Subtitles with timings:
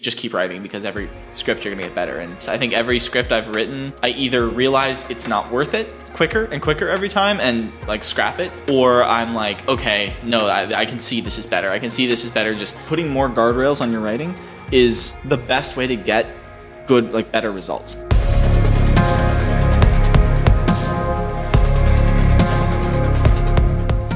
[0.00, 2.18] just keep writing because every script you're gonna get better.
[2.18, 5.92] And so I think every script I've written, I either realize it's not worth it
[6.12, 10.82] quicker and quicker every time and like scrap it, or I'm like, okay, no, I,
[10.82, 11.70] I can see this is better.
[11.70, 12.54] I can see this is better.
[12.54, 14.38] Just putting more guardrails on your writing
[14.70, 16.28] is the best way to get
[16.86, 17.94] good, like better results.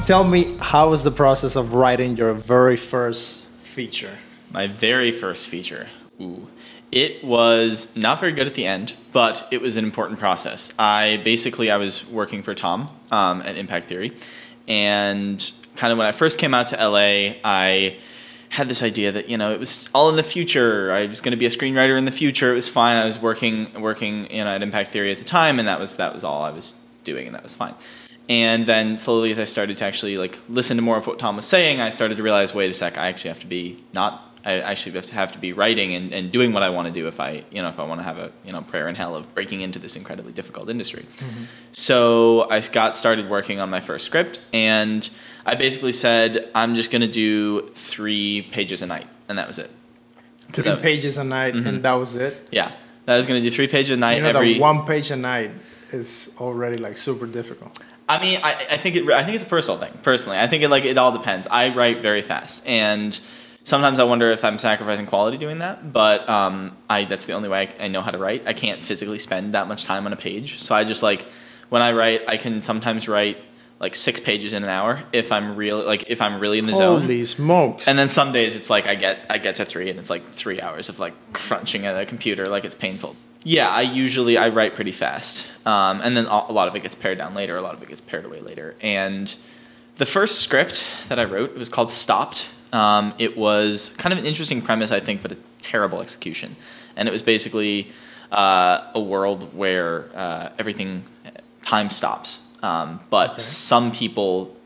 [0.06, 4.16] Tell me, how was the process of writing your very first feature?
[4.52, 5.88] My very first feature.
[6.20, 6.48] Ooh.
[6.90, 10.74] It was not very good at the end, but it was an important process.
[10.78, 14.12] I basically I was working for Tom um, at Impact Theory,
[14.68, 17.96] and kind of when I first came out to LA, I
[18.50, 20.92] had this idea that you know it was all in the future.
[20.92, 22.52] I was going to be a screenwriter in the future.
[22.52, 22.96] It was fine.
[22.96, 25.96] I was working working you know at Impact Theory at the time, and that was
[25.96, 26.74] that was all I was
[27.04, 27.74] doing, and that was fine.
[28.28, 31.36] And then slowly, as I started to actually like listen to more of what Tom
[31.36, 34.31] was saying, I started to realize, wait a sec, I actually have to be not
[34.44, 36.92] I actually have to have to be writing and, and doing what I want to
[36.92, 38.94] do if I you know if I want to have a you know prayer in
[38.94, 41.06] hell of breaking into this incredibly difficult industry.
[41.18, 41.44] Mm-hmm.
[41.72, 45.08] So I got started working on my first script and
[45.46, 49.58] I basically said I'm just going to do three pages a night and that was
[49.58, 49.70] it.
[50.52, 51.66] Three was, pages a night mm-hmm.
[51.66, 52.48] and that was it.
[52.50, 52.72] Yeah,
[53.06, 54.16] I was going to do three pages a night.
[54.16, 55.52] You know every that one page a night
[55.90, 57.80] is already like super difficult.
[58.08, 59.08] I mean, I, I think it.
[59.08, 59.92] I think it's a personal thing.
[60.02, 61.46] Personally, I think it like it all depends.
[61.46, 63.18] I write very fast and
[63.64, 67.48] sometimes I wonder if I'm sacrificing quality doing that, but um, I that's the only
[67.48, 68.46] way I, I, know how to write.
[68.46, 71.26] I can't physically spend that much time on a page, so I just like
[71.68, 73.38] when I write, I can sometimes write
[73.80, 76.72] like six pages in an hour if I'm real like if I'm really in the
[76.72, 77.00] Holy zone.
[77.02, 77.88] Holy smokes!
[77.88, 80.26] And then some days it's like I get I get to three and it's like
[80.28, 83.16] three hours of like crunching at a computer like it's painful.
[83.44, 86.94] Yeah, I usually I write pretty fast, um, and then a lot of it gets
[86.94, 87.56] pared down later.
[87.56, 89.36] A lot of it gets pared away later, and
[89.96, 94.26] the first script that I wrote was called Stopped um, it was kind of an
[94.26, 96.56] interesting premise, I think, but a terrible execution.
[96.96, 97.92] And it was basically
[98.30, 101.04] uh, a world where uh, everything,
[101.62, 102.46] time stops.
[102.62, 103.40] Um, but okay.
[103.40, 104.56] some people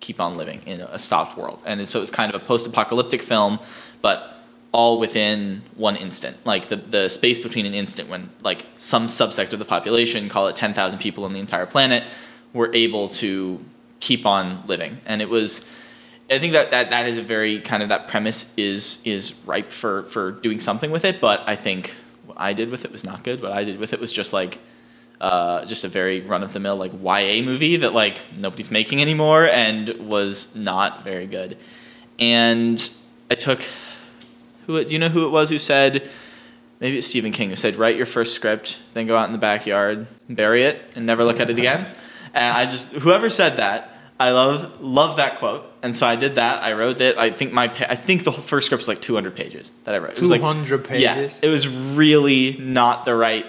[0.00, 1.60] keep on living in a stopped world.
[1.64, 3.58] And so it's kind of a post apocalyptic film,
[4.02, 4.34] but
[4.72, 6.36] all within one instant.
[6.44, 10.48] Like the, the space between an instant when, like, some subsect of the population, call
[10.48, 12.04] it 10,000 people on the entire planet,
[12.52, 13.64] were able to
[14.00, 15.00] keep on living.
[15.06, 15.66] And it was
[16.30, 19.72] I think that, that that is a very kind of that premise is is ripe
[19.72, 21.20] for for doing something with it.
[21.20, 23.42] But I think what I did with it was not good.
[23.42, 24.58] What I did with it was just like
[25.20, 29.02] uh, just a very run of the mill like YA movie that like nobody's making
[29.02, 31.58] anymore and was not very good.
[32.18, 32.90] And
[33.30, 33.60] I took
[34.66, 36.08] who do you know who it was who said
[36.80, 39.38] maybe it's Stephen King who said write your first script, then go out in the
[39.38, 41.94] backyard, bury it, and never look at it again.
[42.32, 46.36] And I just whoever said that I love love that quote, and so I did
[46.36, 46.62] that.
[46.62, 47.18] I wrote it.
[47.18, 50.16] I think my I think the first script was like 200 pages that I wrote.
[50.16, 51.40] Two hundred like, pages.
[51.42, 53.46] Yeah, it was really not the right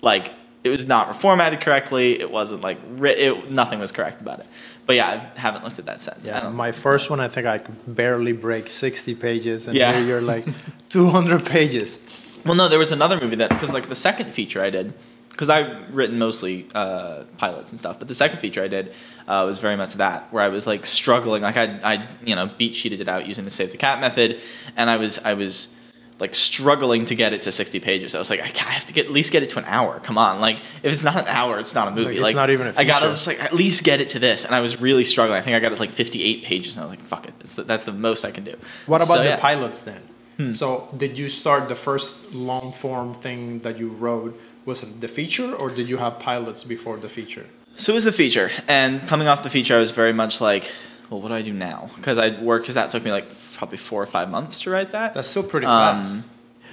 [0.00, 0.32] like.
[0.64, 2.18] It was not formatted correctly.
[2.18, 4.46] It wasn't like it, nothing was correct about it.
[4.86, 6.26] But yeah, I haven't looked at that since.
[6.26, 9.94] Yeah, my first one, I think I could barely break 60 pages, and yeah.
[9.94, 10.46] here you're like
[10.88, 12.00] 200 pages.
[12.44, 14.94] Well, no, there was another movie that because like the second feature I did
[15.38, 18.92] because I've written mostly uh, pilots and stuff, but the second feature I did
[19.28, 22.50] uh, was very much that, where I was like struggling, like I, I, you know,
[22.58, 24.40] beat sheeted it out using the save the cat method,
[24.76, 25.76] and I was, I was
[26.18, 28.16] like struggling to get it to 60 pages.
[28.16, 30.00] I was like, I have to get at least get it to an hour.
[30.00, 32.18] Come on, like if it's not an hour, it's not a movie.
[32.18, 32.80] Like, it's not even a feature.
[32.80, 35.38] I gotta just like at least get it to this, and I was really struggling.
[35.38, 37.62] I think I got it like 58 pages, and I was like, fuck it, the,
[37.62, 38.56] that's the most I can do.
[38.86, 39.38] What about so, the yeah.
[39.38, 40.02] pilots then?
[40.36, 40.52] Hmm.
[40.52, 44.38] So did you start the first long form thing that you wrote?
[44.68, 47.46] Was it the feature or did you have pilots before the feature?
[47.76, 50.70] So it was the feature, and coming off the feature, I was very much like,
[51.08, 51.90] well, what do I do now?
[51.94, 54.90] Because I worked, because that took me like probably four or five months to write
[54.90, 55.14] that.
[55.14, 56.26] That's still pretty um, fast.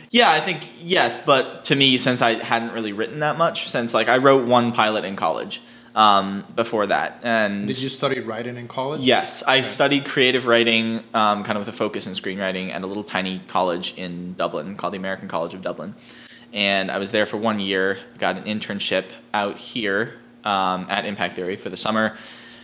[0.09, 3.93] Yeah, I think yes, but to me, since I hadn't really written that much, since
[3.93, 5.61] like I wrote one pilot in college
[5.93, 9.01] um, before that, and did you study writing in college?
[9.01, 9.63] Yes, I okay.
[9.65, 13.41] studied creative writing, um, kind of with a focus in screenwriting, at a little tiny
[13.47, 15.93] college in Dublin called the American College of Dublin
[16.55, 17.99] and I was there for one year.
[18.17, 20.15] Got an internship out here
[20.45, 22.17] um, at Impact Theory for the summer.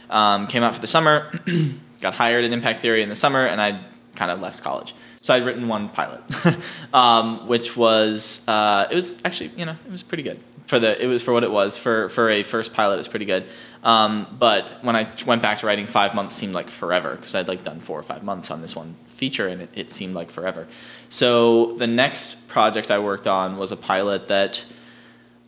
[0.10, 1.32] Um, came out for the summer,
[2.02, 3.82] got hired at Impact Theory in the summer, and I
[4.16, 4.96] kind of left college.
[5.22, 6.24] So I'd written one pilot,
[6.94, 11.02] um, which was uh, it was actually you know it was pretty good for the
[11.02, 12.96] it was for what it was for for a first pilot.
[12.96, 13.46] It was pretty good.
[13.84, 17.48] Um, but when I went back to writing, five months seemed like forever because I'd
[17.48, 20.32] like done four or five months on this one feature, and it, it seemed like
[20.32, 20.68] forever.
[21.10, 24.66] So the next project I worked on was a pilot that.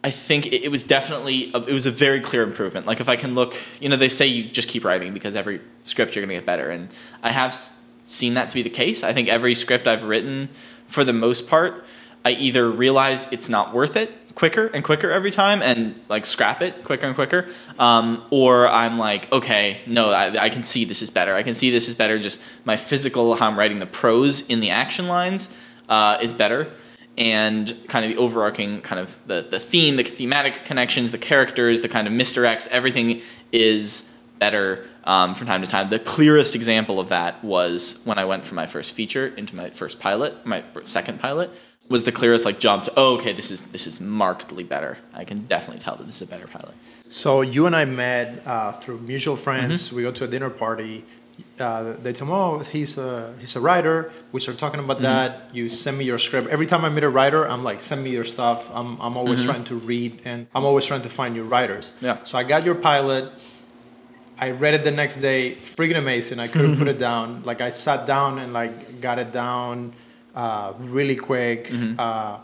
[0.06, 2.86] I think it, was definitely it was a very clear improvement.
[2.86, 5.62] Like if I can look, you know, they say you just keep writing because every
[5.84, 6.90] script you're going to get better, and
[7.24, 7.56] I have
[8.04, 9.02] seen that to be the case.
[9.02, 10.50] I think every script I've written
[10.88, 11.86] for the most part,
[12.26, 16.62] I either realize it's not worth it quicker and quicker every time and like scrap
[16.62, 17.48] it quicker and quicker.
[17.80, 21.36] Um, or i'm like okay no I, I can see this is better.
[21.36, 22.20] I can see this is better.
[22.20, 25.50] Just my physical how i'm writing the prose in the action lines
[25.90, 26.72] uh, is better.
[27.16, 31.84] And kind of the overarching kind of the, the theme the thematic connections the characters
[31.84, 33.22] the kind of mr x everything
[33.52, 38.26] is better um, from time to time the clearest example of that was when i
[38.26, 41.50] went from my first feature into my first pilot my second pilot
[41.90, 45.24] was the clearest like jump to oh okay this is this is markedly better i
[45.26, 46.76] can definitely tell that this is a better pilot
[47.10, 49.92] So you and I met uh, through mutual friends.
[49.94, 51.04] We go to a dinner party.
[51.60, 53.10] Uh, they tell me, "Oh, he's a
[53.42, 53.98] he's a writer."
[54.34, 55.30] We start talking about that.
[55.58, 56.48] You send me your script.
[56.56, 59.42] Every time I meet a writer, I'm like, "Send me your stuff." I'm I'm always
[59.50, 61.86] trying to read, and I'm always trying to find new writers.
[62.02, 62.18] Yeah.
[62.30, 63.24] So I got your pilot.
[64.44, 65.56] I read it the next day.
[65.56, 66.38] Freaking amazing!
[66.40, 67.44] I couldn't put it down.
[67.44, 69.94] Like I sat down and like got it down
[70.36, 71.72] uh, really quick.
[71.98, 72.40] Uh,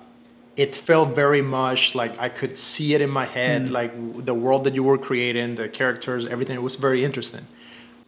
[0.56, 3.92] it felt very much like I could see it in my head, like
[4.32, 6.56] the world that you were creating, the characters, everything.
[6.56, 7.46] It was very interesting.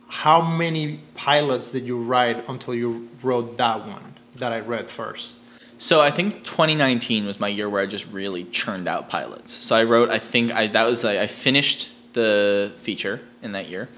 [0.07, 5.35] How many pilots did you write until you wrote that one that I read first?
[5.77, 9.51] So I think 2019 was my year where I just really churned out pilots.
[9.51, 13.69] So I wrote, I think I that was like I finished the feature in that
[13.69, 13.89] year,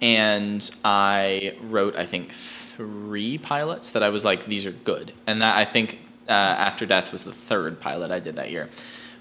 [0.00, 5.42] and I wrote I think three pilots that I was like these are good, and
[5.42, 5.98] that I think
[6.28, 8.68] uh, After Death was the third pilot I did that year.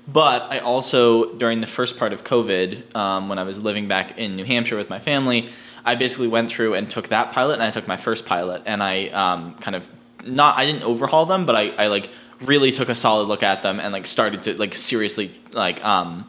[0.08, 4.18] But I also during the first part of COVID, um, when I was living back
[4.18, 5.50] in New Hampshire with my family,
[5.86, 8.64] I basically went through and took that pilot and I took my first pilot.
[8.66, 9.88] And I um, kind of
[10.26, 12.10] not I didn't overhaul them, but I, I like
[12.44, 16.28] really took a solid look at them and like started to like seriously like um,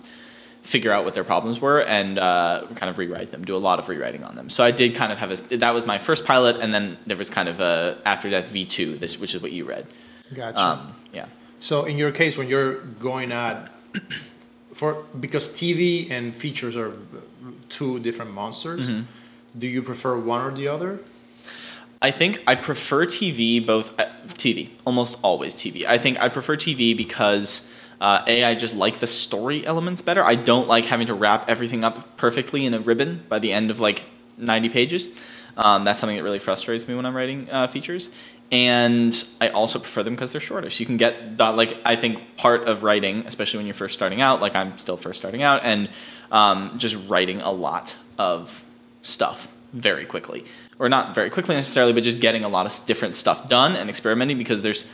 [0.63, 3.79] figure out what their problems were and uh, kind of rewrite them, do a lot
[3.79, 4.49] of rewriting on them.
[4.49, 7.17] So I did kind of have a that was my first pilot, and then there
[7.17, 9.87] was kind of a After Death V two, this which is what you read.
[10.33, 10.59] Gotcha.
[10.59, 11.27] Um, yeah.
[11.61, 13.71] so in your case, when you're going at
[14.75, 16.93] for because TV and features are
[17.69, 19.03] two different monsters, Mm-hmm.
[19.59, 21.01] do you prefer one or the other?
[22.01, 25.85] I think I prefer TV, both uh, TV, almost always TV.
[25.87, 27.69] I think I prefer TV because
[28.03, 30.23] uh, a I just like the story elements better.
[30.25, 33.71] I don't like having to wrap everything up perfectly in a ribbon by the end
[33.71, 34.05] of like
[34.37, 35.09] ninety pages.
[35.57, 38.11] Um, that's something that really frustrates me when I'm writing uh, features.
[38.51, 40.69] And I also prefer them because they're shorter.
[40.69, 43.95] So you can get that, like, I think part of writing, especially when you're first
[43.95, 45.89] starting out, like I'm still first starting out, and
[46.31, 48.63] um, just writing a lot of
[49.03, 50.45] stuff very quickly.
[50.79, 53.89] Or not very quickly necessarily, but just getting a lot of different stuff done and
[53.89, 54.87] experimenting because there's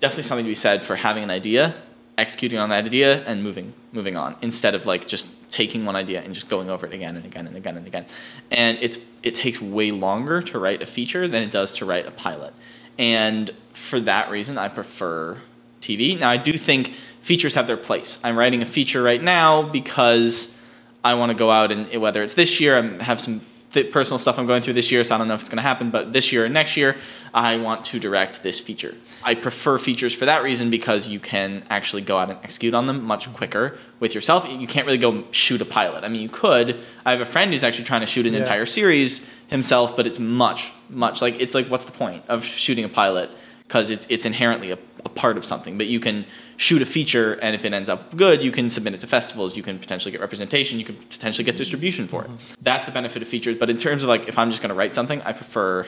[0.00, 1.74] definitely something to be said for having an idea,
[2.18, 6.22] executing on that idea, and moving moving on instead of like just taking one idea
[6.22, 8.06] and just going over it again and again and again and again.
[8.50, 12.06] And it's it takes way longer to write a feature than it does to write
[12.06, 12.54] a pilot.
[12.98, 15.38] And for that reason, I prefer
[15.80, 16.18] TV.
[16.18, 18.18] Now I do think features have their place.
[18.24, 20.58] I'm writing a feature right now because
[21.04, 23.42] I want to go out and whether it's this year, I have some
[23.76, 25.58] th- personal stuff I'm going through this year, so I don't know if it's going
[25.58, 25.90] to happen.
[25.90, 26.96] But this year and next year,
[27.34, 28.94] I want to direct this feature.
[29.22, 32.86] I prefer features for that reason because you can actually go out and execute on
[32.86, 34.46] them much quicker with yourself.
[34.48, 36.02] You can't really go shoot a pilot.
[36.04, 36.80] I mean, you could.
[37.04, 38.40] I have a friend who's actually trying to shoot an Yeah.
[38.40, 42.84] entire series himself, but it's much, much like it's like what's the point of shooting
[42.84, 43.30] a pilot?
[43.66, 45.76] Because it's it's inherently a, a part of something.
[45.76, 46.24] But you can
[46.56, 49.56] shoot a feature, and if it ends up good, you can submit it to festivals.
[49.56, 50.78] You can potentially get representation.
[50.78, 52.30] You can potentially get distribution for it.
[52.62, 53.56] That's the benefit of features.
[53.56, 55.86] But in terms of like, if I'm just going to write something, I prefer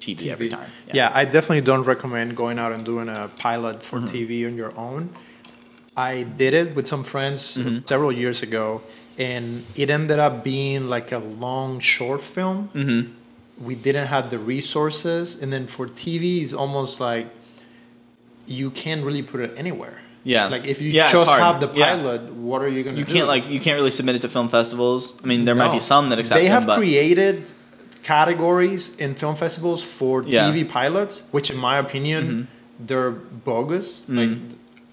[0.00, 0.68] TV, every time.
[0.92, 1.10] Yeah.
[1.12, 4.14] I definitely don't recommend going out and doing a pilot for Mm-hmm.
[4.16, 5.10] TV on your own.
[5.96, 7.86] I did it with some friends Mm-hmm.
[7.86, 8.82] several years ago,
[9.18, 12.68] and it ended up being like a long short film.
[12.74, 13.12] Mm-hmm.
[13.64, 17.26] We didn't have the resources, and then for TV, it's almost like
[18.46, 20.00] you can't really put it anywhere.
[20.24, 20.48] Yeah.
[20.48, 21.96] Like if you Yeah, just have the Yeah.
[21.96, 24.48] pilot, what are you gonna You can't like you can't really submit it to film
[24.48, 25.14] festivals.
[25.22, 27.52] I mean, there might be some that accept They them, have but created
[28.02, 30.44] categories in film festivals for Yeah.
[30.48, 30.58] Mm-hmm.
[30.58, 32.48] TV pilots, which, in my opinion,
[32.78, 34.02] they're bogus.
[34.08, 34.30] Like,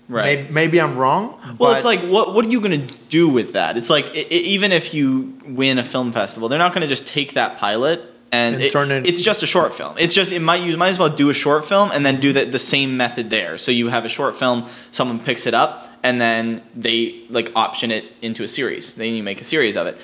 [0.09, 0.45] right.
[0.45, 1.35] may- maybe I'm wrong.
[1.57, 3.77] Well, it's like what what are you going to do with that?
[3.77, 6.87] It's like i i even if you win a film festival, they're not going to
[6.87, 9.93] just take that pilot and, And it- turn it- It's just a short film.
[9.97, 12.33] It's just it might you might as well do a short film and then do
[12.33, 13.57] the the same method there.
[13.57, 15.73] So you have a short film, someone picks it up,
[16.07, 16.95] and then they
[17.29, 18.95] like option it into a series.
[18.95, 19.97] Then you make a series of it.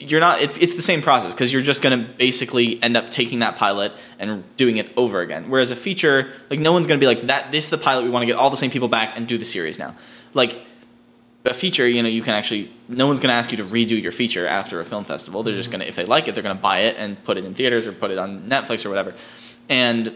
[0.00, 0.40] You're not.
[0.40, 3.56] It's it's the same process because you're just going to basically end up taking that
[3.56, 5.50] pilot and doing it over again.
[5.50, 7.50] Whereas a feature, like no one's going to be like that.
[7.52, 8.04] This is the pilot.
[8.04, 9.94] We want to get all the same people back and do the series now.
[10.34, 10.52] Like
[11.48, 14.00] a feature, you know, you can actually no one's going to ask you to redo
[14.00, 15.42] your feature after a film festival.
[15.42, 17.36] They're just going to if they like it, they're going to buy it and put
[17.36, 19.14] it in theaters or put it on Netflix or whatever.
[19.68, 20.14] And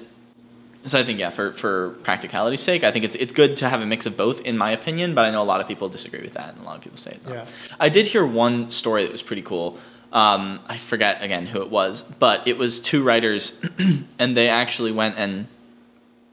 [0.85, 3.81] so I think yeah, for for practicality's sake, I think it's it's good to have
[3.81, 5.15] a mix of both, in my opinion.
[5.15, 6.99] But I know a lot of people disagree with that, and a lot of people
[6.99, 7.35] say no.
[7.35, 7.47] Yeah.
[7.79, 9.79] I did hear one story that was pretty cool.
[10.13, 13.61] Um, I forget again who it was, but it was two writers,
[14.19, 15.47] and they actually went and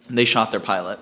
[0.10, 1.00] they shot their pilot,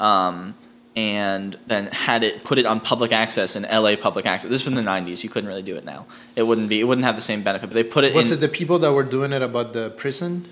[0.00, 0.54] um,
[0.96, 3.96] and then had it put it on public access in L.A.
[3.96, 4.50] public access.
[4.50, 5.22] This was in the '90s.
[5.22, 6.06] You couldn't really do it now.
[6.36, 6.80] It wouldn't be.
[6.80, 7.68] It wouldn't have the same benefit.
[7.68, 8.14] But they put it.
[8.14, 10.48] Was in, it the people that were doing it about the prison?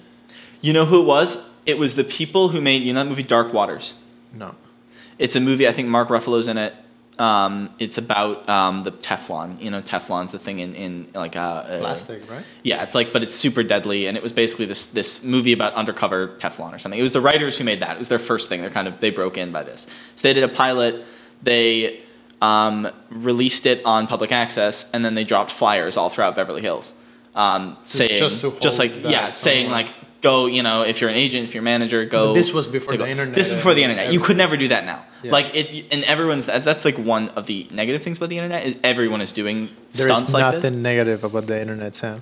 [0.61, 1.49] You know who it was?
[1.67, 3.95] It was the people who made you know that movie Dark Waters.
[4.33, 4.55] No.
[5.19, 5.67] It's a movie.
[5.67, 6.75] I think Mark Ruffalo's in it.
[7.19, 9.61] Um, it's about um, the Teflon.
[9.61, 12.45] You know, Teflon's the thing in, in like uh, uh, Plastic, right?
[12.63, 15.75] Yeah, it's like, but it's super deadly, and it was basically this this movie about
[15.75, 16.99] undercover Teflon or something.
[16.99, 17.97] It was the writers who made that.
[17.97, 18.61] It was their first thing.
[18.61, 19.89] They're kind of they broke in by this.
[20.15, 21.05] So they did a pilot.
[21.43, 22.03] They
[22.41, 26.93] um, released it on public access, and then they dropped flyers all throughout Beverly Hills,
[27.35, 29.89] um, saying just just, to hold like yeah, saying like
[30.21, 32.29] go, you know, if you're an agent, if you're a manager, go.
[32.29, 33.05] But this was before go.
[33.05, 34.13] the internet This is before the and internet.
[34.13, 35.05] You could never do that now.
[35.23, 35.33] Yeah.
[35.33, 38.65] Like it, and everyone's that's, that's like one of the negative things about the internet
[38.65, 42.21] is everyone is doing There stunts is like nothing negative about the internet, Sam.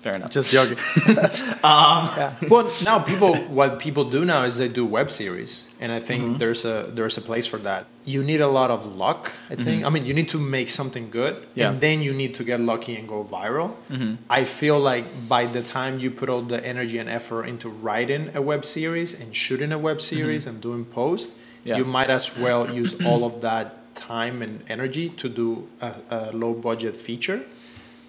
[0.00, 0.30] Fair enough.
[0.30, 0.78] Just joking.
[1.64, 2.34] Um, yeah.
[2.48, 6.22] Well, now people, what people do now is they do web series, and I think
[6.22, 6.38] Mm-hmm.
[6.38, 7.86] there's a there's a place for that.
[8.04, 9.32] You need a lot of luck.
[9.50, 9.84] I think.
[9.84, 11.58] I mean, you need to make something good, Mm-hmm.
[11.60, 11.70] Yeah.
[11.70, 13.70] and then you need to get lucky and go viral.
[13.90, 14.14] Mm-hmm.
[14.30, 18.30] I feel like by the time you put all the energy and effort into writing
[18.34, 21.68] a web series and shooting a web series and doing post, Mm-hmm.
[21.68, 21.76] Yeah.
[21.78, 26.20] you might as well use all of that time and energy to do a, a
[26.32, 27.40] low budget feature.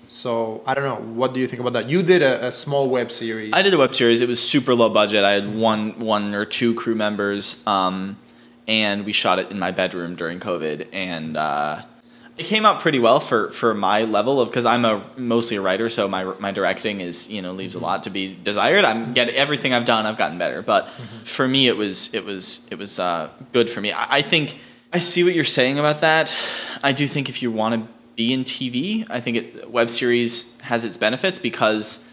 [0.09, 1.13] So I don't know.
[1.13, 1.87] What do you think about that?
[1.87, 3.51] You did a, a small web series.
[3.53, 4.21] I did a web series.
[4.21, 5.23] It was super low budget.
[5.23, 8.17] I had one one or two crew members, um,
[8.67, 11.83] and we shot it in my bedroom during COVID, and uh,
[12.37, 15.61] it came out pretty well for, for my level of because I'm a mostly a
[15.61, 18.85] writer, so my my directing is you know leaves a lot to be desired.
[18.85, 20.07] I'm get everything I've done.
[20.07, 20.89] I've gotten better, but
[21.23, 23.91] for me, it was it was it was uh, good for me.
[23.91, 24.57] I, I think
[24.91, 26.35] I see what you're saying about that.
[26.81, 30.53] I do think if you want to be in TV, I think it, web series
[30.59, 32.05] has its benefits because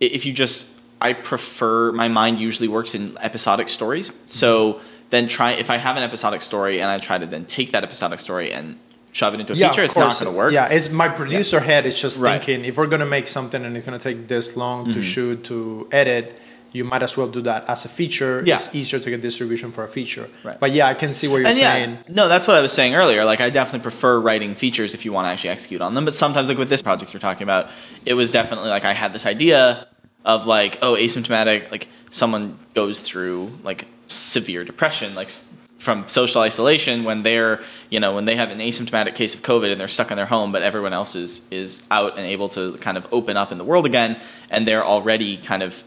[0.00, 0.66] if you just
[1.00, 4.10] I prefer my mind usually works in episodic stories.
[4.26, 4.86] So mm-hmm.
[5.10, 7.84] then try if I have an episodic story and I try to then take that
[7.84, 8.76] episodic story and
[9.12, 10.52] shove it into a feature, of it's not going to work.
[10.52, 12.44] Yeah, it's my producer head is just Right.
[12.44, 15.00] thinking if we're gonna make something and it's gonna take this long to mm-hmm.
[15.00, 16.40] shoot to edit,
[16.72, 18.42] you might as well do that as a feature.
[18.44, 18.54] Yeah.
[18.54, 20.28] It's easier to get distribution for a feature.
[20.44, 20.58] Right.
[20.58, 21.90] But yeah, I can see what you're and saying.
[21.90, 23.24] yeah, no, that's what I was saying earlier.
[23.24, 26.04] Like, I definitely prefer writing features if you want to actually execute on them.
[26.04, 27.70] But sometimes, like with this project you're talking about,
[28.04, 29.86] it was definitely like I had this idea
[30.24, 35.30] of like, oh, asymptomatic, like someone goes through like severe depression, like
[35.78, 39.70] from social isolation when they're, you know, when they have an asymptomatic case of COVID
[39.70, 42.76] and they're stuck in their home, but everyone else is is out and able to
[42.78, 44.18] kind of open up in the world again,
[44.50, 45.84] and they're already kind of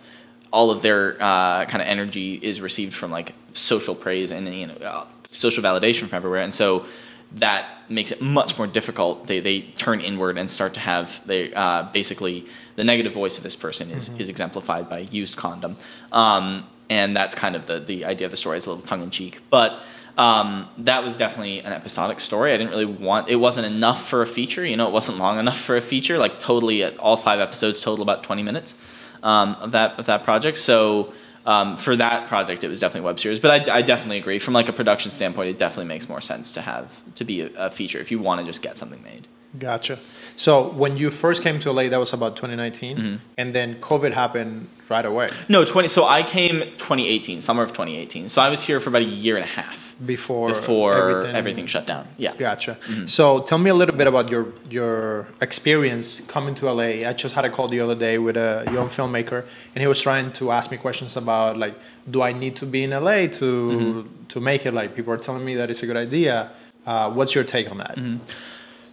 [0.51, 4.67] all of their uh, kind of energy is received from like social praise and you
[4.67, 6.85] know uh, social validation from everywhere, and so
[7.33, 9.27] that makes it much more difficult.
[9.27, 13.43] They they turn inward and start to have they uh, basically the negative voice of
[13.43, 15.77] this person is is exemplified by used condom,
[16.11, 19.03] um, and that's kind of the the idea of the story is a little tongue
[19.03, 19.83] in cheek, but.
[20.17, 22.51] Um, that was definitely an episodic story.
[22.51, 23.29] I didn't really want.
[23.29, 24.65] It wasn't enough for a feature.
[24.65, 26.17] You know, it wasn't long enough for a feature.
[26.17, 28.75] Like totally, uh, all five episodes total about twenty minutes
[29.23, 30.57] um, of that of that project.
[30.57, 31.13] So
[31.45, 33.39] um, for that project, it was definitely web series.
[33.39, 36.51] But I, I definitely agree from like a production standpoint, it definitely makes more sense
[36.51, 39.27] to have to be a, a feature if you want to just get something made.
[39.57, 39.97] Gotcha.
[40.35, 43.15] So when you first came to LA, that was about 2019, Mm-hmm.
[43.37, 45.27] and then COVID happened right away.
[45.47, 45.87] No, twenty.
[45.87, 48.29] So I came 2018, summer of 2018.
[48.29, 51.85] So I was here for about a year and a half Before before everything, shut
[51.85, 52.07] down.
[52.17, 52.33] Yeah.
[52.37, 52.77] Gotcha.
[52.87, 53.05] Mm-hmm.
[53.07, 57.07] So tell me a little bit about your your experience coming to LA.
[57.09, 59.43] I just had a call the other day with a young filmmaker,
[59.75, 61.75] and he was trying to ask me questions about like,
[62.09, 64.25] do I need to be in LA to Mm-hmm.
[64.29, 64.73] to make it?
[64.73, 66.51] Like people are telling me that it's a good idea.
[66.85, 67.95] Uh, what's your take on that?
[67.97, 68.17] Mm-hmm.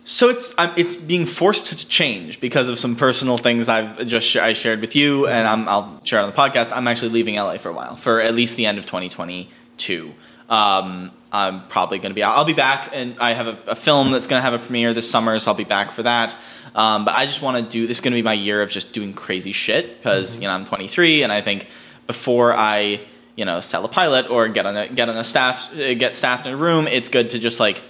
[0.08, 4.26] So it's um, it's being forced to change because of some personal things I've just
[4.28, 6.72] sh- I shared with you, and I'm, I'll share on the podcast.
[6.76, 10.12] I'm actually leaving LA for a while, for at least the end of 2022.
[10.48, 12.36] Um, I'm probably going to be out.
[12.36, 14.94] I'll be back, and I have a, a film that's going to have a premiere
[14.94, 16.36] this summer, so I'll be back for that.
[16.74, 17.98] Um, but I just want to do this.
[17.98, 20.66] Is going to be my year of just doing crazy shit because you know I'm
[20.66, 21.68] 23, and I think
[22.06, 23.00] before I
[23.34, 26.14] you know sell a pilot or get on a get on a staff uh, get
[26.14, 27.82] staffed in a room, it's good to just like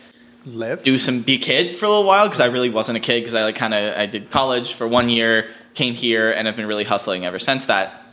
[0.46, 0.82] Live.
[0.82, 3.20] do some be a kid for a little while because I really wasn't a kid
[3.20, 6.56] because I like kind of I did college for one year, came here, and have
[6.56, 8.05] been really hustling ever since that.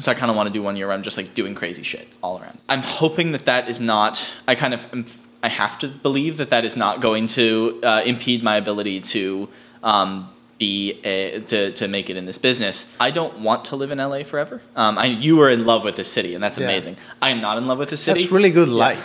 [0.00, 1.82] So I kind of want to do one year where I'm just like doing crazy
[1.82, 2.58] shit all around.
[2.68, 4.30] I'm hoping that that is not.
[4.48, 5.04] I kind of am,
[5.42, 9.48] I have to believe that that is not going to uh, impede my ability to
[9.82, 10.28] um,
[10.58, 12.94] be a, to to make it in this business.
[12.98, 14.60] I don't want to live in LA forever.
[14.76, 16.64] Um, I you were in love with the city, and that's Yeah.
[16.64, 16.96] amazing.
[17.22, 18.20] I am not in love with the city.
[18.22, 18.98] That's really good light,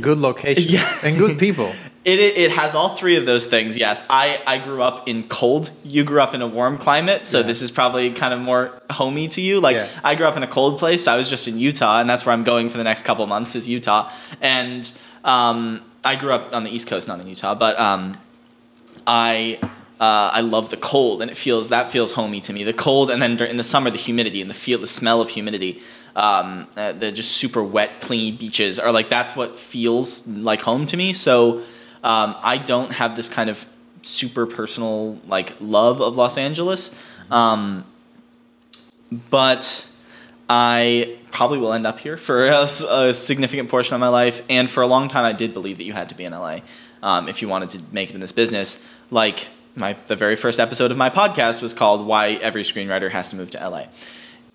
[0.00, 0.86] good locations, Yeah.
[1.02, 1.72] and good people.
[2.08, 3.76] It, it, has all three of those things.
[3.76, 5.70] Yes, I, I grew up in cold.
[5.84, 7.46] You grew up in a warm climate, so Yeah.
[7.46, 9.60] this is probably kind of more homey to you.
[9.60, 9.88] Like Yeah.
[10.02, 11.06] I grew up in a cold place.
[11.06, 13.54] I was just in Utah, and that's where I'm going for the next couple months
[13.54, 14.10] is Utah.
[14.40, 14.90] And
[15.22, 18.16] um, I grew up on the East Coast, not in Utah, but um,
[19.06, 19.58] I
[20.00, 22.64] uh, I love the cold, and it feels that feels homey to me.
[22.64, 25.28] The cold, and then in the summer, the humidity and the feel, the smell of
[25.28, 25.82] humidity.
[26.16, 30.86] Um, uh, the just super wet, clean beaches are like that's what feels like home
[30.88, 31.12] to me.
[31.12, 31.62] So
[32.04, 33.66] um, I don't have this kind of
[34.02, 36.94] super personal like love of Los Angeles,
[37.30, 37.84] um,
[39.30, 39.88] but
[40.48, 44.42] I probably will end up here for a significant portion of my life.
[44.48, 46.60] And for a long time, I did believe that you had to be in LA
[47.02, 48.84] um, if you wanted to make it in this business.
[49.10, 53.30] Like my the very first episode of my podcast was called "Why Every Screenwriter Has
[53.30, 53.84] to Move to LA."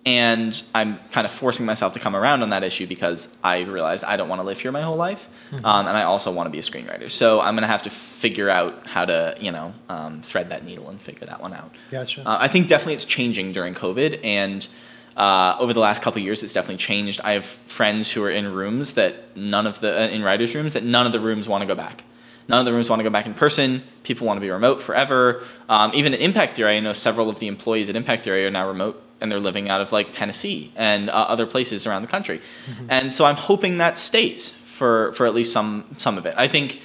[0.06, 4.04] And I'm kind of forcing myself to come around on that issue because I realized
[4.04, 6.50] I don't want to live here my whole life, um, and I also want to
[6.50, 7.10] be a screenwriter.
[7.10, 10.90] So I'm gonna have to figure out how to, you know, um, thread that needle
[10.90, 11.74] and figure that one out.
[11.90, 12.20] Gotcha.
[12.20, 14.68] Uh, I think definitely it's changing during COVID, and
[15.16, 17.20] uh, over the last couple of years, it's definitely changed.
[17.22, 20.74] I have friends who are in rooms that none of the uh, in writers' rooms
[20.74, 22.04] that none of the rooms want to go back.
[22.48, 23.82] None of the rooms want to go back in person.
[24.02, 25.42] People want to be remote forever.
[25.68, 28.50] Um, even at Impact Theory, I know several of the employees at Impact Theory are
[28.50, 32.08] now remote, and they're living out of like Tennessee and uh, other places around the
[32.08, 32.42] country.
[32.90, 36.34] And so I'm hoping that stays for for at least some some of it.
[36.36, 36.80] I think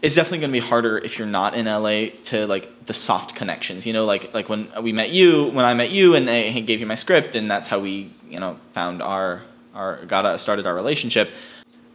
[0.00, 3.34] it's definitely going to be harder if you're not in LA to like the soft
[3.34, 3.84] connections.
[3.84, 6.80] You know, like like when we met you, when I met you, and I gave
[6.80, 9.42] you my script, and that's how we you know found our
[9.74, 11.30] our got uh, started our relationship.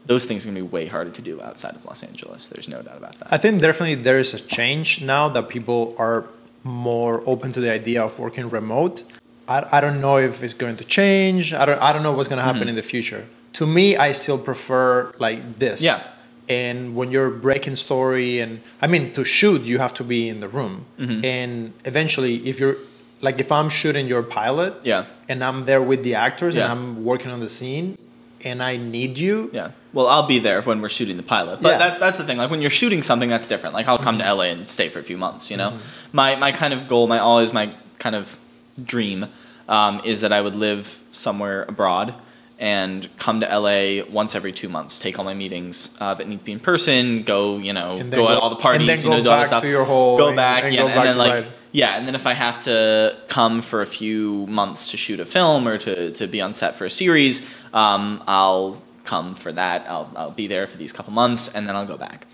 [0.05, 2.47] Those things are going to be way harder to do outside of Los Angeles.
[2.47, 3.27] There's no doubt about that.
[3.29, 6.29] I think definitely there is a change now that people are
[6.63, 9.03] more open to the idea of working remote.
[9.47, 11.53] I, I don't know if it's going to change.
[11.53, 12.69] I don't, I don't know what's going to happen mm-hmm.
[12.69, 13.25] in the future.
[13.53, 15.81] To me, I still prefer like this.
[15.81, 16.03] Yeah.
[16.49, 20.39] And when you're breaking story, and I mean, to shoot, you have to be in
[20.39, 20.85] the room.
[20.97, 21.25] Mm-hmm.
[21.25, 22.77] And eventually, if you're
[23.21, 25.05] like, if I'm shooting your pilot, Yeah.
[25.27, 26.63] and I'm there with the actors Yeah.
[26.63, 27.97] and I'm working on the scene,
[28.43, 29.71] and I need you, Yeah.
[29.93, 31.59] Well, I'll be there when we're shooting the pilot.
[31.61, 31.77] But Yeah.
[31.79, 32.37] that's that's the thing.
[32.37, 33.73] Like when you're shooting something, that's different.
[33.73, 34.37] Like I'll come to mm-hmm.
[34.37, 35.49] LA and stay for a few months.
[35.49, 35.79] You know,
[36.13, 38.37] my my kind of goal, my always my kind of
[38.83, 39.27] dream,
[39.67, 42.13] um, is that I would live somewhere abroad
[42.59, 46.39] and come to LA once every two months, take all my meetings uh, that need
[46.39, 49.09] to be in person, go you know go, go- at all the parties, and you
[49.09, 49.61] know, go do all stuff.
[49.61, 51.31] to your whole- go and- back, and yeah, go and back then like.
[51.31, 51.47] write.
[51.73, 55.25] Yeah, and then if I have to come for a few months to shoot a
[55.25, 59.85] film or to, to be on set for a series, um, I'll come for that.
[59.87, 62.25] I'll, I'll be there for these couple months and then I'll go back.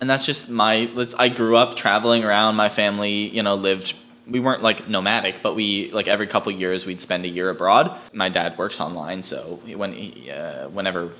[0.00, 2.54] And that's just my, let's, I grew up traveling around.
[2.54, 3.94] My family, you know, lived,
[4.26, 7.98] we weren't like nomadic, but we, like every couple years, we'd spend a year abroad.
[8.12, 11.12] My dad works online, so when he, uh, whenever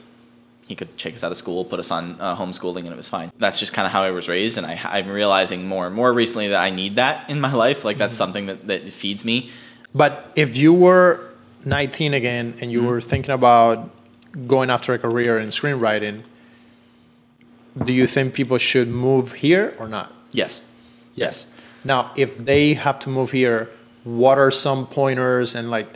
[0.69, 3.09] he could take us out of school, put us on uh, homeschooling, and it was
[3.09, 3.33] fine.
[3.39, 6.13] That's just kind of how I was raised, and I, I'm realizing more and more
[6.13, 7.85] recently that I need that in my life.
[7.85, 9.51] Like that's something that, that feeds me.
[9.95, 11.29] But if you were
[11.65, 13.91] 19 again and you were thinking about
[14.47, 16.25] going after a career in screenwriting,
[17.85, 20.13] do you think people should move here or not?
[20.31, 20.63] Yes,
[21.15, 21.53] yes.
[21.85, 23.71] Now, if they have to move here,
[24.05, 25.89] what are some pointers and like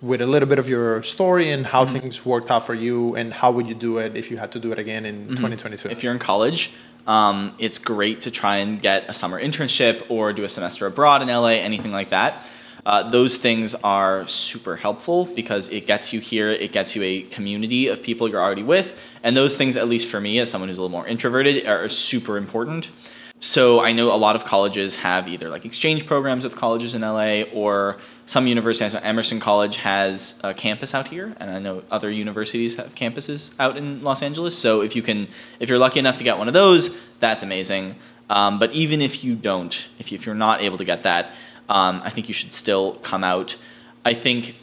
[0.00, 3.32] with a little bit of your story and how things worked out for you and
[3.32, 5.88] how would you do it if you had to do it again in 2022?
[5.88, 6.70] If you're in college,
[7.06, 11.22] um, it's great to try and get a summer internship or do a semester abroad
[11.22, 12.46] in LA, anything like that.
[12.86, 17.22] Uh, those things are super helpful because it gets you here, it gets you a
[17.22, 20.68] community of people you're already with, and those things, at least for me, as someone
[20.68, 22.90] who's a little more introverted, are super important.
[23.40, 27.02] So I know a lot of colleges have either like exchange programs with colleges in
[27.02, 28.92] LA or some universities.
[28.92, 33.54] So Emerson College has a campus out here, and I know other universities have campuses
[33.60, 34.58] out in Los Angeles.
[34.58, 35.28] So if you can,
[35.60, 37.94] if you're lucky enough to get one of those, that's amazing.
[38.28, 41.26] Um, but even if you don't, if, you, you're not able to get that,
[41.68, 43.56] um, I think you should still come out.
[44.04, 44.56] I think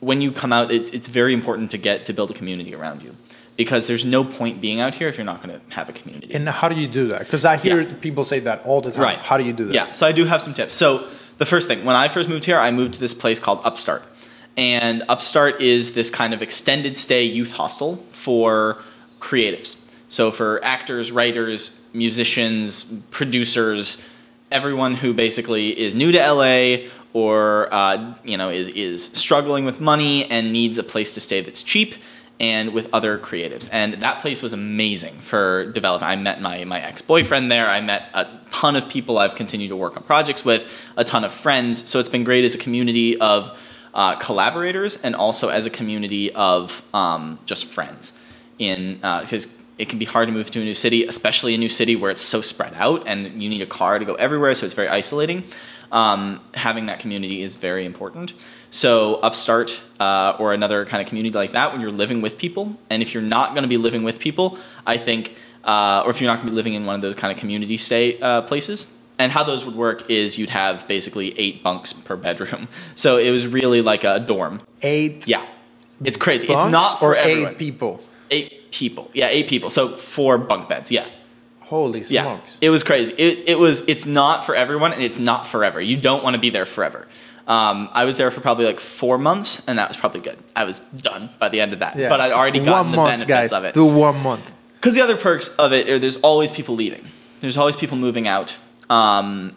[0.00, 3.02] when you come out, it's, it's very important to get to build a community around
[3.02, 3.16] you
[3.56, 6.34] because there's no point being out here if you're not going to have a community.
[6.34, 7.20] and how do you do that?
[7.20, 7.92] Because I hear Yeah.
[8.00, 9.02] people say that all the time.
[9.02, 9.18] Right.
[9.18, 9.74] How do you do that?
[9.74, 10.74] Yeah, so I do have some tips.
[10.74, 11.06] So
[11.38, 14.02] the first thing, when I first moved here, I moved to this place called Upstart.
[14.56, 18.78] And Upstart is this kind of extended stay youth hostel for
[19.20, 19.76] creatives.
[20.08, 24.00] So for actors, writers, musicians, producers,
[24.52, 29.80] everyone who basically is new to LA or uh, you know is is struggling with
[29.80, 31.94] money and needs a place to stay that's cheap
[32.40, 33.68] and with other creatives.
[33.72, 36.10] And that place was amazing for development.
[36.10, 37.68] I met my, my ex boyfriend there.
[37.68, 41.24] I met a ton of people I've continued to work on projects with, a ton
[41.24, 41.88] of friends.
[41.88, 43.58] So it's been great as a community of
[43.94, 48.18] uh, collaborators and also as a community of um, just friends.
[48.58, 51.58] In because uh, it can be hard to move to a new city, especially a
[51.58, 54.54] new city where it's so spread out and you need a car to go everywhere,
[54.54, 55.44] so it's very isolating.
[55.90, 58.34] Um, having that community is very important.
[58.74, 62.76] So, Upstart uh, or another kind of community like that, when you're living with people,
[62.90, 66.20] and if you're not going to be living with people, I think, uh, or if
[66.20, 68.42] you're not going to be living in one of those kind of community stay uh,
[68.42, 72.66] places, and how those would work is you'd have basically eight bunks per bedroom.
[72.96, 74.60] So it was really like a dorm.
[74.82, 75.28] Eight.
[75.28, 75.46] Yeah,
[76.02, 76.48] it's crazy.
[76.48, 77.52] It's not for or everyone.
[77.52, 78.00] eight people.
[78.32, 79.08] Eight people.
[79.14, 79.70] Yeah, eight people.
[79.70, 80.90] So four bunk beds.
[80.90, 81.06] Yeah.
[81.60, 82.58] Holy smokes!
[82.60, 83.14] Yeah, it was crazy.
[83.16, 83.82] It, it was.
[83.88, 85.80] It's not for everyone, and it's not forever.
[85.80, 87.06] You don't want to be there forever.
[87.46, 90.38] Um, I was there for probably like four months, and that was probably good.
[90.56, 91.96] I was done by the end of that.
[91.96, 92.08] Yeah.
[92.08, 93.52] But I'd already gotten one the month, benefits guys.
[93.52, 93.74] of it.
[93.74, 94.54] Do one month.
[94.76, 97.06] Because the other perks of it are there's always people leaving.
[97.40, 98.56] There's always people moving out,
[98.88, 99.54] um,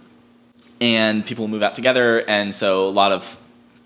[0.82, 3.38] and people move out together, and so a lot of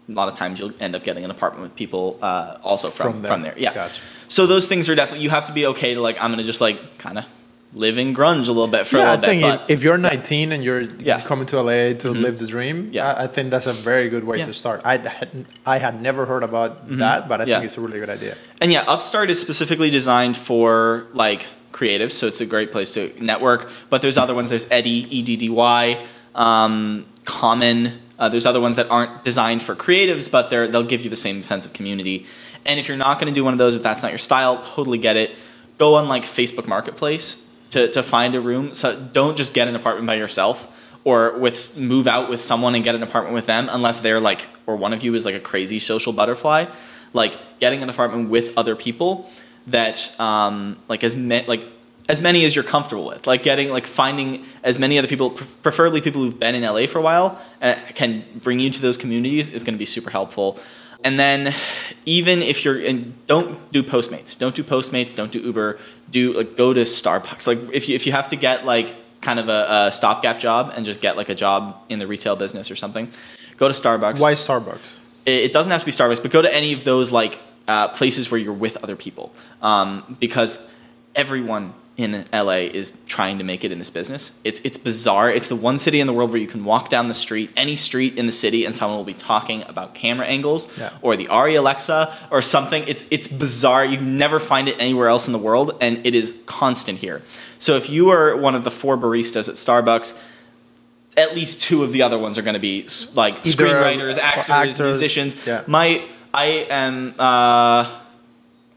[0.09, 3.13] a lot of times you'll end up getting an apartment with people uh, also from
[3.13, 3.53] From from there.
[3.53, 3.61] there.
[3.63, 3.73] Yeah.
[3.73, 4.01] Gotcha.
[4.27, 6.61] So those things are definitely you have to be okay to like I'm gonna just
[6.61, 7.25] like kind of
[7.73, 9.53] live in grunge a little bit for a yeah, I little think bit.
[9.53, 11.19] if, but if you're 19 and you're Yeah.
[11.19, 11.27] Mm-hmm.
[11.27, 13.13] coming to LA to live the dream, Yeah.
[13.13, 14.45] I, I think that's a very good way Yeah.
[14.45, 14.81] to start.
[14.84, 17.49] I had, I had never heard about that, but I Mm-hmm.
[17.49, 17.55] Yeah.
[17.60, 18.36] think it's a really good idea.
[18.60, 23.13] And yeah, Upstart is specifically designed for like creatives, so it's a great place to
[23.23, 23.69] network.
[23.89, 24.49] But there's other ones.
[24.49, 26.05] There's Eddy, E D D Y,
[26.36, 27.99] um, Common.
[28.19, 31.15] Uh, there's other ones that aren't designed for creatives, but they're they'll give you the
[31.15, 32.25] same sense of community.
[32.65, 34.62] And if you're not going to do one of those, if that's not your style,
[34.62, 35.36] totally get it.
[35.77, 38.73] Go on like Facebook Marketplace to to find a room.
[38.73, 40.67] So don't just get an apartment by yourself
[41.03, 44.47] or with move out with someone and get an apartment with them unless they're like
[44.67, 46.65] or one of you is like a crazy social butterfly.
[47.13, 49.29] Like getting an apartment with other people
[49.67, 51.65] that um, like as ma- like
[52.07, 53.27] as many as you're comfortable with.
[53.27, 56.86] Like getting like finding as many other people pre- preferably people who've been in LA
[56.86, 60.10] for a while uh, can bring you to those communities is going to be super
[60.10, 60.60] helpful
[61.03, 61.53] and then
[62.05, 64.37] even if you're in don't do postmates.
[64.37, 65.79] Don't do postmates don't do uber.
[66.09, 67.47] Do like go to starbucks.
[67.47, 70.73] Like if you if you have to get like kind of a, a stopgap job
[70.75, 73.11] and just get like a job in the retail business or something
[73.57, 74.19] go to starbucks.
[74.19, 74.99] Why Starbucks?
[75.25, 77.89] it it doesn't have to be Starbucks, but go to any of those like uh,
[77.89, 80.67] places where you're with other people, um, because
[81.15, 84.31] everyone in LA is trying to make it in this business.
[84.43, 85.29] It's it's bizarre.
[85.31, 87.75] It's the one city in the world where you can walk down the street, any
[87.75, 90.91] street in the city, and someone will be talking about camera angles Yeah.
[91.01, 92.83] or the ARRI Alexa or something.
[92.87, 93.85] It's it's bizarre.
[93.85, 97.21] You never find it anywhere else in the world, and it is constant here.
[97.59, 100.17] So if you are one of the four baristas at Starbucks.
[101.17, 104.21] At least two of the other ones are going to be like Either, screenwriters, uh,
[104.21, 105.35] actors, actors, musicians.
[105.45, 105.61] yeah.
[105.67, 106.01] My
[106.33, 107.99] I am uh,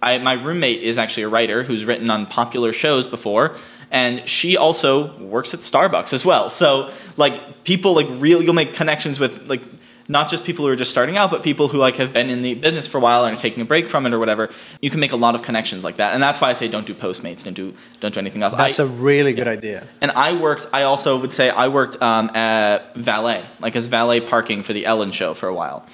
[0.04, 3.56] I my roommate is actually a writer who's written on popular shows before,
[3.90, 6.50] and she also works at Starbucks as well.
[6.50, 9.62] So like people like really you'll make connections with like
[10.06, 12.42] not just people who are just starting out, but people who like have been in
[12.42, 14.50] the business for a while and are taking a break from it or whatever.
[14.82, 16.86] You can make a lot of connections like that, and that's why I say don't
[16.86, 18.54] do Postmates, don't do don't do anything else.
[18.54, 19.86] That's I, a really good idea.
[20.00, 20.66] and I worked.
[20.72, 24.84] I also would say I worked um, at valet, like as valet parking for the
[24.84, 25.86] Ellen Show for a while,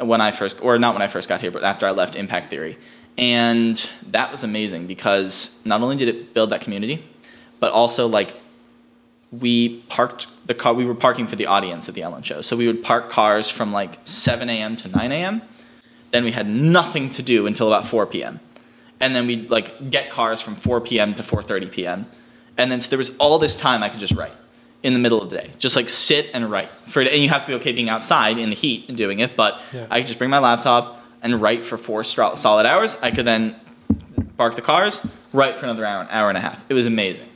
[0.00, 2.50] when I first, or not when I first got here, but after I left Impact
[2.50, 2.76] Theory,
[3.16, 7.04] and that was amazing because not only did it build that community,
[7.60, 8.34] but also like
[9.30, 10.74] we parked the car.
[10.74, 13.50] We were parking for the audience at the Ellen Show, so we would park cars
[13.50, 14.76] from like 7 a.m.
[14.76, 15.42] to 9 a.m.
[16.10, 18.40] Then we had nothing to do until about 4 p.m.
[19.00, 21.14] And then we'd like get cars from 4 p.m.
[21.16, 22.06] to 4:30 p.m.
[22.56, 24.32] And then so there was all this time I could just write
[24.84, 26.68] in the middle of the day, just like sit and write.
[26.86, 29.36] For and you have to be okay being outside in the heat and doing it,
[29.36, 29.86] but Yeah.
[29.90, 32.96] I could just bring my laptop and write for four solid hours.
[33.02, 33.56] I could then
[34.36, 36.62] park the cars, write for another hour, an hour and a half.
[36.68, 37.28] It was amazing.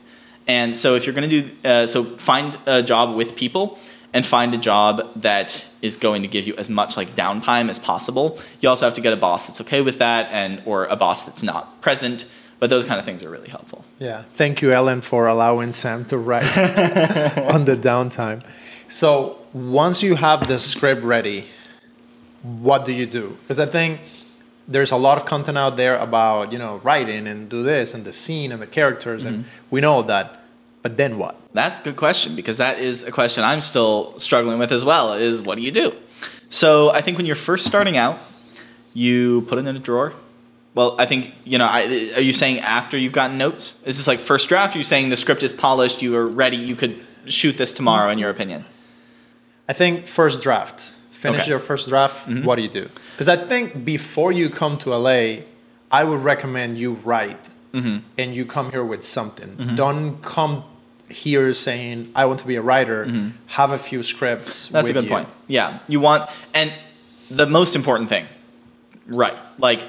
[0.47, 3.77] And so if you're going to do, uh, so find a job with people
[4.13, 7.77] and find a job that is going to give you as much like downtime as
[7.77, 8.39] possible.
[8.59, 11.25] You also have to get a boss that's okay with that and or a boss
[11.25, 12.25] that's not present.
[12.59, 13.85] But those kind of things are really helpful.
[13.99, 14.23] Yeah.
[14.29, 16.43] Thank you, Ellen, for allowing Sam to write
[17.37, 18.43] on the downtime.
[18.89, 21.45] So once you have the script ready,
[22.41, 23.37] what do you do?
[23.41, 24.01] Because I think
[24.67, 28.05] there's a lot of content out there about you know writing and do this and
[28.05, 29.65] the scene and the characters, and mm-hmm.
[29.69, 30.35] we know that.
[30.81, 31.35] But then what?
[31.51, 35.13] That's a good question because that is a question I'm still struggling with as well.
[35.13, 35.93] Is what do you do?
[36.47, 38.17] So I think when you're first starting out,
[38.93, 40.13] you put it in a drawer.
[40.75, 41.65] Well, I think you know.
[41.65, 43.75] I, are you saying after you've gotten notes?
[43.85, 44.75] Is this like first draft?
[44.75, 46.01] Are you saying the script is polished?
[46.01, 46.57] You are ready.
[46.57, 48.09] You could shoot this tomorrow.
[48.11, 48.65] In your opinion?
[49.67, 50.95] I think first draft.
[51.19, 51.49] Finish Okay.
[51.49, 52.27] your first draft.
[52.45, 52.87] What do you do?
[53.11, 55.43] Because I think before you come to LA,
[55.91, 57.97] I would recommend you write Mm-hmm.
[58.17, 59.75] and you come here with something.
[59.75, 60.63] Don't come
[61.07, 62.99] here saying I want to be a writer.
[63.59, 64.53] Have a few scripts.
[64.65, 64.73] Mm-hmm.
[64.73, 65.09] That's a good you.
[65.11, 65.27] point.
[65.47, 66.73] Yeah, you want, and
[67.29, 68.25] the most important thing,
[69.05, 69.37] write.
[69.59, 69.85] Like,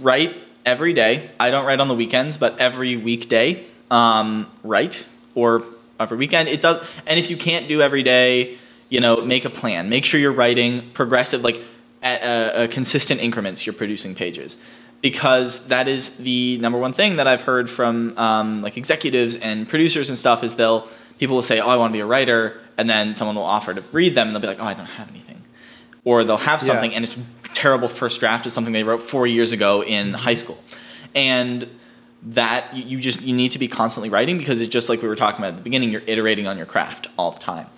[0.00, 1.30] write every day.
[1.38, 5.04] I don't write on the weekends, but every weekday, um, write
[5.34, 5.62] or
[5.98, 6.48] every weekend.
[6.48, 8.56] It does, and if you can't do every day,
[8.90, 9.88] you know, make a plan.
[9.88, 11.62] Make sure you're writing progressive, like
[12.02, 13.64] at uh, uh, consistent increments.
[13.64, 14.58] You're producing pages.
[15.00, 19.66] Because that is the number one thing that I've heard from um, like executives and
[19.66, 20.86] producers and stuff is they'll
[21.18, 23.72] people will say, "Oh, I want to be a writer," and then someone will offer
[23.72, 25.40] to read them, and they'll be like, "Oh, I don't have anything,"
[26.04, 26.66] or they'll have Yeah.
[26.66, 27.16] something and it's
[27.54, 30.62] terrible first draft of something they wrote four years ago in high school,
[31.14, 31.66] and
[32.22, 35.16] that you just you need to be constantly writing because it's just like we were
[35.16, 35.90] talking about at the beginning.
[35.90, 37.68] You're iterating on your craft all the time.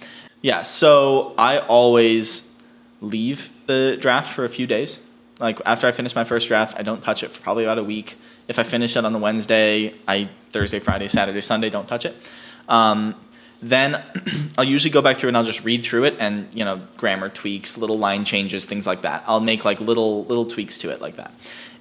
[0.43, 2.53] Yeah, so I always
[3.01, 4.99] leave the draft for a few days.
[5.39, 7.85] Like after I finish my first draft, I don't touch it for probably about a
[7.85, 8.17] week.
[8.49, 12.17] If I finish it on the Wednesday, I Thursday, Friday, Saturday, Sunday don't touch it.
[12.69, 13.15] Um,
[13.63, 14.03] then
[14.59, 17.29] I'll usually go back through and I'll just read through it and you know grammar
[17.29, 19.23] tweaks, little line changes, things like that.
[19.27, 21.33] I'll make like little little tweaks to it like that,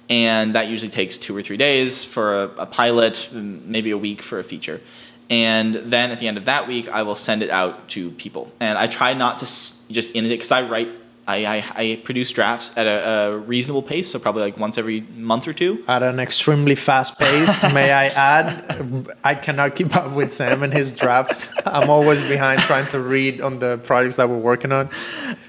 [0.08, 4.22] and that usually takes two or three days for a, a pilot, maybe a week
[4.22, 4.80] for a feature.
[5.30, 8.52] And then at the end of that week, I will send it out to people.
[8.60, 10.88] And I try not to s- just in it because I write,
[11.26, 15.02] I, I, I produce drafts at a, a reasonable pace, so probably like once every
[15.16, 15.84] month or two.
[15.88, 19.06] At an extremely fast pace, may I add?
[19.24, 21.48] I cannot keep up with Sam and his drafts.
[21.64, 24.90] I'm always behind trying to read on the projects that we're working on.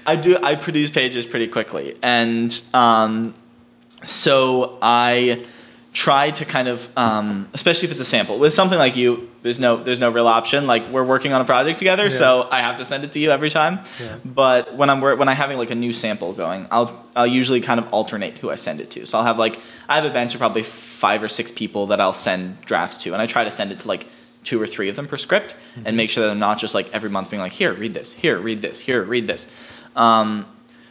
[0.06, 0.38] I do.
[0.42, 3.34] I produce pages pretty quickly, and um,
[4.04, 5.44] so I
[5.94, 9.30] try to kind of, um, especially if it's a sample with something like you.
[9.42, 10.66] There's no, there's no real option.
[10.66, 13.30] Like we're working on a project together, so I have to send it to you
[13.30, 13.78] every time.
[14.00, 14.18] Yeah.
[14.24, 17.78] But when I'm when I'm having like a new sample going, I'll I'll usually kind
[17.78, 19.06] of alternate who I send it to.
[19.06, 22.00] So I'll have like I have a bench of probably five or six people that
[22.00, 24.06] I'll send drafts to, and I try to send it to like
[24.42, 25.54] two or three of them per script,
[25.84, 28.12] and make sure that I'm not just like every month being like, here, read this,
[28.12, 29.48] here, read this, here, read this.
[29.96, 30.44] Um,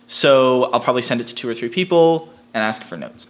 [0.07, 3.27] so I'll probably send it to two or three people and ask for notes.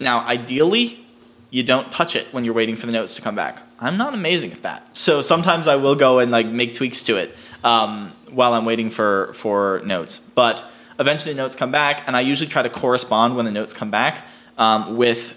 [0.00, 1.04] Now, ideally,
[1.50, 3.60] you don't touch it when you're waiting for the notes to come back.
[3.78, 4.96] I'm not amazing at that.
[4.96, 8.90] So sometimes I will go and like make tweaks to it um, while I'm waiting
[8.90, 10.18] for for notes.
[10.18, 10.64] But
[10.98, 14.24] eventually, notes come back, and I usually try to correspond when the notes come back
[14.58, 15.34] um, with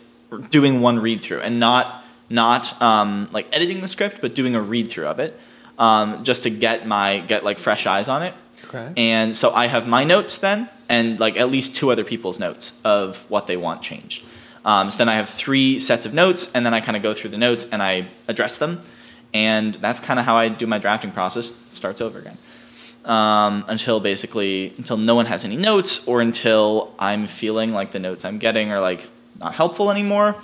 [0.49, 4.61] doing one read through and not not um, like editing the script, but doing a
[4.61, 5.39] read through of it
[5.77, 8.33] um, just to get my get like fresh eyes on it.
[8.63, 8.93] Okay.
[8.97, 12.73] And so I have my notes then, and like at least two other people's notes
[12.83, 14.23] of what they want changed.
[14.63, 17.13] Um, so then I have three sets of notes, and then I kind of go
[17.13, 18.81] through the notes and I address them,
[19.33, 21.53] and that's kind of how I do my drafting process.
[21.71, 22.37] Starts over again
[23.05, 27.99] um, until basically until no one has any notes, or until I'm feeling like the
[27.99, 29.07] notes I'm getting are like
[29.39, 30.35] not helpful anymore.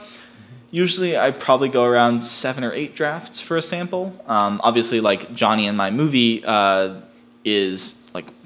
[0.69, 4.13] Usually, I probably go around seven or eight drafts for a sample.
[4.27, 7.01] Um, obviously, like Johnny in my movie uh,
[7.43, 7.95] is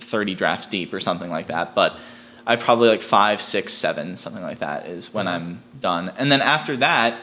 [0.05, 1.75] 30 drafts deep or something like that.
[1.75, 1.99] But
[2.47, 6.13] I probably like five, six, seven, something like that is when I'm done.
[6.17, 7.19] And then after that,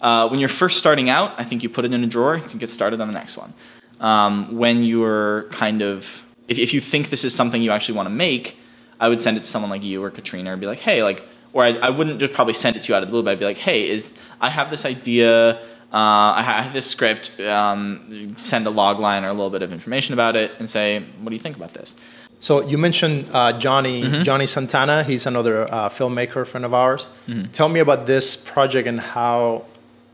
[0.00, 2.36] uh, when you're first starting out, I think you put it in a drawer.
[2.36, 3.52] You can get started on the next one.
[3.98, 8.08] Um, when you're kind of, if, if you think this is something you actually want
[8.08, 8.58] to make,
[8.98, 11.22] I would send it to someone like you or Katrina and be like, hey, like,
[11.52, 13.32] or I, I wouldn't just probably send it to you out of the blue, but
[13.32, 15.60] I'd be like, hey, is I have this idea,
[15.92, 15.96] uh,
[16.36, 20.12] I have this script, um, send a log line or a little bit of information
[20.14, 21.94] about it, and say, what do you think about this?
[22.38, 24.22] So you mentioned uh, Johnny Mm-hmm.
[24.22, 25.02] Johnny Santana.
[25.04, 27.08] He's another uh, filmmaker friend of ours.
[27.28, 27.50] Mm-hmm.
[27.52, 29.64] Tell me about this project and how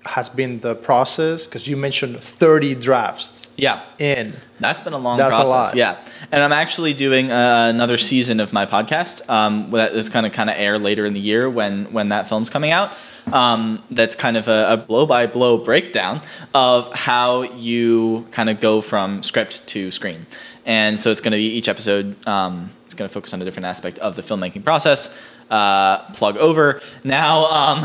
[0.06, 4.34] has been the process because you mentioned 30 drafts Yeah, in.
[4.60, 5.52] That's been a long That's a process.
[5.52, 5.74] lot.
[5.76, 5.98] Yeah,
[6.32, 9.28] and I'm actually doing uh, another season of my podcast.
[9.28, 12.28] Um, that is going to kind of air later in the year when when that
[12.28, 12.90] film's coming out.
[13.32, 16.22] Um, that's kind of a, a blow by blow breakdown
[16.54, 20.26] of how you kind of go from script to screen.
[20.64, 22.16] And so it's going to be each episode.
[22.26, 25.16] Um, it's going to focus on a different aspect of the filmmaking process.
[25.50, 27.44] Uh, plug over now.
[27.46, 27.84] Um,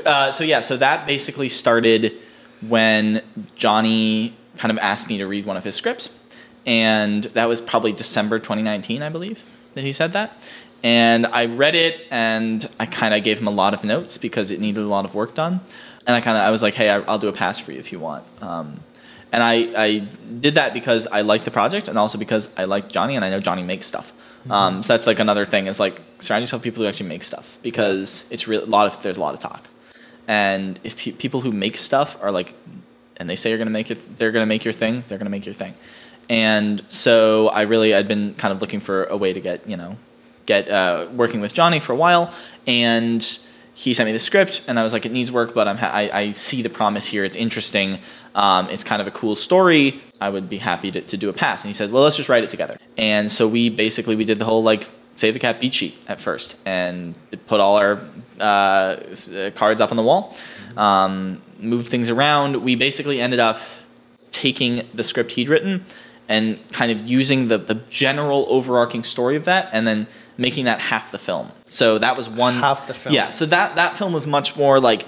[0.06, 2.12] uh, so yeah, so that basically started
[2.62, 3.22] when
[3.54, 6.16] Johnny kind of asked me to read one of his scripts,
[6.64, 10.36] and that was probably December 2019, I believe, that he said that.
[10.84, 14.50] And I read it, and I kind of gave him a lot of notes because
[14.50, 15.62] it needed a lot of work done.
[16.06, 17.78] And I kind of I was like, hey, I, I'll do a pass for you
[17.78, 18.24] if you want.
[18.42, 18.76] Um,
[19.32, 19.98] and I, I
[20.40, 23.30] did that because I liked the project, and also because I like Johnny, and I
[23.30, 24.12] know Johnny makes stuff.
[24.50, 27.22] Um, so that's like another thing is like surround yourself with people who actually make
[27.22, 28.62] stuff because it's real.
[28.62, 29.66] A lot of there's a lot of talk,
[30.28, 32.52] and if pe- people who make stuff are like,
[33.16, 35.02] and they say you're gonna make it, they're gonna make your thing.
[35.08, 35.74] They're gonna make your thing.
[36.28, 39.78] And so I really I'd been kind of looking for a way to get you
[39.78, 39.96] know
[40.46, 42.32] get uh, working with Johnny for a while,
[42.66, 43.38] and
[43.74, 45.90] he sent me the script, and I was like, it needs work, but I'm ha-
[45.92, 47.24] I, I see the promise here.
[47.24, 47.98] It's interesting.
[48.34, 50.00] Um, it's kind of a cool story.
[50.20, 51.64] I would be happy to, to do a pass.
[51.64, 52.76] And he said, well, let's just write it together.
[52.96, 56.20] And so we basically we did the whole like save the cat beat sheet at
[56.20, 57.14] first, and
[57.46, 58.00] put all our
[58.38, 60.36] uh, uh, cards up on the wall,
[60.76, 62.56] um, moved things around.
[62.56, 63.60] We basically ended up
[64.30, 65.84] taking the script he'd written
[66.28, 70.80] and kind of using the, the general overarching story of that and then making that
[70.80, 71.50] half the film.
[71.68, 73.14] So that was one Half the film.
[73.14, 75.06] Yeah, so that that film was much more like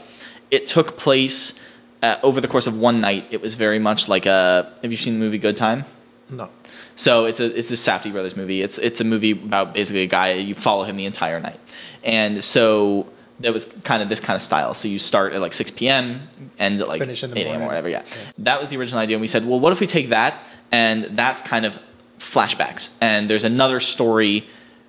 [0.51, 1.59] it took place
[2.03, 3.27] uh, over the course of one night.
[3.31, 5.85] It was very much like a have you seen the movie Good Time?
[6.29, 6.51] No.
[6.97, 8.63] So it's a it's the Safdie brothers movie.
[8.63, 11.61] It's it's a movie about basically a guy you follow him the entire night,
[12.03, 13.07] and so
[13.41, 14.73] that was kind of this kind of style.
[14.73, 16.23] So you start at like 6 p.m.
[16.59, 17.63] end at like Finish in 8 a.m.
[17.63, 17.91] or whatever.
[17.91, 18.03] Yeah.
[18.39, 19.17] that was the original idea.
[19.17, 21.79] And we said, well, what if we take that and that's kind of
[22.19, 24.47] flashbacks, and there's another story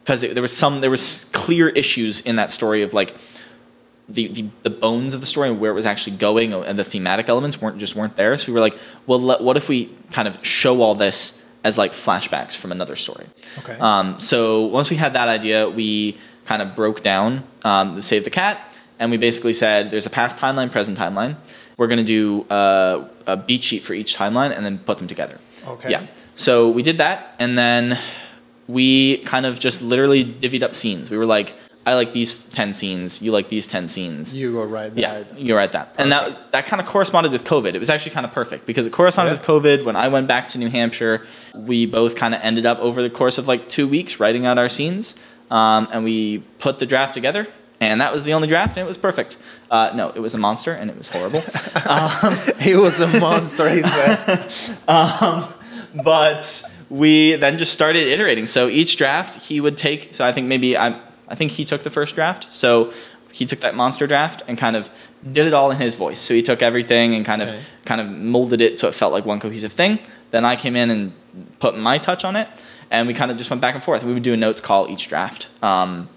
[0.07, 3.13] because there was some there was clear issues in that story of like.
[4.09, 6.85] The, the, the bones of the story and where it was actually going and the
[6.85, 9.93] thematic elements weren't just weren't there so we were like well let, what if we
[10.13, 13.25] kind of show all this as like flashbacks from another story
[13.57, 13.75] Okay.
[13.81, 18.23] um, so once we had that idea, we kind of broke down um, the Save
[18.23, 21.35] the Cat, and we basically said there's a past timeline, present timeline.
[21.75, 25.07] We're going to do uh, a beat sheet for each timeline and then put them
[25.09, 25.37] together.
[25.67, 25.91] Okay.
[25.91, 26.07] Yeah.
[26.37, 27.99] So we did that, and then
[28.67, 31.09] we kind of just literally divvied up scenes.
[31.09, 34.35] We were like, I like these 10 scenes, you like these 10 scenes.
[34.35, 34.91] You go right.
[34.93, 35.71] Yeah, you're right.
[35.71, 37.75] That and that that kind of corresponded with COVID.
[37.75, 39.39] It was actually kind of perfect because it corresponded Yeah.
[39.39, 39.85] with COVID.
[39.85, 41.25] When I went back to New Hampshire,
[41.55, 44.57] we both kind of ended up over the course of like two weeks writing out
[44.57, 45.15] our scenes,
[45.49, 47.47] um, and we put the draft together.
[47.79, 49.37] And that was the only draft, and it was perfect.
[49.69, 51.41] Uh, no, it was a monster, and it was horrible.
[52.59, 53.69] He was a monster.
[53.69, 54.51] He said.
[56.03, 58.45] but we then just started iterating.
[58.45, 60.13] So each draft he would take.
[60.13, 62.47] So I think maybe I I think he took the first draft.
[62.53, 62.93] So
[63.31, 64.89] he took that monster draft and kind of
[65.31, 66.19] did it all in his voice.
[66.21, 67.59] So he took everything and kind of Okay.
[67.85, 69.99] kind of molded it so it felt like one cohesive thing.
[70.31, 71.11] Then I came in and
[71.59, 72.47] put my touch on it,
[72.89, 74.03] and we kind of just went back and forth.
[74.03, 75.47] We would do a notes call each draft.
[75.61, 76.09] Um,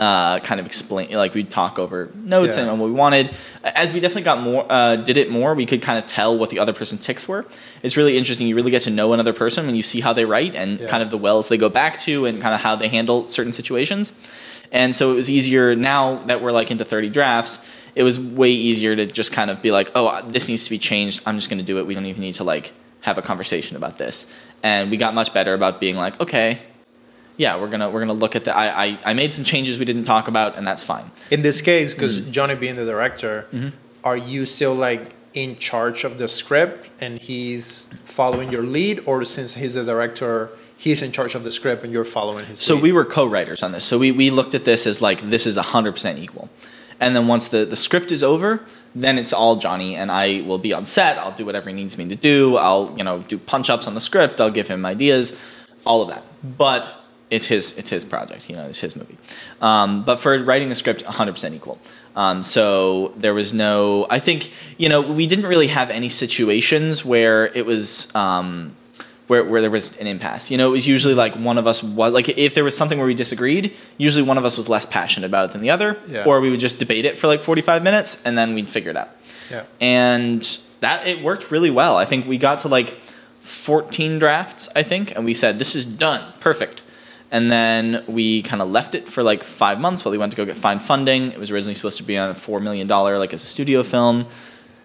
[0.00, 2.64] uh, kind of explain like we'd talk over notes Yeah.
[2.70, 3.36] and what we wanted.
[3.62, 6.48] As we definitely got more uh, did it more we could kind of tell what
[6.50, 7.44] the other person's ticks were.
[7.82, 10.24] It's really interesting you really get to know another person when you see how they
[10.24, 10.86] write and Yeah.
[10.88, 13.52] kind of the wells they go back to and kind of how they handle certain
[13.52, 14.14] situations.
[14.72, 17.60] And so it was easier now that we're like into 30 drafts.
[17.94, 20.78] It was way easier to just kind of be like oh this needs to be
[20.78, 21.20] changed.
[21.26, 21.86] I'm just going to do it.
[21.86, 24.26] We don't even need to like have a conversation about this.
[24.62, 26.58] And we got much better about being like okay
[27.44, 29.86] yeah we're gonna we're gonna look at the I, I i made some changes we
[29.90, 32.32] didn't talk about and that's fine In this case, because Mm-hmm.
[32.36, 33.34] Johnny being the director,
[34.10, 35.02] are you still like
[35.44, 37.66] in charge of the script and he's
[38.18, 40.34] following your lead, or since he's the director,
[40.84, 42.82] he's in charge of the script and you're following his So lead?
[42.86, 43.84] we were co-writers on this.
[43.90, 46.46] So we, we looked at this as like this is hundred percent equal.
[47.02, 48.50] And then once the, the script is over,
[49.04, 51.16] then it's all Johnny and I will be on set.
[51.16, 52.56] I'll do whatever he needs me to do.
[52.56, 54.40] I'll, you know, do punch ups on the script.
[54.40, 55.38] I'll give him ideas,
[55.86, 56.24] all of that.
[56.58, 56.99] But
[57.30, 59.16] it's his it's his project, you know, it's his movie.
[59.60, 61.78] Um, but for writing the script, hundred percent equal.
[62.16, 67.04] Um, so there was no I think, you know, we didn't really have any situations
[67.04, 68.74] where it was um,
[69.28, 70.50] where, where there was an impasse.
[70.50, 72.98] You know, it was usually like one of us was like if there was something
[72.98, 75.96] where we disagreed, usually one of us was less passionate about it than the other,
[76.08, 76.24] Yeah.
[76.24, 78.96] or we would just debate it for like 45 minutes and then we'd figure it
[78.96, 79.10] out.
[79.48, 79.64] yeah.
[79.80, 81.96] And that it worked really well.
[81.96, 82.96] I think we got to like
[83.42, 86.82] 14 drafts, I think, and we said this is done, perfect.
[87.32, 90.36] And then we kind of left it for like five months while we went to
[90.36, 91.30] go get find funding.
[91.32, 93.82] It was originally supposed to be on a four million dollar like as a studio
[93.84, 94.26] film.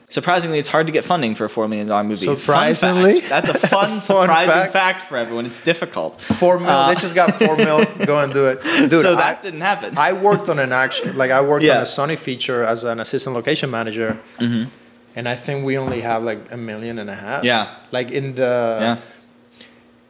[0.08, 2.28] Surprisingly, it's hard to get funding for a four million dollar movie.
[2.28, 2.40] Fact.
[2.40, 3.22] Surprisingly?
[3.22, 4.74] that's a fun, Fun surprising fact.
[4.74, 5.02] fact.
[5.02, 5.48] for everyone.
[5.48, 6.22] It's difficult.
[6.22, 6.70] Four mil.
[6.70, 7.84] Uh, they just got four mil.
[8.06, 9.00] Go and do it, dude.
[9.02, 9.98] so that I, didn't happen.
[9.98, 11.78] I worked on an action, like I worked Yeah.
[11.78, 14.68] on a Sony feature as an assistant location manager, Mhm.
[15.16, 17.44] and I think we only have like a million and a half.
[17.44, 17.70] Yeah.
[17.92, 18.98] Like in the yeah.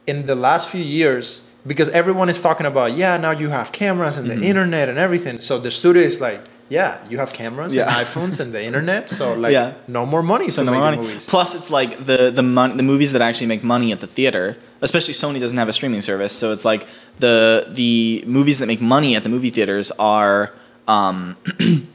[0.06, 4.18] in the last few years, because everyone is talking about, yeah, now you have cameras
[4.18, 4.44] and the Mm-hmm.
[4.52, 5.40] internet and everything.
[5.40, 7.84] So the studio is like, yeah, you have cameras Yeah.
[7.86, 9.08] and iPhones and the internet.
[9.08, 9.74] So like, Yeah.
[9.86, 10.96] no more money So no make money.
[10.98, 11.26] movies.
[11.28, 14.56] Plus, it's like the the mon- the movies that actually make money at the theater.
[14.82, 16.86] Especially Sony doesn't have a streaming service, so it's like
[17.20, 20.52] the the movies that make money at the movie theaters are
[20.88, 21.36] um,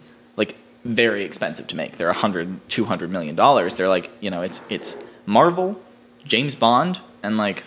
[0.41, 0.55] like
[0.85, 1.97] very expensive to make.
[1.97, 3.75] They're 100 200 million dollars.
[3.75, 4.95] They're like you know it's it's
[5.25, 5.79] Marvel,
[6.25, 7.63] James Bond, and like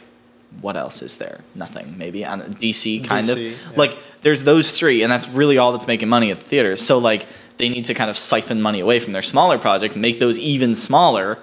[0.61, 1.41] what else is there?
[1.55, 1.97] Nothing.
[1.99, 3.55] Maybe on DC kind of yeah.
[3.77, 6.81] like there's those three, and that's really all that's making money at the theaters.
[6.83, 7.27] So like
[7.59, 10.75] they need to kind of siphon money away from their smaller projects, make those even
[10.75, 11.39] smaller,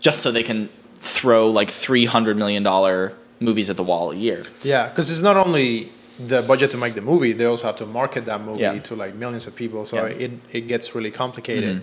[0.00, 4.16] just so they can throw like three hundred million dollar movies at the wall a
[4.16, 4.44] year.
[4.62, 7.86] Yeah, because it's not only the budget to make the movie, they also have to
[7.86, 8.78] market that movie Yeah.
[8.78, 9.84] to like millions of people.
[9.84, 10.12] So Yeah.
[10.12, 10.20] Mm-hmm.
[10.20, 11.82] it, it gets really complicated.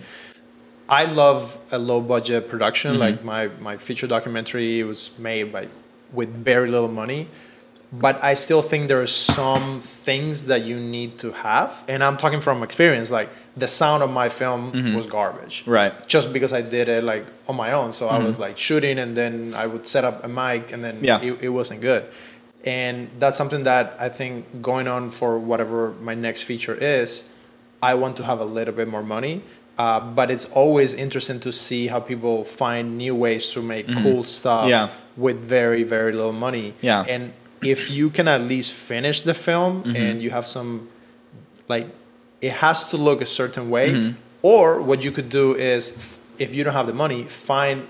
[0.88, 2.92] I love a low budget production.
[2.92, 3.00] Mm-hmm.
[3.00, 5.68] Like my, my feature documentary was made by
[6.12, 7.28] with very little money.
[7.94, 11.84] But I still think there are some things that you need to have.
[11.88, 13.10] And I'm talking from experience.
[13.10, 15.70] Like the sound of my film was garbage Mm-hmm.
[15.70, 16.08] Right.
[16.08, 17.92] just because I did it like on my own.
[17.92, 20.94] So I was like shooting and then I would set up a mic and then
[20.96, 21.04] Mm-hmm.
[21.04, 21.20] Yeah.
[21.20, 22.06] it, it wasn't good.
[22.64, 27.30] And that's something that I think going on for whatever my next feature is,
[27.82, 29.42] I want to have a little bit more money.
[29.78, 34.22] Uh, but it's always interesting to see how people find new ways to make cool
[34.24, 34.68] stuff Mm-hmm.
[34.70, 34.88] Yeah.
[35.16, 36.74] with very, very little money.
[36.82, 37.04] Yeah.
[37.08, 39.96] And if you can at least finish the film Mm-hmm.
[39.96, 40.88] and you have some
[41.68, 41.86] like
[42.40, 44.18] it has to look a certain way Mm-hmm.
[44.42, 47.86] or what you could do is if you don't have the money find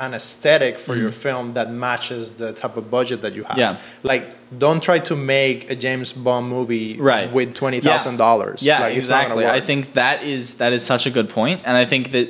[0.00, 1.14] an aesthetic for your mm.
[1.14, 3.56] film that matches the type of budget that you have.
[3.56, 3.78] Yeah.
[4.02, 7.32] like don't try to make a james bond movie Right.
[7.32, 9.46] with $20000 Yeah, like, it's not gonna exactly.
[9.46, 12.28] I think that is that is such a good point, and I think that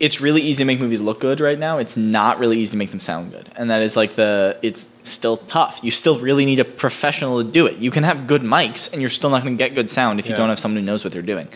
[0.00, 1.78] it's really easy to make movies look good right now.
[1.78, 4.88] It's not really easy to make them sound good, and that is like the it's
[5.04, 5.78] still tough.
[5.84, 7.76] You still really need a professional to do it.
[7.78, 10.26] You can have good mics, and you're still not going to get good sound if
[10.26, 10.38] you Yeah.
[10.38, 11.48] don't have someone who knows what they're doing.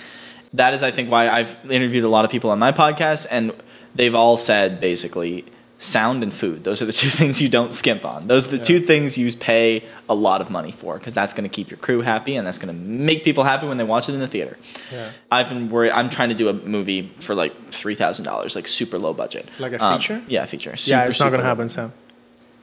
[0.55, 3.53] That is, I think, why I've interviewed a lot of people on my podcast, and
[3.95, 5.45] they've all said basically
[5.81, 6.65] sound and food.
[6.65, 8.27] Those are the two things you don't skimp on.
[8.27, 11.49] Those are the two things you pay a lot of money for because that's going
[11.49, 14.09] to keep your crew happy and that's going to make people happy when they watch
[14.09, 14.57] it in the theater.
[14.93, 15.13] Yeah.
[15.31, 15.93] I've been worried.
[15.93, 19.49] I'm trying to do a movie for like three thousand dollars, like super low budget.
[19.61, 20.23] Like a Um, feature?
[20.27, 20.75] yeah, a feature.
[20.85, 21.93] yeah it's not gonna happen sam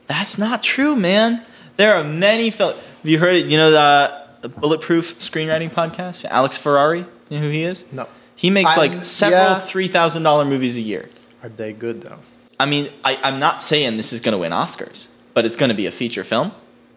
[0.06, 1.42] That's not true, man.
[1.78, 2.76] There are many films.
[3.02, 3.46] Have you heard it?
[3.46, 6.24] You know the, the Bulletproof Screenwriting Podcast?
[6.26, 7.06] Alex Ferrari.
[7.30, 7.90] You know who he is?
[7.92, 9.58] no He makes I'm- like several yeah.
[9.60, 11.08] three thousand dollar movies a year.
[11.46, 12.18] Are they good though
[12.58, 15.68] I mean, I, I'm not saying this is going to win Oscars, but it's going
[15.68, 16.52] to be a feature film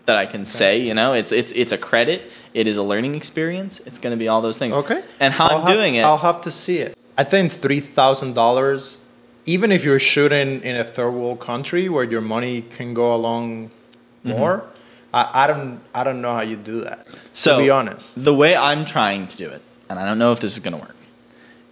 [0.06, 0.80] that I can say.
[0.80, 2.32] You know, it's it's it's a credit.
[2.54, 3.82] It is a learning experience.
[3.86, 4.78] It's going to be all those things.
[4.78, 5.04] Okay.
[5.20, 6.04] And how I'll I'm doing to- it.
[6.04, 6.98] I'll have to see it.
[7.18, 9.00] I think three thousand dollars,
[9.46, 13.72] even if you're shooting in a third world country where your money can go along
[14.24, 14.38] Mm-hmm.
[14.40, 14.64] more,
[15.14, 17.06] I, I don't I don't know how you do that.
[17.34, 20.32] So to be honest, the way I'm trying to do it, and I don't know
[20.32, 20.96] if this is going to work.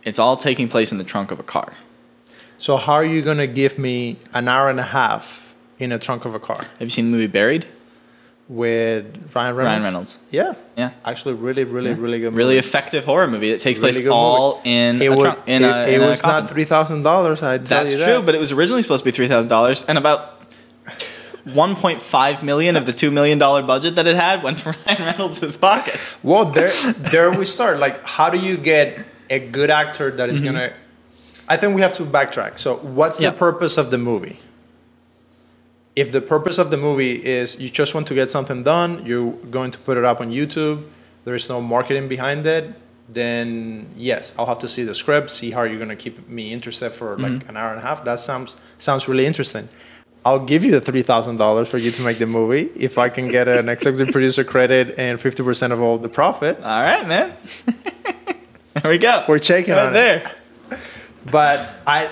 [0.04, 1.72] It's all taking place in the trunk of a car.
[2.58, 6.26] So how are you gonna give me an hour and a half in a trunk
[6.26, 7.66] of a car Have you seen the movie Buried?
[8.50, 9.06] with
[9.36, 9.58] Ryan Reynolds?
[9.58, 10.18] Ryan Reynolds.
[10.32, 10.92] Yeah, Yeah.
[11.04, 12.32] actually, really, really, really good.
[12.32, 12.38] Movie.
[12.38, 15.40] Really effective horror movie that takes Really place all in It, a was, trunk.
[15.48, 17.44] In it, a, it in a was not three thousand dollars.
[17.44, 18.26] I tell That's you true, that.
[18.26, 20.38] but it was originally supposed to be three thousand dollars, and about
[21.46, 25.58] 1.5 million of the two million dollar budget that it had went to Ryan Reynolds'
[25.58, 26.24] pockets.
[26.24, 27.80] Well, there, there we start.
[27.80, 29.00] Like, how do you get
[29.30, 30.54] a good actor that is mm-hmm.
[30.54, 30.74] gonna?
[31.50, 32.60] I think we have to backtrack.
[32.60, 33.22] So, what's.
[33.22, 33.30] Yeah.
[33.32, 34.40] the purpose of the movie?
[35.96, 39.32] If the purpose of the movie is you just want to get something done, you're
[39.50, 40.84] going to put it up on YouTube.
[41.26, 42.74] There is no marketing behind it.
[43.10, 46.92] Then yes, I'll have to see the script, see how you're gonna keep me interested
[46.92, 47.50] for like Mm-hmm.
[47.50, 48.04] an hour and a half.
[48.04, 49.70] That sounds sounds really interesting.
[50.26, 53.08] I'll give you the three thousand dollars for you to make the movie if I
[53.10, 56.58] can get an executive producer credit and fifty percent of all the profit.
[56.60, 57.34] All right, man.
[58.74, 59.24] there we go.
[59.28, 60.28] We're checking right on it.
[61.32, 62.10] But I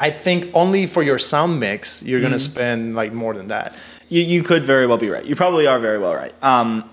[0.00, 2.52] I think only for your sound mix you're gonna Mm-hmm.
[2.52, 3.80] spend like more than that.
[4.08, 5.24] You, you could very well be right.
[5.24, 6.34] You probably are very well right.
[6.42, 6.88] Um,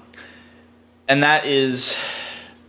[1.07, 1.97] and that is,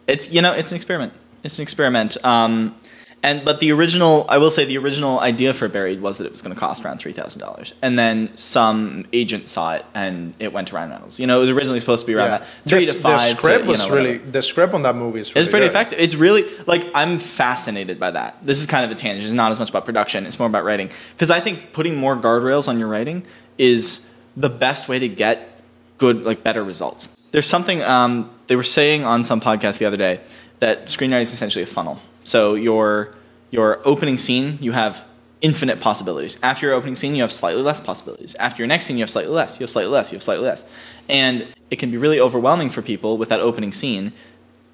[0.08, 1.12] it's you know, it's an experiment.
[1.44, 2.16] It's an experiment.
[2.24, 2.74] Um,
[3.22, 6.30] and but the original, I will say, the original idea for Buried was that it
[6.32, 10.34] was going to cost around three thousand dollars, and then some agent saw it and
[10.38, 11.20] it went to Ryan Reynolds.
[11.20, 13.20] You know, it was originally supposed to be around that three the, to five.
[13.20, 15.50] The to, script you was know, really the script on that movie is really It's
[15.50, 15.70] pretty good.
[15.70, 15.98] effective.
[16.00, 18.38] It's really like I'm fascinated by that.
[18.44, 19.24] This is kind of a tangent.
[19.24, 20.26] It's not as much about production.
[20.26, 23.24] It's more about writing because I think putting more guardrails on your writing
[23.56, 24.06] is
[24.36, 25.60] the best way to get
[25.98, 27.08] good, like better results.
[27.30, 30.20] There's something um, they were saying on some podcast the other day
[30.58, 32.00] that screenwriting is essentially a funnel.
[32.24, 33.12] So your
[33.50, 35.04] your opening scene, you have
[35.40, 36.38] infinite possibilities.
[36.42, 38.34] After your opening scene, you have slightly less possibilities.
[38.36, 39.58] After your next scene, you have slightly less.
[39.58, 40.12] You have slightly less.
[40.12, 40.64] You have slightly less.
[41.08, 44.12] And it can be really overwhelming for people with that opening scene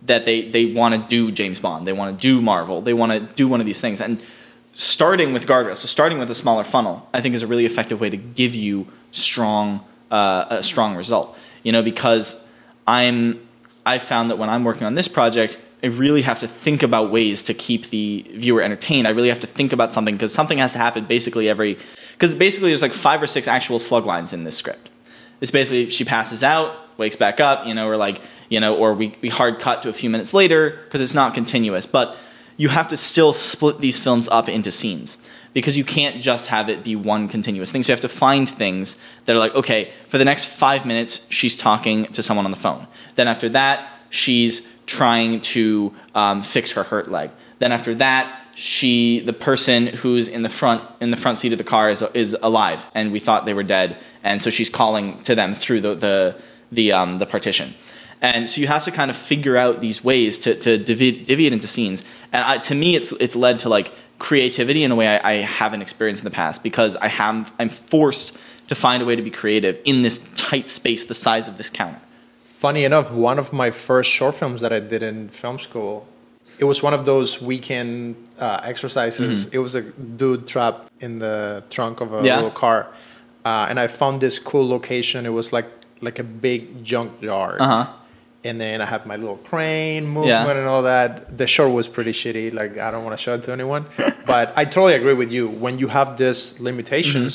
[0.03, 3.13] that they they want to do James Bond, they want to do Marvel, they want
[3.13, 4.21] to do one of these things, and
[4.73, 8.01] starting with guardrails, so starting with a smaller funnel, I think is a really effective
[8.01, 11.37] way to give you strong uh, a strong result.
[11.63, 12.47] You know, because
[12.87, 13.41] I'm
[13.85, 17.13] I found that when I'm working on this project, I really have to think about
[17.13, 19.07] ways to keep the viewer entertained.
[19.07, 21.79] I really have to think about something because something has to happen basically every
[22.13, 24.91] because basically there's like five or six actual slug lines in this script.
[25.41, 28.93] It's basically she passes out, wakes back up, you know, or like, you know, or
[28.93, 31.87] we, we hard cut to a few minutes later because it's not continuous.
[31.87, 32.19] But
[32.57, 35.17] you have to still split these films up into scenes
[35.55, 37.85] because you can't just have it be one continuous thing.
[37.85, 41.27] So you have to find things that are like, okay, for the next five minutes,
[41.31, 42.89] she's talking to someone on the phone.
[43.15, 47.31] Then after that, she's trying to um, fix her hurt leg.
[47.61, 51.59] Then after that, she the person who's in the front in the front seat of
[51.59, 55.23] the car is is alive, and we thought they were dead, and so she's calling
[55.23, 56.37] to them through the the
[56.71, 57.75] the, um, the partition.
[58.21, 61.47] And so you have to kind of figure out these ways to, to divvy, divvy
[61.47, 62.05] it into scenes.
[62.33, 65.35] And I, to me, it's it's led to like creativity in a way I, I
[65.37, 68.37] haven't experienced in the past because I have I'm forced
[68.67, 71.71] to find a way to be creative in this tight space the size of this
[71.71, 72.01] counter.
[72.65, 76.07] Funny enough, one of my first short films that I did in film school,
[76.59, 79.47] it was one of those weekend uh, exercises.
[79.47, 79.55] Mm-hmm.
[79.57, 82.37] It was a dude trapped in the trunk of a Yeah.
[82.37, 82.79] little car,
[83.45, 85.25] uh, and I found this cool location.
[85.25, 85.69] It was like
[86.01, 87.61] like a big junkyard.
[87.61, 87.87] Uh huh.
[88.49, 90.61] and then I had my little crane movement Yeah.
[90.63, 91.11] and all that.
[91.41, 92.47] The short was pretty shitty.
[92.61, 93.85] Like I don't want to show it to anyone,
[94.33, 95.45] but I totally agree with you.
[95.65, 97.31] When you have these limitations,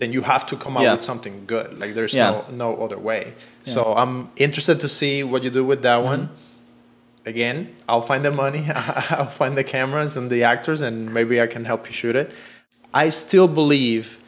[0.00, 0.84] then you have to come up Mm-hmm.
[0.88, 0.94] Yeah.
[0.96, 1.68] with something good.
[1.80, 3.22] Like there's no no other way.
[3.66, 6.22] So I'm interested to see what you do with that one.
[6.28, 7.28] Mm-hmm.
[7.28, 8.64] Again, I'll find the money,
[9.10, 12.30] I'll find the cameras and the actors, and maybe I can help you shoot it.
[12.94, 14.18] I still believe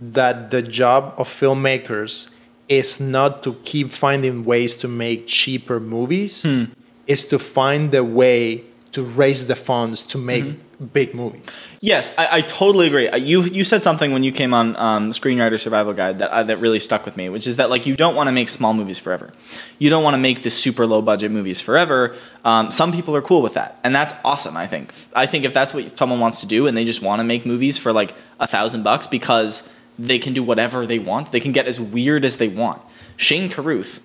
[0.00, 2.34] that the job of filmmakers
[2.68, 6.64] is not to keep finding ways to make cheaper movies Hmm.
[7.06, 10.63] is to find the way to raise the funds to make Mm-hmm.
[10.92, 11.44] Big movies
[11.80, 13.08] Yes, I, I totally agree.
[13.08, 16.42] Uh, You you said something when you came on um, Screenwriter Survival Guide that uh,
[16.44, 18.72] that really stuck with me, which is that like you don't want to make small
[18.72, 19.32] movies forever.
[19.78, 22.16] You don't want to make the super low budget movies forever.
[22.44, 24.56] Um, some people are cool with that, and that's awesome.
[24.56, 24.92] I think.
[25.14, 27.44] I think if that's what someone wants to do, and they just want to make
[27.44, 29.68] movies for like a thousand bucks because
[29.98, 32.80] they can do whatever they want, they can get as weird as they want.
[33.16, 34.00] Shane Carruth.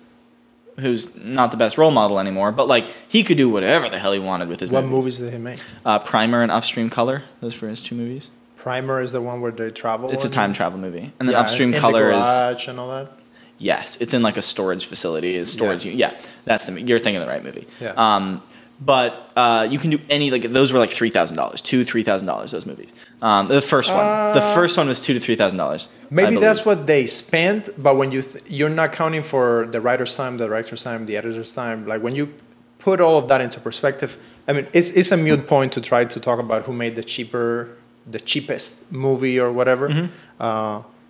[0.80, 4.12] Who's not the best role model anymore, but like he could do whatever the hell
[4.12, 4.82] he wanted with his movies.
[4.84, 5.20] what movies.
[5.20, 7.22] movies did he make Uh, Primer and Upstream Color.
[7.40, 8.30] Those were his two movies.
[8.56, 11.40] primer is the one where they travel It's a time travel movie, and then Yeah,
[11.40, 13.12] Upstream in the Color is garage and all that
[13.60, 15.36] yes, it's in like a storage facility.
[15.36, 15.86] Is storage?
[15.86, 15.92] Yeah.
[15.92, 16.20] Yeah.
[16.44, 17.68] that's the you're thinking the right movie.
[17.80, 17.92] Yeah.
[17.92, 18.42] Um,
[18.80, 22.02] but uh, you can do any like those were like three thousand dollars, two three
[22.02, 22.50] thousand dollars.
[22.52, 22.92] Those movies.
[23.20, 24.04] Um, the first one,
[24.34, 25.88] the Uh, first one was two to three thousand dollars.
[26.10, 30.14] Maybe that's what they spent, but when you th- you're not counting for the writer's
[30.16, 31.86] time, the director's time, the editor's time.
[31.86, 32.32] Like when you
[32.78, 34.16] put all of that into perspective,
[34.48, 37.04] I mean, it's it's a mute point to try to talk about who made the
[37.04, 37.76] cheaper,
[38.10, 40.08] the cheapest movie or whatever,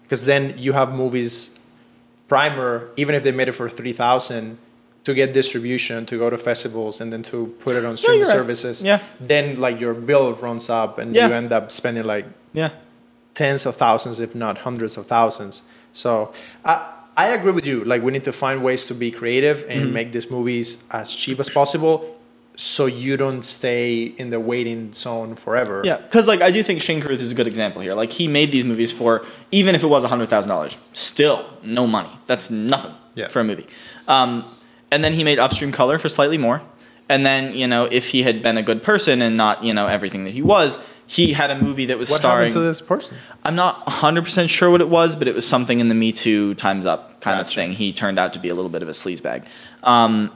[0.03, 1.57] because then you have movies.
[2.29, 4.59] Primer, even if they made it for three thousand,
[5.05, 8.29] to get distribution, to go to festivals, and then to put it on streaming right.
[8.31, 8.85] services.
[8.85, 8.99] Yeah.
[9.19, 11.29] Then like your bill runs up, and Yeah.
[11.29, 12.71] you end up spending like Yeah.
[13.35, 15.63] tens of thousands, if not hundreds of thousands.
[15.93, 16.33] So
[16.65, 16.87] I,
[17.17, 17.85] I agree with you.
[17.85, 19.93] Like we need to find ways to be creative and Mm-hmm.
[19.93, 22.17] make these movies as cheap as possible,
[22.57, 25.81] so you don't stay in the waiting zone forever.
[25.85, 27.95] Yeah, because like I do think Shane Carruth is a good example here.
[27.95, 31.87] Like he made these movies for even if it was hundred thousand dollars, still no
[31.87, 32.11] money.
[32.27, 33.29] That's nothing Yeah.
[33.29, 33.67] for a movie.
[34.07, 34.45] Um,
[34.91, 36.63] and then he made Upstream Color for slightly more.
[37.09, 39.87] And then you know if he had been a good person and not you know
[39.87, 40.79] everything that he was,
[41.11, 42.15] he had a movie that was starring.
[42.15, 42.53] What starring.
[42.53, 43.17] happened to this person?
[43.43, 46.55] I'm not 100% sure what it was, but it was something in the Me Too
[46.55, 47.73] Times Up kind of thing.
[47.73, 49.45] He turned out to be a little bit of a sleazebag.
[49.83, 50.31] Um,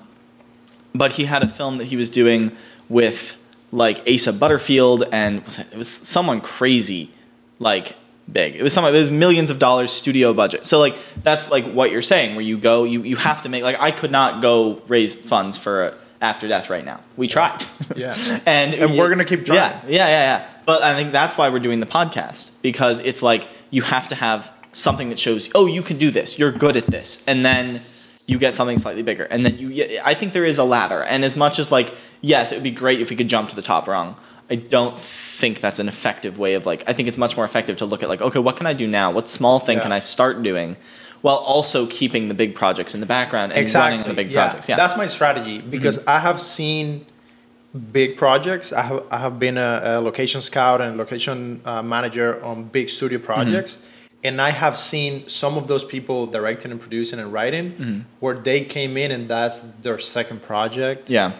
[0.92, 2.56] but he had a film that he was doing
[2.88, 3.36] with
[3.70, 7.12] like Asa Butterfield and was it, it was someone crazy,
[7.60, 7.94] like
[8.30, 8.56] big.
[8.56, 8.94] It was someone.
[8.94, 10.66] It was millions of dollars studio budget.
[10.66, 13.62] So like that's like what you're saying, where you go, you you have to make
[13.62, 17.00] like I could not go raise funds for After Death right now.
[17.16, 17.62] We tried.
[17.96, 18.14] Yeah.
[18.46, 19.92] and And we're gonna keep Yeah, trying.
[19.92, 20.48] yeah, yeah, yeah.
[20.66, 24.14] But I think that's why we're doing the podcast because it's like you have to
[24.14, 26.38] have something that shows, oh, you can do this.
[26.38, 27.82] You're good at this, and then
[28.26, 29.98] you get something slightly bigger, and then you.
[30.02, 32.70] I think there is a ladder, and as much as like, yes, it would be
[32.70, 34.16] great if we could jump to the top rung.
[34.54, 34.96] I don't
[35.40, 36.80] think that's an effective way of like.
[36.90, 38.86] I think it's much more effective to look at like, okay, what can I do
[39.00, 39.06] now?
[39.18, 40.76] What small thing can I start doing,
[41.26, 44.68] while also keeping the big projects in the background and running the big projects.
[44.68, 46.84] Yeah, That's my strategy because I have seen
[48.00, 48.66] big projects.
[48.72, 52.86] I have, I have been a, a location scout and location uh, manager on big
[52.88, 53.32] studio Mm-hmm.
[53.32, 53.72] projects.
[54.22, 58.00] And I have seen some of those people directing and producing and writing Mm-hmm.
[58.22, 61.10] where they came in and that's their second project.
[61.10, 61.32] yeah.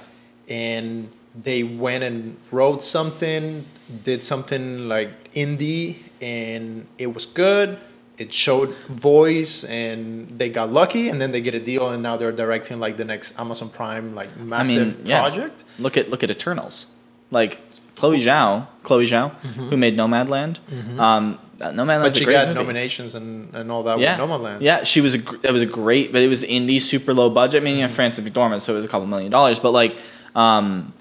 [0.48, 3.64] And they went and wrote something,
[4.05, 7.78] did something like indie, and it was good.
[8.16, 12.16] It showed voice, and they got lucky, and then they get a deal, and now
[12.16, 15.20] they're directing like the next Amazon Prime like massive yeah.
[15.20, 15.64] project.
[15.80, 16.87] Look at look at Eternals,
[17.32, 17.59] like
[17.97, 19.32] Chloe Zhao, Chloe Zhao,
[19.70, 20.59] who made Nomadland.
[20.99, 22.03] Um, uh, Nomadland's Mm-hmm.
[22.03, 22.61] But she got movie.
[22.61, 24.61] nominations and, and all that Yeah, with Nomadland.
[24.61, 27.62] yeah, she was a that was a great, but it was indie, super low budget.
[27.62, 29.97] I mean, you have Frances McDormand, so it was a couple million dollars, but like,
[30.37, 30.93] um,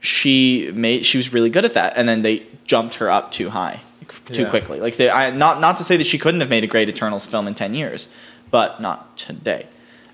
[0.00, 3.50] she made she was really good at that, and then they jumped her up too
[3.50, 3.80] high,
[4.32, 4.50] too Yeah.
[4.50, 4.80] quickly.
[4.80, 7.26] Like they, I, not not to say that she couldn't have made a great Eternals
[7.26, 8.08] film in ten years,
[8.50, 9.66] but not today.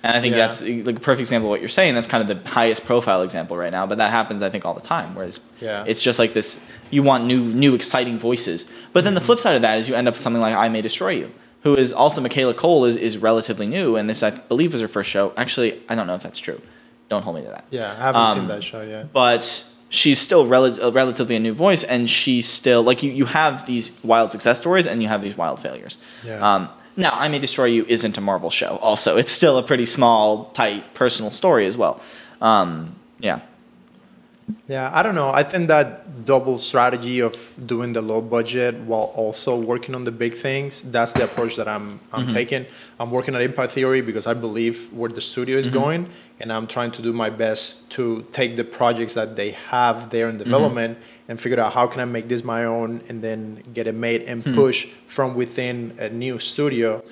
[0.03, 0.47] And I think Yeah.
[0.47, 1.95] that's like a perfect example of what you're saying.
[1.95, 3.87] That's kind of the highest profile example right now.
[3.87, 5.15] But that happens, I think, all the time.
[5.15, 5.85] Whereas Yeah.
[5.87, 6.61] it's just like this:
[6.91, 8.67] you want new, new, exciting voices.
[8.93, 10.69] But then the flip side of that is you end up with something like "I
[10.69, 11.33] May Destroy You,"
[11.63, 14.89] who is also Michaela Coel is is relatively new, and this I believe was her
[14.89, 15.33] first show.
[15.37, 16.61] Actually, I don't know if that's true.
[17.09, 19.13] Don't hold me to that Yeah, I haven't seen Um, that show yet.
[19.13, 19.63] but
[19.97, 23.11] she's still rel- relatively a new voice, and she's still like you.
[23.11, 25.99] You have these wild success stories, and you have these wild failures.
[26.25, 26.55] Yeah.
[26.55, 28.79] Um, now, I May Destroy You isn't a Marvel show.
[28.81, 32.01] Also, it's still a pretty small, tight, personal story as well.
[32.41, 33.41] Um, yeah.
[34.69, 35.31] Yeah, I don't know.
[35.31, 37.35] I think that double strategy of
[37.67, 41.67] doing the low budget while also working on the big things, that's the approach that
[41.69, 42.33] I'm I'm Mm-hmm.
[42.35, 42.67] taking.
[43.01, 45.69] I'm working at Impact Theory because I believe where the studio Mm-hmm.
[45.69, 46.09] is going
[46.41, 50.27] and I'm trying to do my best to take the projects that they have there
[50.27, 50.39] Mm-hmm.
[50.41, 53.87] in development and figure out how can I make this my own and then get
[53.89, 54.55] it made and Hmm.
[54.55, 57.03] push from within a new studio.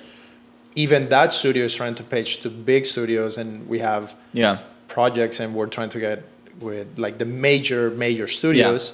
[0.75, 4.59] Even that studio is trying to pitch to big studios and we have Yeah.
[4.87, 6.23] projects and we're trying to get
[6.59, 8.93] with like the major major studios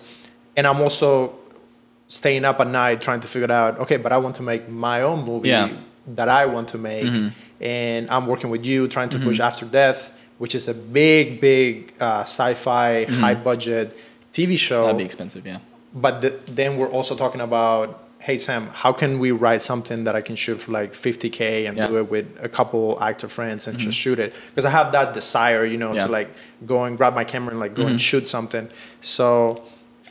[0.58, 1.36] and i'm also
[2.08, 5.02] staying up at night trying to figure out okay but i want to make my
[5.02, 5.70] own movie Yeah.
[6.08, 7.30] that i want to make Mm-hmm.
[7.64, 11.94] and i'm working with you trying to push after death which is a big big
[12.00, 13.96] uh, sci-fi high budget
[14.34, 14.86] tv show Mm-hmm.
[14.88, 15.46] That'd be expensive.
[15.46, 15.60] Yeah.
[15.94, 20.16] but the, then we're also talking about hey sam how can we write something that
[20.16, 21.88] i can shoot for like 50k and Yeah.
[21.88, 24.04] do it with a couple actor friends and just mm-hmm.
[24.04, 26.06] shoot it because i have that desire you know Yeah.
[26.06, 26.30] to like
[26.66, 27.98] go and grab my camera and like go and mm-hmm.
[28.10, 28.70] shoot something
[29.02, 29.64] so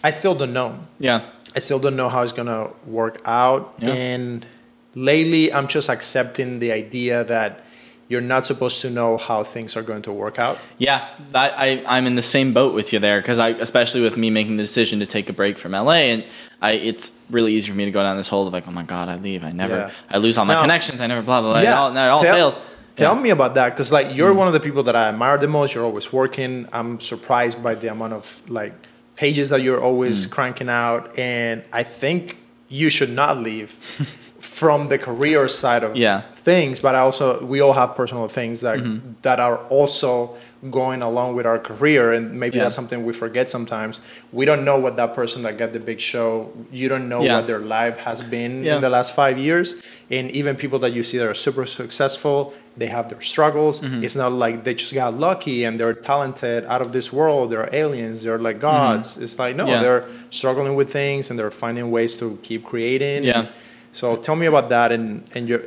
[0.02, 1.20] i still don't know Yeah.
[1.54, 3.92] i still don't know how it's gonna work out Yeah.
[3.92, 4.46] and
[4.94, 7.64] lately i'm just accepting the idea that
[8.10, 11.48] you're not supposed to know how things are going to work out Yeah, I,
[11.86, 14.56] I I'm in the same boat with you there because I, especially with me making
[14.58, 16.24] the decision to take a break from LA, and
[16.60, 18.82] I, it's really easy for me to go down this hole of like, oh my
[18.82, 19.90] god, I leave, I never, Yeah.
[20.10, 22.20] I lose all my Now- connections, I never, blah blah blah, it all, it all
[22.20, 22.58] tell, fails.
[22.96, 23.22] Tell Yeah.
[23.22, 25.74] me about that, because like you're one of the people that I admire the most.
[25.74, 26.68] You're always working.
[26.72, 28.74] I'm surprised by the amount of like
[29.16, 30.30] pages that you're always Mm.
[30.30, 32.38] cranking out, and I think
[32.70, 33.70] you should not leave
[34.38, 36.20] from the career side of Yeah.
[36.44, 36.80] things.
[36.80, 39.12] But also we all have personal things that Mm-hmm.
[39.22, 40.36] that are also
[40.70, 42.64] going along with our career and maybe Yeah.
[42.64, 46.00] that's something we forget sometimes we don't know what that person that got the big
[46.00, 47.36] show you don't know Yeah.
[47.36, 48.74] what their life has been Yeah.
[48.76, 49.76] in the last five years
[50.10, 54.04] and even people that you see that are super successful they have their struggles Mm-hmm.
[54.04, 57.70] it's not like they just got lucky and they're talented out of this world they're
[57.72, 59.82] aliens they're like gods it's like no Mm-hmm.
[59.84, 63.46] They're struggling with things and they're finding ways to keep creating Yeah.
[63.92, 65.62] so tell me about that and and your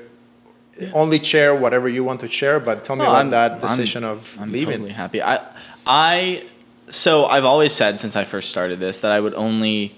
[0.94, 3.62] only share whatever you want to share but tell me No, about I'm- that I'm-
[3.62, 5.22] decision of I'm leaving totally happy.
[5.22, 5.40] I,
[5.86, 6.46] I,
[6.90, 9.96] so I've always said since I first started this that I would only,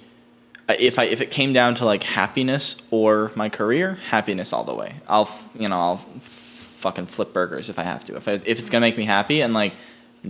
[0.67, 4.73] if I if it came down to like happiness or my career, happiness all the
[4.73, 4.95] way.
[5.07, 8.15] I'll you know I'll fucking flip burgers if I have to.
[8.15, 9.73] If I, if it's gonna make me happy and like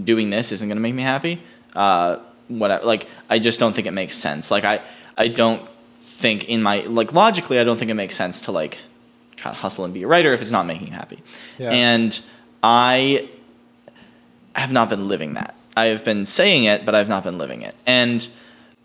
[0.03, 1.41] doing this isn't gonna make me happy,
[1.75, 2.17] uh,
[2.47, 2.85] whatever.
[2.85, 4.51] Like I just don't think it makes sense.
[4.51, 4.81] Like I
[5.17, 5.61] I don't
[5.97, 8.79] think in my like logically I don't think it makes sense to like
[9.35, 11.21] try to hustle and be a writer if it's not making you happy.
[11.57, 11.71] Yeah.
[11.71, 12.19] And
[12.63, 13.29] I
[14.55, 15.55] have not been living that.
[15.77, 17.75] I have been saying it, but I've not been living it.
[17.85, 18.27] And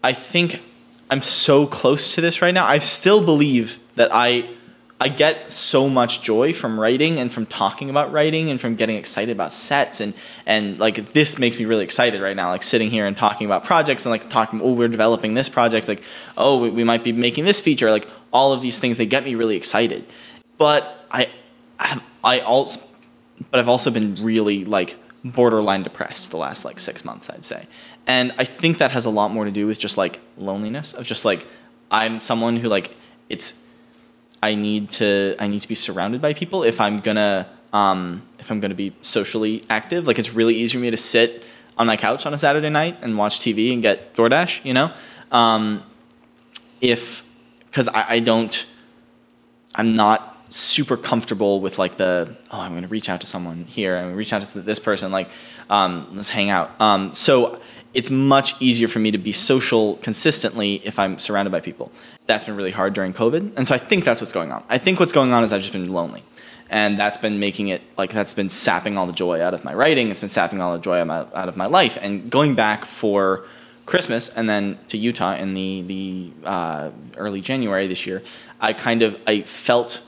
[0.03, 0.61] I think
[1.09, 2.67] I'm so close to this right now.
[2.67, 4.49] I still believe that I
[5.03, 8.97] I get so much joy from writing and from talking about writing and from getting
[8.97, 10.13] excited about sets and
[10.45, 13.65] and like this makes me really excited right now like sitting here and talking about
[13.65, 16.03] projects and like talking oh we're developing this project like
[16.37, 19.25] oh we, we might be making this feature like all of these things they get
[19.25, 20.05] me really excited
[20.61, 21.31] but I
[21.79, 22.81] I, I also
[23.51, 27.67] but I've also been really like borderline depressed the last like six months, I'd say.
[28.07, 31.07] And I think that has a lot more to do with just like loneliness of
[31.07, 31.47] just like
[31.91, 32.95] I'm someone who like
[33.31, 33.55] it's
[34.43, 38.51] I need to I need to be surrounded by people if I'm gonna um, if
[38.51, 40.07] I'm gonna be socially active.
[40.07, 41.43] Like it's really easy for me to sit
[41.79, 44.93] on my couch on a Saturday night and watch TV and get DoorDash, you know.
[45.33, 45.83] Um,
[46.83, 47.25] if
[47.65, 48.67] because I, I don't
[49.75, 53.65] I'm not super comfortable with like the oh I'm going to reach out to someone
[53.65, 54.01] here.
[54.01, 55.29] To reach out to this person like
[55.69, 56.79] um, let's hang out.
[56.81, 57.61] Um, so
[57.95, 61.91] it's much easier for me to be social consistently if I'm surrounded by people.
[62.27, 64.63] That's been really hard during COVID and so I think that's what's going on.
[64.69, 66.23] I think what's going on is I've just been lonely
[66.71, 69.75] and that's been making it like that's been sapping all the joy out of my
[69.75, 70.11] writing.
[70.11, 71.99] It's been sapping all the joy out of my, out of my life.
[72.01, 73.45] And going back for
[73.87, 78.23] Christmas and then to Utah in the the uh, early January this year,
[78.61, 80.01] I kind of I felt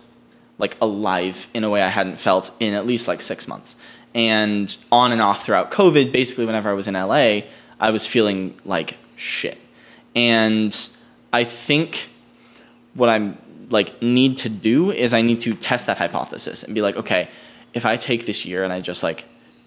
[0.62, 3.74] like alive in a way I hadn't felt in at least like six months.
[4.14, 7.40] And on and off throughout COVID, basically whenever I was in LA,
[7.80, 9.58] I was feeling like shit.
[10.14, 10.72] And
[11.32, 12.08] I think
[12.94, 13.36] what I'm
[13.70, 17.28] like need to do is I need to test that hypothesis and be like, okay,
[17.74, 19.24] if I take this year and I just like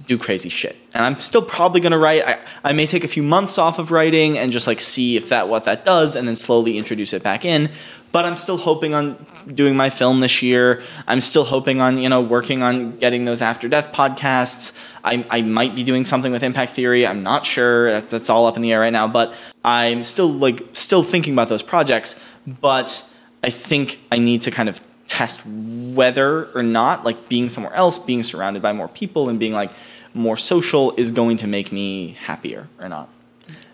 [0.07, 0.75] do crazy shit.
[0.93, 2.23] And I'm still probably gonna write.
[2.25, 5.29] I, I may take a few months off of writing and just like see if
[5.29, 7.69] that what that does and then slowly introduce it back in.
[8.11, 10.81] But I'm still hoping on doing my film this year.
[11.05, 14.71] I'm still hoping on, you know, working on getting those after death podcasts.
[15.03, 17.05] I, I might be doing something with impact theory.
[17.05, 17.91] I'm not sure.
[17.91, 19.09] That, that's all up in the air right now.
[19.09, 19.35] But
[19.65, 22.17] I'm still like still thinking about those projects.
[22.47, 23.05] But
[23.43, 27.99] I think I need to kind of test whether or not like being somewhere else,
[27.99, 29.71] being surrounded by more people, and being like
[30.13, 33.09] more social is going to make me happier or not.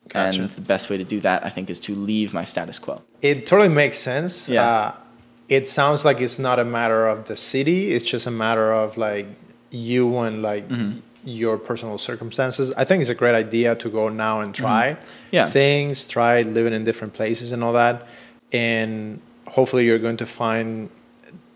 [0.09, 0.41] Gotcha.
[0.41, 3.01] And the best way to do that, I think, is to leave my status quo.
[3.21, 4.49] It totally makes sense.
[4.49, 4.65] Yeah.
[4.67, 4.95] Uh,
[5.47, 7.91] it sounds like it's not a matter of the city.
[7.91, 9.27] It's just a matter of like
[9.69, 10.99] you and like Mm-hmm.
[11.23, 12.73] your personal circumstances.
[12.75, 15.05] I think it's a great idea to go now and try Mm-hmm.
[15.32, 15.45] Yeah.
[15.45, 18.07] things, try living in different places and all that.
[18.51, 20.89] And hopefully you're going to find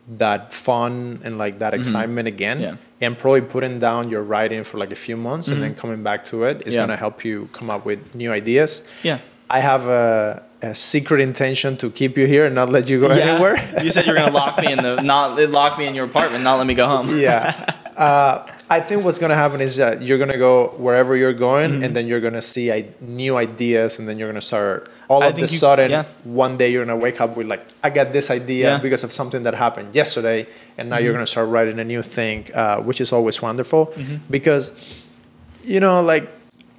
[0.08, 2.58] that fun and like that excitement again.
[2.58, 2.76] Mm-hmm.
[3.02, 3.08] Yeah.
[3.08, 6.24] And probably putting down your writing for like a few months and then coming back
[6.26, 6.72] to it is Mm-hmm.
[6.72, 6.78] Yeah.
[6.80, 8.84] going to help you come up with new ideas.
[9.04, 9.20] Yeah.
[9.50, 13.10] I have a, a secret intention to keep you here and not let you go
[13.10, 13.58] anywhere.
[13.84, 16.56] you said you're gonna lock me in the not lock me in your apartment, not
[16.58, 17.16] let me go home.
[17.20, 17.74] yeah.
[17.96, 21.84] Uh, I think what's gonna happen is that you're gonna go wherever you're going, Mm-hmm.
[21.84, 24.90] and then you're gonna see I- new ideas, and then you're gonna start.
[25.08, 26.04] All I of a sudden, yeah.
[26.24, 28.78] one day you're gonna wake up with like, I got this idea Yeah.
[28.80, 30.48] because of something that happened yesterday,
[30.78, 31.18] and now you're Mm-hmm.
[31.18, 34.16] gonna start writing a new thing, uh, which is always wonderful, Mm-hmm.
[34.30, 34.72] because,
[35.64, 36.30] you know, like.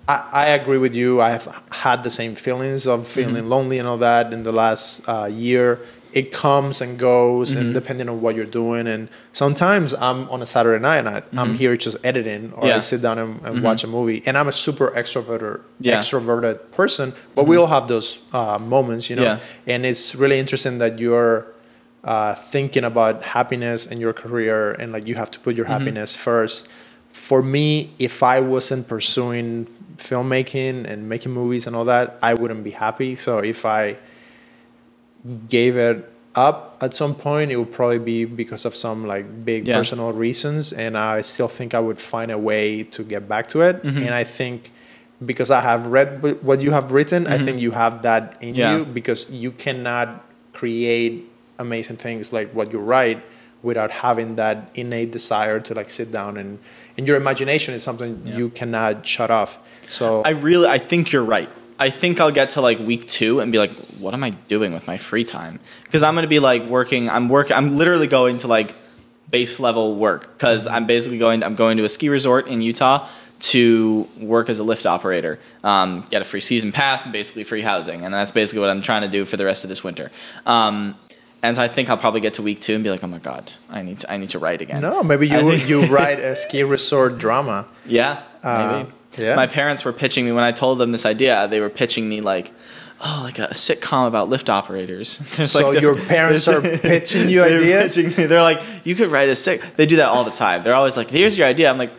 [0.09, 1.21] I, I agree with you.
[1.21, 3.49] I have had the same feelings of feeling Mm-hmm.
[3.49, 5.81] lonely and all that in the last uh, year.
[6.21, 7.61] It comes and goes, Mm-hmm.
[7.61, 8.85] and depending on what you're doing.
[8.95, 9.03] And
[9.43, 12.81] sometimes I'm on a Saturday night and I, I'm here just editing, or I Mm-hmm.
[12.91, 14.19] Sit down and, and watch a movie.
[14.27, 15.99] And I'm a super extroverted, Yeah.
[15.99, 17.07] extroverted person,
[17.37, 19.29] but we all have those uh, moments, you know.
[19.29, 19.39] Yeah.
[19.73, 21.37] And it's really interesting that you're
[22.13, 26.11] uh, thinking about happiness in your career, and like you have to put your happiness
[26.29, 26.59] first.
[27.31, 29.67] For me, if I wasn't pursuing
[30.11, 33.17] filmmaking and making movies and all that, I wouldn't be happy.
[33.17, 33.99] So if I
[35.49, 39.67] gave it up at some point, it would probably be because of some like big
[39.67, 39.79] Yeah.
[39.79, 43.63] personal reasons, and I still think I would find a way to get back to
[43.63, 43.83] it.
[43.83, 43.99] Mm-hmm.
[44.05, 44.71] And I think
[45.25, 48.59] because I have read what you have written, I think you have that in Mm-hmm.
[48.61, 48.77] Yeah.
[48.77, 50.09] you because you cannot
[50.53, 51.25] create
[51.59, 53.23] amazing things like what you write
[53.63, 56.59] without having that innate desire to like sit down and
[56.99, 58.37] and your imagination is something Yeah.
[58.37, 59.59] you cannot shut off.
[59.89, 61.49] So I really, I think you're right.
[61.79, 64.73] I think I'll get to like week two and be like, what am I doing
[64.73, 65.61] with my free time?
[65.85, 67.09] Because I'm gonna be like working.
[67.11, 67.51] I'm work.
[67.51, 68.75] I'm literally going to like
[69.31, 71.43] base level work because I'm basically going.
[71.43, 73.09] I'm going to a ski resort in Utah
[73.39, 77.61] to work as a lift operator, um, get a free season pass, and basically free
[77.63, 80.11] housing, and that's basically what I'm trying to do for the rest of this winter.
[80.47, 80.97] Um,
[81.43, 83.19] and so I think I'll probably get to week two and be like, oh my
[83.19, 84.81] god, I need to, I need to write again.
[84.81, 87.67] no, maybe you you write a ski resort drama.
[87.85, 88.96] Yeah, Uh, maybe.
[89.19, 89.35] Yeah.
[89.35, 91.47] My parents were pitching me when I told them this idea.
[91.49, 92.53] They were pitching me like,
[93.01, 95.19] oh, like a sitcom about lift operators.
[95.37, 97.97] There's So like your parents are pitching you ideas?
[97.97, 98.27] pitching me.
[98.27, 99.63] They're like, you could write a sick.
[99.77, 100.65] They do that all the time.
[100.65, 101.71] They're always like, here's your idea.
[101.71, 101.93] I'm like,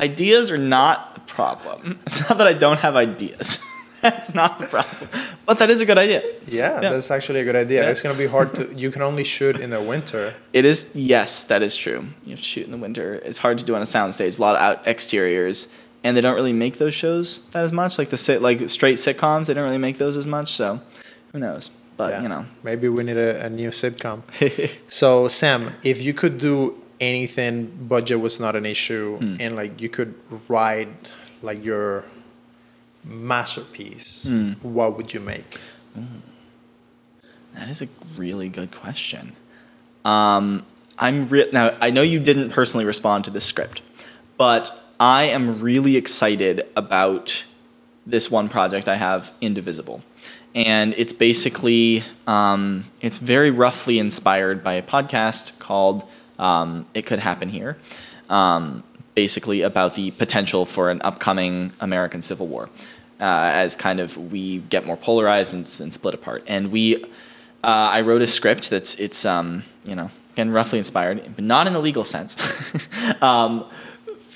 [0.00, 1.98] ideas are not the problem.
[2.06, 3.58] It's not that I don't have ideas.
[4.02, 5.10] That's not the problem.
[5.44, 6.22] But that is a good idea.
[6.48, 6.90] Yeah, Yeah.
[6.92, 7.82] that's actually a good idea.
[7.82, 7.90] Yeah.
[7.90, 8.72] It's gonna be hard to.
[8.74, 10.32] You can only shoot in the winter.
[10.54, 12.06] It is yes, that is true.
[12.24, 13.16] You have to shoot in the winter.
[13.16, 14.38] It's hard to do on a soundstage.
[14.38, 15.68] A lot of out exteriors,
[16.02, 17.98] and they don't really make those shows that as much.
[17.98, 20.52] Like the sit, like straight sitcoms, they don't really make those as much.
[20.52, 20.80] So,
[21.32, 21.70] who knows?
[21.96, 22.22] But Yeah.
[22.22, 24.22] you know, maybe we need a, a new sitcom.
[24.88, 29.36] So Sam, if you could do anything, budget was not an issue, Hmm.
[29.40, 30.14] and like you could
[30.48, 32.04] write like your
[33.04, 34.52] masterpiece, Hmm.
[34.62, 35.58] what would you make?
[37.54, 39.32] that is a really good question.
[40.04, 40.64] Um,
[40.98, 41.76] I'm re- now.
[41.80, 43.82] I know you didn't personally respond to this script,
[44.38, 44.70] but
[45.00, 47.46] I am really excited about
[48.06, 50.02] this one project I have, Indivisible,
[50.54, 56.04] and it's basically um, it's very roughly inspired by a podcast called
[56.38, 57.78] um, "It Could Happen Here."
[58.28, 58.84] Um,
[59.14, 62.68] basically about the potential for an upcoming American Civil War,
[63.20, 66.44] uh, as kind of we get more polarized and, and split apart.
[66.46, 67.06] And we, uh,
[67.64, 71.72] I wrote a script that's it's um, you know again roughly inspired, but not in
[71.72, 72.36] the legal sense.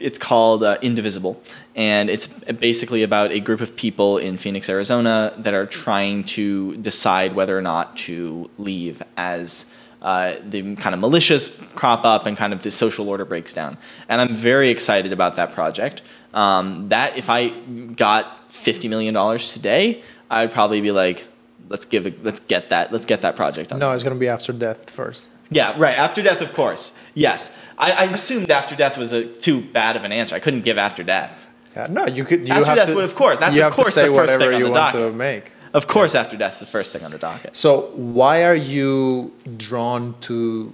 [0.04, 1.42] it's called uh, Indivisible,
[1.74, 2.26] and it's
[2.68, 7.56] basically about a group of people in Phoenix, Arizona, that are trying to decide whether
[7.56, 9.66] or not to leave as
[10.02, 13.78] uh, the kind of militias crop up and kind of the social order breaks down.
[14.08, 16.02] And I'm very excited about that project.
[16.34, 17.48] Um, that if I
[17.96, 21.26] got fifty million dollars today, I'd probably be like,
[21.68, 23.78] let's give it, let's get that, let's get that project on.
[23.78, 25.28] No, it's gonna be after death first.
[25.54, 25.96] Yeah, right.
[25.96, 26.92] After death, of course.
[27.14, 30.34] Yes, I, I assumed after death was a, too bad of an answer.
[30.34, 31.32] I couldn't give after death.
[31.76, 32.46] Yeah, no, you could.
[32.46, 33.38] You After have death to, would, of course.
[33.38, 34.92] That's you of have to course say the first whatever thing on you the want
[34.92, 35.12] docket.
[35.12, 35.52] to make.
[35.72, 37.56] Of course, after death's the first thing on the docket.
[37.56, 40.72] So why are you drawn to?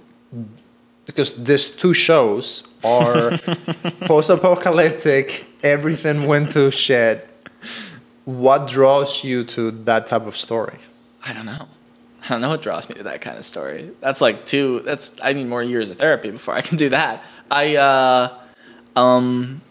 [1.05, 3.37] Because these two shows are
[4.05, 5.45] post-apocalyptic.
[5.63, 7.27] Everything went to shit.
[8.25, 10.77] What draws you to that type of story?
[11.23, 11.67] I don't know.
[12.23, 13.91] I don't know what draws me to that kind of story.
[13.99, 14.81] That's like two.
[14.81, 17.23] That's I need more years of therapy before I can do that.
[17.49, 18.37] I uh,
[18.95, 19.61] um,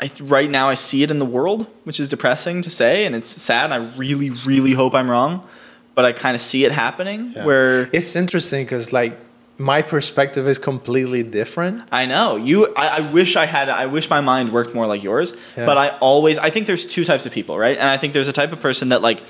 [0.00, 3.14] I right now I see it in the world, which is depressing to say, and
[3.14, 3.72] it's sad.
[3.72, 5.46] I really, really hope I'm wrong,
[5.94, 7.32] but I kind of see it happening.
[7.34, 7.44] Yeah.
[7.44, 9.18] Where It's interesting because like
[9.58, 11.82] my perspective is completely different.
[11.90, 12.74] I know you.
[12.74, 13.68] I, I wish I had.
[13.68, 15.36] I wish my mind worked more like yours.
[15.56, 15.66] Yeah.
[15.66, 16.38] But I always.
[16.38, 17.76] I think there's two types of people, right?
[17.76, 19.22] And I think there's a type of person that like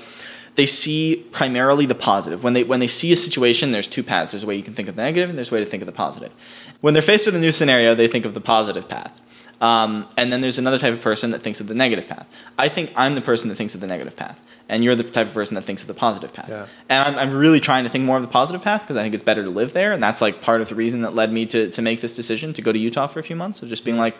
[0.57, 2.43] they see primarily the positive.
[2.43, 4.31] When they when they see a situation, there's two paths.
[4.31, 5.83] There's a way you can think of the negative, and there's a way to think
[5.83, 6.33] of the positive.
[6.81, 9.21] When they're faced with a new scenario, they think of the positive path.
[9.61, 12.31] Um, and then there's another type of person that thinks of the negative path.
[12.57, 15.27] I think I'm the person that thinks of the negative path, and you're the type
[15.27, 16.49] of person that thinks of the positive path.
[16.49, 16.65] Yeah.
[16.89, 19.13] And I'm, I'm really trying to think more of the positive path because I think
[19.13, 21.45] it's better to live there, and that's like part of the reason that led me
[21.47, 23.85] to, to make this decision to go to Utah for a few months of just
[23.85, 24.17] being like,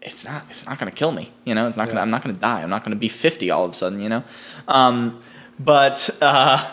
[0.00, 1.66] it's not it's not gonna kill me, you know.
[1.66, 2.62] It's not gonna I'm not gonna die.
[2.62, 4.22] I'm not gonna be 50 all of a sudden, you know.
[4.68, 5.20] Um,
[5.58, 6.72] but uh,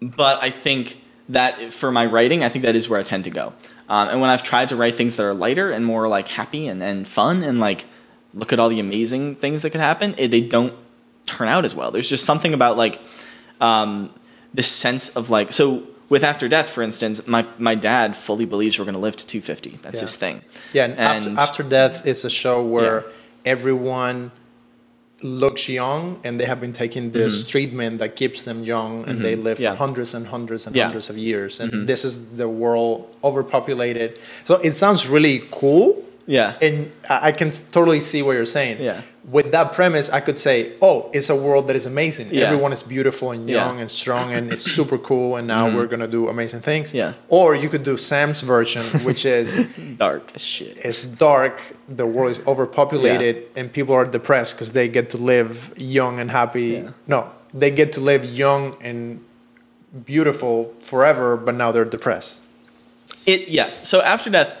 [0.00, 3.30] but I think that for my writing, I think that is where I tend to
[3.30, 3.52] go.
[3.88, 6.66] Um, and when I've tried to write things that are lighter and more like happy
[6.68, 7.86] and, and fun and like
[8.34, 10.74] look at all the amazing things that could happen, it, they don't
[11.26, 11.90] turn out as well.
[11.90, 13.00] There's just something about like
[13.60, 14.12] um,
[14.52, 18.78] this sense of like so with After Death, for instance, my, my dad fully believes
[18.78, 19.78] we're going to live to 250.
[19.82, 20.00] That's Yeah.
[20.00, 20.40] his thing.
[20.72, 23.12] Yeah, and, after, after Death is a show where Yeah.
[23.44, 24.32] everyone
[25.22, 29.34] looks young and they have been taking this treatment that keeps them young and they
[29.34, 29.62] live Mm-hmm.
[29.64, 29.74] Yeah.
[29.76, 30.84] hundreds and hundreds and Yeah.
[30.84, 31.60] hundreds of years.
[31.60, 31.86] And Mhm.
[31.86, 34.18] this is the world overpopulated.
[34.44, 36.04] So it sounds really cool.
[36.26, 36.54] Yeah.
[36.62, 38.76] And I can totally see what you're saying.
[38.80, 39.00] Yeah.
[39.30, 42.28] With that premise, I could say, oh, it's a world that is amazing.
[42.30, 42.44] Yeah.
[42.44, 43.66] Everyone is beautiful and Yeah.
[43.66, 45.36] young and strong and it's super cool.
[45.36, 45.76] And now mm-hmm.
[45.76, 46.94] we're going to do amazing things.
[46.94, 47.12] Yeah.
[47.28, 49.68] Or you could do Sam's version, which is
[49.98, 50.78] Dark as shit.
[50.84, 55.74] it's dark, the world is overpopulated, and people are depressed because they get to live
[55.76, 56.66] young and happy.
[56.66, 56.90] Yeah.
[57.06, 59.24] No, they get to live young and
[60.04, 62.42] beautiful forever, but now they're depressed.
[63.26, 63.88] It yes.
[63.88, 64.56] So after death,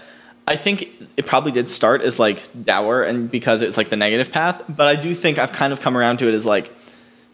[0.48, 4.32] I think it probably did start as like dour and because it's like the negative
[4.32, 4.64] path.
[4.66, 6.74] But I do think I've kind of come around to it as like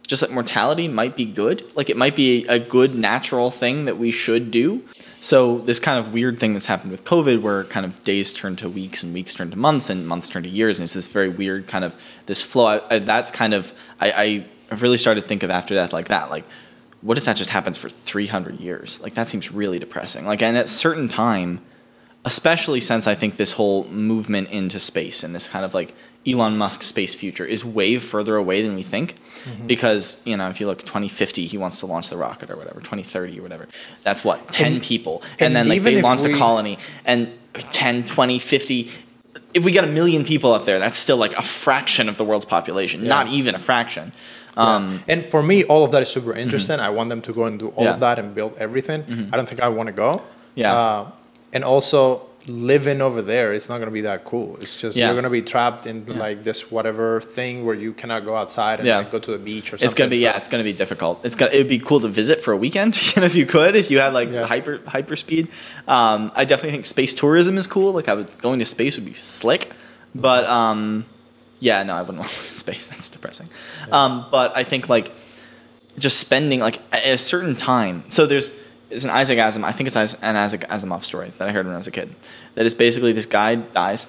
[0.04, 1.64] just that mortality might be good.
[1.76, 4.82] Like it might be a good natural thing that we should do.
[5.20, 8.56] So this kind of weird thing that's happened with COVID, where kind of days turn
[8.56, 11.06] to weeks and weeks turn to months and months turn to years, and it's this
[11.06, 11.94] very weird kind of
[12.26, 12.66] this flow.
[12.66, 15.92] I, I, that's kind of I, I I've really started to think of after death
[15.92, 16.30] like that.
[16.30, 16.44] Like,
[17.00, 19.00] what if that just happens for 300 years?
[19.00, 20.26] Like that seems really depressing.
[20.26, 21.60] Like, and at certain time,
[22.24, 25.94] especially since I think this whole movement into space and this kind of like
[26.26, 29.16] Elon Musk space future is way further away than we think.
[29.66, 32.80] Because, you know, if you look 2050, he wants to launch the rocket or whatever,
[32.80, 33.68] 2030 or whatever.
[34.04, 35.22] That's what, 10 And- people.
[35.38, 37.30] and And, then like they launch launched we- a colony and
[37.72, 38.90] 10, 20, 50.
[39.52, 42.24] If we got a million people up there, that's still like a fraction of the
[42.24, 43.08] world's population, Yeah.
[43.08, 44.12] not even a fraction.
[44.56, 46.80] Um, and for me, all of that is super interesting.
[46.80, 47.94] I want them to go and do all Yeah.
[47.94, 49.28] of that and build everything.
[49.30, 50.22] I don't think I want to go.
[50.54, 50.74] Yeah.
[50.74, 51.06] Uh,
[51.54, 54.58] and also, living over there, it's not going to be that cool.
[54.60, 55.06] It's just Yeah.
[55.06, 58.80] you're going to be trapped in like this whatever thing where you cannot go outside
[58.80, 58.98] and Yeah.
[58.98, 59.86] like, go to the beach or something.
[59.86, 61.24] It's gonna be So- yeah, it's gonna be difficult.
[61.24, 63.98] It's gonna it'd be cool to visit for a weekend if you could, if you
[63.98, 64.44] had like Yeah.
[64.46, 65.48] hyper hyper speed.
[65.88, 67.92] Um, I definitely think space tourism is cool.
[67.94, 69.70] Like I would going to space would be slick,
[70.14, 71.06] but um,
[71.60, 72.88] yeah, no, I wouldn't want to go to space.
[72.88, 73.48] That's depressing.
[73.90, 75.12] Um, but I think like
[75.96, 78.04] just spending like at a certain time.
[78.10, 78.50] So there's
[78.94, 79.64] it's an Isaac Asimov.
[79.64, 82.14] I think it's an Isaac Asimov story that I heard when I was a kid.
[82.54, 84.06] That is basically this guy dies,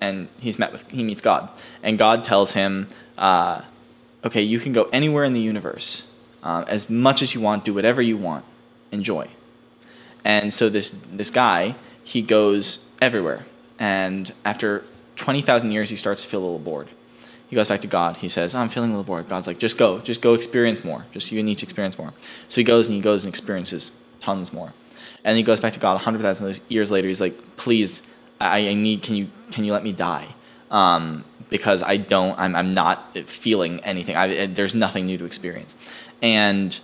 [0.00, 1.48] and he's met with he meets God,
[1.82, 3.62] and God tells him, uh,
[4.24, 6.04] "Okay, you can go anywhere in the universe,
[6.42, 8.44] uh, as much as you want, do whatever you want,
[8.92, 9.28] enjoy."
[10.24, 13.46] And so this this guy he goes everywhere,
[13.78, 14.84] and after
[15.16, 16.88] twenty thousand years, he starts to feel a little bored.
[17.48, 18.18] He goes back to God.
[18.18, 21.06] He says, "I'm feeling a little bored." God's like, "Just go, just go experience more.
[21.12, 22.12] Just you need to experience more."
[22.48, 23.92] So he goes and he goes and experiences
[24.26, 24.72] tons more,
[25.24, 26.00] and he goes back to God.
[26.00, 28.02] hundred thousand years later, he's like, "Please,
[28.40, 29.02] I, I need.
[29.02, 30.28] Can you can you let me die?"
[30.70, 32.38] Um, because I don't.
[32.38, 34.16] I'm I'm not feeling anything.
[34.16, 35.76] I, there's nothing new to experience,
[36.20, 36.78] and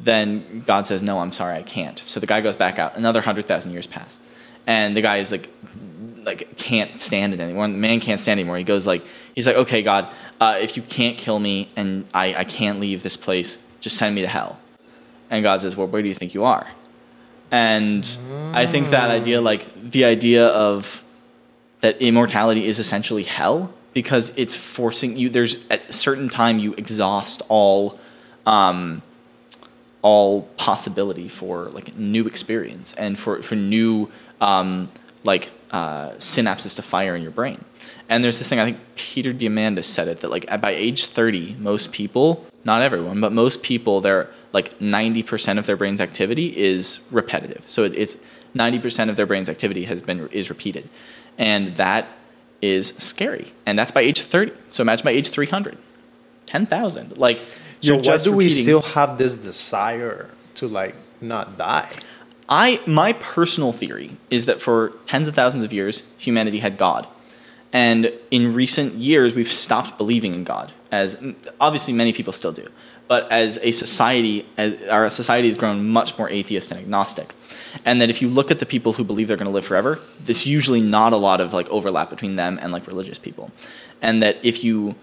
[0.00, 2.96] then God says, "No, I'm sorry, I can't." So the guy goes back out.
[2.96, 4.20] Another hundred thousand years pass,
[4.66, 5.48] and the guy is like,
[6.24, 7.64] like can't stand it anymore.
[7.64, 8.56] And the man can't stand anymore.
[8.56, 10.08] He goes like, he's like, "Okay, God,
[10.40, 14.14] uh, if you can't kill me and I, I can't leave this place, just send
[14.14, 14.58] me to hell."
[15.30, 16.68] And God says, "Well, where do you think you are?"
[17.50, 18.18] And
[18.52, 21.04] I think that idea, like the idea of
[21.80, 25.28] that immortality is essentially hell because it's forcing you.
[25.28, 27.98] There's at a certain time you exhaust all,
[28.44, 29.02] um,
[30.02, 34.08] all possibility for like new experience and for for new
[34.40, 34.90] um,
[35.24, 37.64] like uh, synapses to fire in your brain.
[38.08, 41.56] And there's this thing I think Peter Diamandis said it that like by age 30,
[41.58, 47.00] most people, not everyone, but most people, they're like 90% of their brain's activity is
[47.10, 47.62] repetitive.
[47.66, 48.16] So it, it's
[48.54, 50.88] 90% of their brain's activity has been is repeated,
[51.36, 52.08] and that
[52.62, 53.52] is scary.
[53.66, 54.52] And that's by age 30.
[54.70, 55.76] So imagine by age 300,
[56.46, 57.18] 10,000.
[57.18, 57.42] Like
[57.82, 61.90] So why do we still have this desire to like not die?
[62.48, 67.06] I my personal theory is that for tens of thousands of years humanity had God.
[67.74, 71.16] And in recent years we've stopped believing in God as
[71.60, 72.68] obviously many people still do.
[73.08, 77.32] But as a society as our society has grown much more atheist and agnostic.
[77.84, 80.00] And that if you look at the people who believe they're going to live forever,
[80.24, 83.50] there's usually not a lot of like overlap between them and like religious people.
[84.02, 84.96] And that if you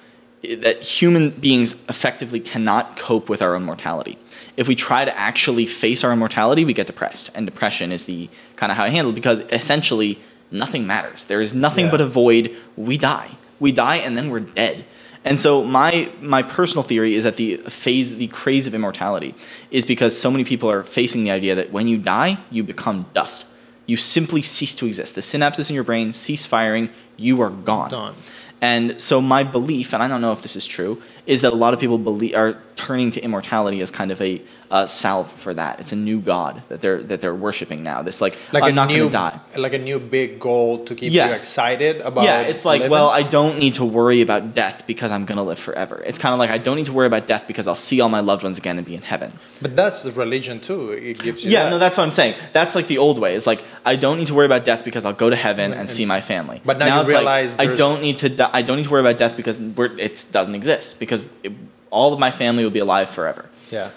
[0.43, 4.17] that human beings effectively cannot cope with our own mortality.
[4.57, 8.29] If we try to actually face our immortality, we get depressed, and depression is the
[8.57, 10.19] kind of how I handle it because essentially
[10.51, 11.23] nothing matters.
[11.23, 11.91] There is nothing Yeah.
[11.91, 12.53] but a void.
[12.75, 13.29] We die.
[13.61, 14.83] We die, and then we're dead.
[15.25, 19.35] And so my my personal theory is that the phase, the craze of immortality,
[19.71, 23.05] is because so many people are facing the idea that when you die, you become
[23.13, 23.45] dust.
[23.85, 25.15] You simply cease to exist.
[25.15, 26.89] The synapses in your brain cease firing.
[27.17, 27.89] You are gone.
[27.89, 28.15] Done.
[28.61, 31.55] And so my belief, and I don't know if this is true, is that a
[31.55, 35.53] lot of people believe are turning to immortality as kind of a uh, salve for
[35.53, 35.79] that.
[35.79, 38.01] It's a new god that they're that they're worshiping now.
[38.01, 39.39] This like, Like I'm a not new, gonna die.
[39.61, 42.23] like a new big goal to keep you excited about.
[42.25, 42.91] Yeah, it's like, living?
[42.91, 46.01] well, I don't need to worry about death because I'm gonna live forever.
[46.05, 48.09] It's kind of like I don't need to worry about death because I'll see all
[48.09, 49.33] my loved ones again and be in heaven.
[49.61, 50.91] but that's religion too.
[50.91, 51.51] It gives you.
[51.51, 51.69] Yeah, that.
[51.69, 52.33] no, that's what I'm saying.
[52.51, 53.35] That's like the old way.
[53.35, 55.81] It's like I don't need to worry about death because I'll go to heaven and,
[55.81, 56.61] And see my family.
[56.65, 58.29] but now you it's like, I don't need to.
[58.29, 61.12] Di- I don't need to worry about death because we're, it doesn't exist because
[61.43, 61.53] it,
[61.89, 63.49] all of my family will be alive forever.
[63.71, 63.91] Yeah.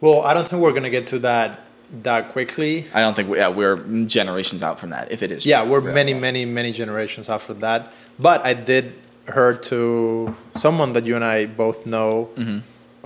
[0.00, 1.60] Well, I don't think we're gonna get to that
[2.02, 2.86] that quickly.
[2.94, 3.76] I don't think we, yeah, we're
[4.06, 5.10] generations out from that.
[5.10, 7.92] If it is, Yeah, we're many, many, many generations after that.
[8.18, 8.92] But I did
[9.34, 12.58] hear to someone that you and I both know Mm-hmm.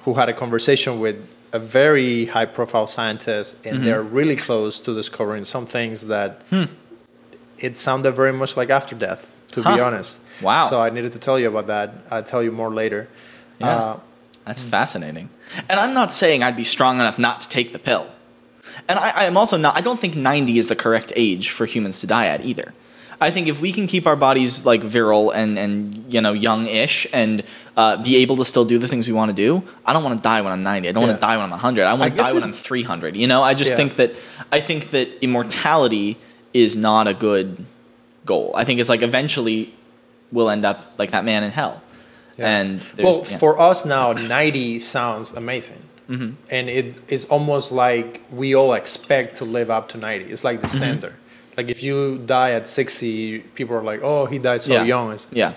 [0.03, 1.16] who had a conversation with
[1.53, 3.85] a very high profile scientist and Mm-hmm.
[3.87, 6.64] they're really close to discovering some things that Hmm.
[7.59, 10.21] it sounded very much like after death, to be honest.
[10.43, 10.69] Wow.
[10.69, 11.95] So I needed to tell you about that.
[12.11, 13.09] I'll tell you more later.
[13.59, 13.69] Yeah.
[13.77, 14.01] Uh,
[14.47, 15.29] That's fascinating.
[15.69, 18.07] And I'm not saying I'd be strong enough not to take the pill.
[18.89, 21.65] And I, I am also not, I don't think 90 is the correct age for
[21.67, 22.75] humans to die at either.
[23.21, 27.07] I think if we can keep our bodies like virile and, and you know, young-ish
[27.13, 27.45] and
[27.77, 30.19] uh, be able to still do the things we want to do, I don't want
[30.19, 30.89] to die when I'm 90.
[30.89, 31.85] I don't want to die when I'm 100.
[31.87, 33.17] I want to die when I'm 300.
[33.17, 33.77] You know, I just Yeah.
[33.77, 34.15] think that,
[34.51, 36.19] I think that immortality
[36.53, 37.65] is not a good
[38.27, 38.53] goal.
[38.55, 39.75] I think it's like eventually
[40.33, 41.83] we'll end up like that man in hell.
[42.37, 42.59] Yeah.
[42.61, 43.39] And well, yeah.
[43.39, 45.83] for us now, 90 sounds amazing.
[46.09, 46.33] Mm-hmm.
[46.51, 50.27] And it, it's almost like we all expect to live up to 90.
[50.33, 50.77] It's like the Mm-hmm.
[50.77, 51.14] standard.
[51.57, 54.83] Like if you die at 60, people are like, oh, he died so yeah.
[54.83, 55.16] young.
[55.31, 55.53] Yeah.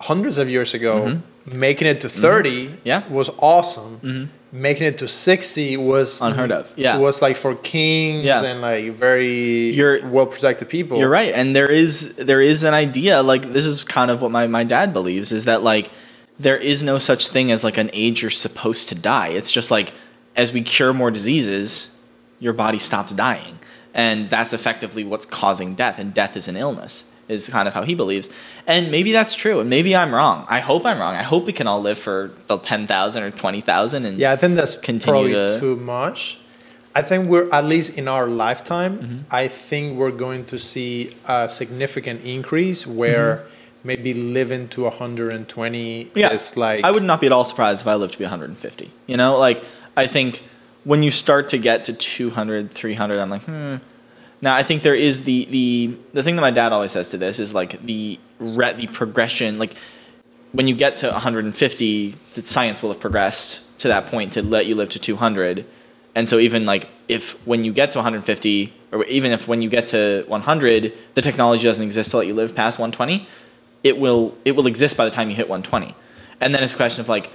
[0.00, 2.74] hundreds of years ago, making it to 30 Mm-hmm.
[2.84, 3.00] Yeah.
[3.02, 3.14] Mm-hmm.
[3.14, 4.30] was awesome.
[4.54, 6.70] Making it to 60 was Unheard of.
[6.76, 6.96] Yeah.
[6.96, 8.44] It was like for kings Yeah.
[8.44, 10.98] and like very You're- well protected people.
[10.98, 14.30] You're right, and there is there is an idea like this is kind of what
[14.30, 15.90] my, my dad believes is that like
[16.38, 19.28] there is no such thing as like an age you're supposed to die.
[19.28, 19.94] It's just like
[20.36, 21.96] as we cure more diseases,
[22.38, 23.58] your body stops dying,
[23.94, 25.98] and that's effectively what's causing death.
[25.98, 27.04] And death is an illness.
[27.28, 28.28] Is kind of how he believes,
[28.66, 30.44] and maybe that's true, and maybe I'm wrong.
[30.48, 31.14] I hope I'm wrong.
[31.14, 34.32] I hope we can all live for the ten thousand or twenty thousand, and Yeah,
[34.32, 36.38] I think that's Continue probably to- too much.
[36.94, 38.98] I think we're at least in our lifetime.
[38.98, 39.18] Mm-hmm.
[39.30, 43.46] I think we're going to see a significant increase where
[43.82, 46.18] maybe living to 120 Mm-hmm.
[46.18, 48.24] Yeah, is like I would not be at all surprised if I lived to be
[48.24, 48.90] 150.
[49.06, 49.64] You know, like
[49.96, 50.42] I think
[50.84, 53.76] when you start to get to 200, 300, I'm like, hmm.
[54.42, 57.18] Now I think there is the the the thing that my dad always says to
[57.18, 59.58] this is like the re- the progression.
[59.58, 59.74] Like
[60.50, 64.66] when you get to 150, the science will have progressed to that point to let
[64.66, 65.64] you live to 200.
[66.14, 69.70] And so even like if when you get to 150, or even if when you
[69.70, 73.26] get to 100, the technology doesn't exist to let you live past 120,
[73.84, 75.94] it will it will exist by the time you hit 120.
[76.40, 77.30] And then it's a question of like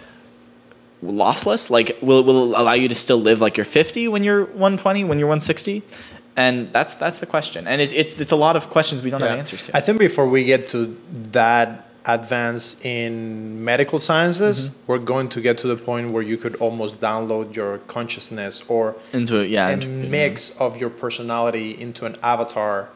[1.03, 1.69] lossless?
[1.69, 5.03] Like, will it will allow you to still live like you're 50 when you're 120,
[5.03, 5.83] when you're 160?
[6.37, 7.67] And that's that's the question.
[7.67, 9.75] And it's it's it's a lot of questions we don't have answers to.
[9.75, 10.95] I think before we get to
[11.33, 11.67] that
[12.05, 14.87] advance in medical sciences, Mm-hmm.
[14.91, 18.95] we're going to get to the point where you could almost download your consciousness or
[19.11, 19.67] into it, yeah.
[19.67, 22.87] a into- mix of your personality into an avatar,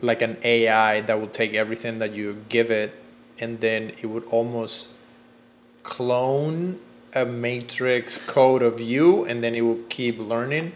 [0.00, 2.90] like an AI that will take everything that you give it,
[3.38, 4.88] and then it would almost
[5.82, 6.80] clone
[7.14, 10.72] a matrix code of you, and then it will keep learning.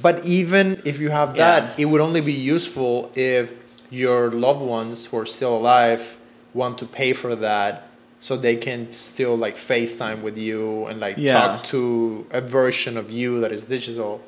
[0.00, 1.82] But even if you have that, Yeah.
[1.82, 3.52] it would only be useful if
[3.90, 6.16] your loved ones who are still alive
[6.52, 7.88] want to pay for that
[8.18, 11.34] so they can still like FaceTime with you and like Yeah.
[11.34, 14.20] talk to a version of you that is digital.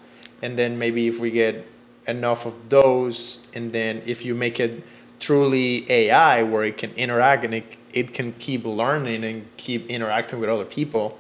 [0.43, 1.67] And then maybe if we get
[2.07, 4.83] enough of those, and then if you make it
[5.19, 10.39] truly AI where it can interact and it, it can keep learning and keep interacting
[10.39, 11.19] with other people,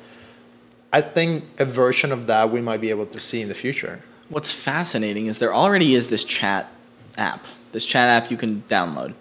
[0.92, 4.01] I think a version of that we might be able to see in the future.
[4.28, 6.68] What's fascinating is there already is this chat
[7.16, 9.14] app, this chat app you can download.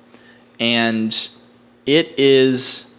[0.59, 1.29] And
[1.85, 2.91] it is,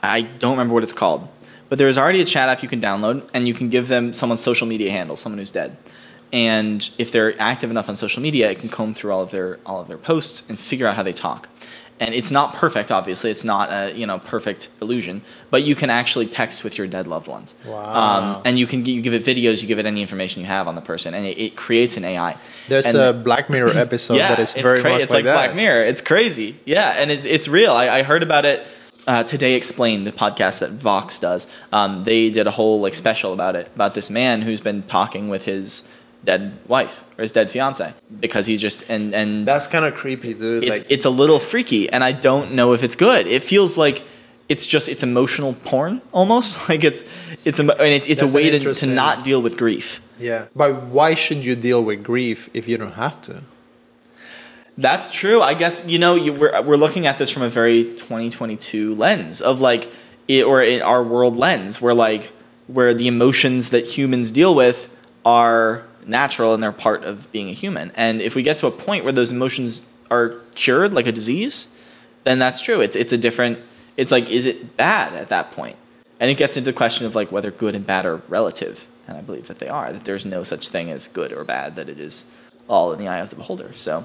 [0.00, 1.28] I don't remember what it's called,
[1.68, 4.14] but there is already a chat app you can download and you can give them
[4.14, 5.76] someone's social media handle, someone who's dead.
[6.32, 9.58] And if they're active enough on social media, it can comb through all of their
[9.66, 11.48] all of their posts and figure out how they talk.
[12.00, 13.30] And it's not perfect, obviously.
[13.30, 17.06] It's not a you know perfect illusion, but you can actually text with your dead
[17.06, 17.54] loved ones.
[17.64, 17.94] Wow.
[18.36, 20.66] Um, and you can you give it videos, you give it any information you have
[20.66, 22.36] on the person, and it, it creates an AI.
[22.68, 25.24] There's And- a Black Mirror episode that is very cra- much it's like.
[25.24, 25.84] Black Mirror.
[25.84, 26.58] It's crazy.
[26.64, 27.72] Yeah, and it's it's real.
[27.72, 28.66] I, I heard about it
[29.06, 29.54] uh, today.
[29.54, 31.46] Explained the podcast that Vox does.
[31.72, 35.28] Um, they did a whole like special about it about this man who's been talking
[35.28, 35.86] with his
[36.24, 40.34] dead wife or his dead fiance because he's just and and That's kind of creepy,
[40.34, 40.64] dude.
[40.64, 43.78] it's, like, it's a little freaky and i don't know if it's good it feels
[43.78, 44.02] like
[44.48, 47.04] it's just it's emotional porn almost like it's
[47.44, 50.46] it's emo- and it's, it's a way to, to not deal with grief yeah.
[50.54, 53.42] But why should you deal with grief if you don't have to?
[54.78, 57.84] that's true i guess you know you, we're, we're looking at this from a very
[57.84, 59.90] 2022 lens of like
[60.28, 62.32] it, or in our world lens where like
[62.68, 64.88] where the emotions that humans deal with
[65.24, 67.92] are natural and they're part of being a human.
[67.94, 71.68] And if we get to a point where those emotions are cured like a disease
[72.24, 72.80] then that's true.
[72.80, 73.58] It's, it's a different
[73.96, 75.76] it's like is it bad at that point?
[76.22, 78.86] and it gets into the question of like whether good and bad are relative.
[79.08, 81.74] And i believe that they are that there's no such thing as good or bad
[81.74, 82.24] that it is
[82.68, 83.72] all in the eye of the beholder.
[83.74, 84.04] So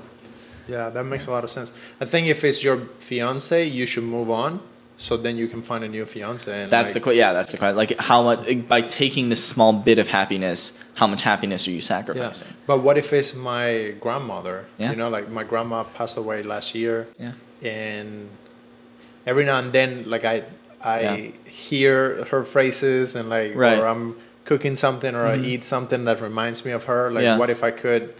[0.67, 1.71] Yeah, that makes a lot of sense.
[2.01, 4.61] I think if it's your fiance, you should move on,
[4.99, 6.51] so then you can find a new fiance.
[6.63, 7.31] And That's like, the que- yeah.
[7.31, 7.77] That's the question.
[7.77, 11.77] Like how much by taking this small bit of happiness, how much happiness are you
[11.77, 11.81] Yeah.
[11.95, 12.47] sacrificing?
[12.65, 14.65] But what if it's my grandmother?
[14.79, 14.89] Yeah.
[14.91, 17.07] You know, like my grandma passed away last year.
[17.19, 17.33] Yeah.
[17.61, 18.29] And
[19.25, 20.43] every now and then, like I,
[20.81, 21.31] I Yeah.
[21.51, 23.73] hear her phrases and like, Right.
[23.77, 23.81] Mm-hmm.
[23.83, 27.11] or I'm cooking something or I eat something that reminds me of her.
[27.11, 27.37] Like, Yeah.
[27.37, 28.13] what if I could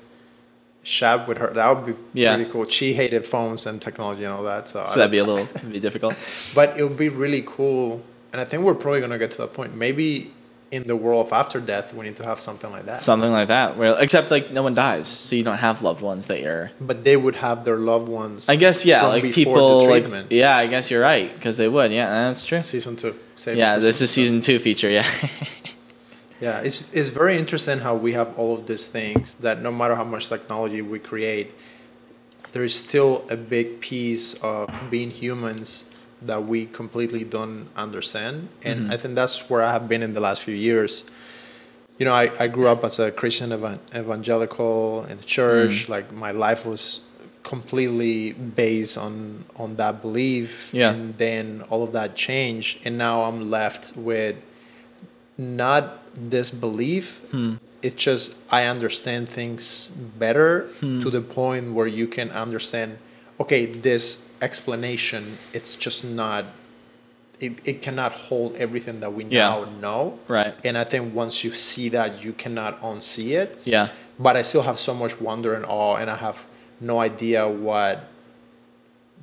[0.87, 1.51] shop with her?
[1.53, 2.35] That would be Yeah.
[2.35, 2.67] pretty cool.
[2.67, 4.69] She hated phones and technology and all that.
[4.69, 6.15] So, So that'd be a little be difficult.
[6.55, 8.01] but it would be really cool.
[8.31, 9.75] And I think we're probably going to get to that point.
[9.75, 10.31] Maybe
[10.69, 13.01] in the world of after death, we need to have something like that.
[13.01, 13.77] Something like that.
[13.77, 16.71] Where except like no one dies, so you don't have loved ones that you're.
[16.79, 18.49] but they would have their loved ones.
[18.49, 20.57] I guess yeah, like people like yeah.
[20.57, 21.91] I guess you're right because they would.
[21.91, 22.59] Yeah, that's true.
[22.59, 23.15] season two.
[23.35, 24.89] Save Yeah, this is season two feature.
[24.89, 25.07] Yeah.
[26.39, 29.95] Yeah, it's it's very interesting how we have all of these things that no matter
[29.95, 31.51] how much technology we create,
[32.51, 35.85] there is still a big piece of being humans
[36.21, 38.91] that we completely don't understand, and Mm-hmm.
[38.93, 41.05] I think that's where I have been in the last few years.
[41.99, 45.85] You know, I, I grew up as a Christian evan- evangelical in the church.
[45.85, 45.89] Mm.
[45.89, 47.01] Like my life was
[47.41, 50.91] completely based on on that belief, Yeah.
[50.93, 54.35] and then all of that changed, and now I'm left with
[55.37, 55.83] not
[56.29, 57.21] disbelief.
[57.31, 57.55] Hmm.
[57.81, 59.89] It's just I understand things
[60.19, 60.99] better Hmm.
[61.01, 62.97] to the point where you can understand.
[63.39, 66.45] Okay, this explanation it's just not.
[67.39, 69.49] It, it cannot hold everything that we Yeah.
[69.49, 70.17] now know.
[70.27, 70.55] Right.
[70.63, 73.61] And I think once you see that, you cannot unsee it.
[73.63, 73.89] Yeah.
[74.17, 76.47] But I still have so much wonder and awe, and I have
[76.81, 78.05] no idea what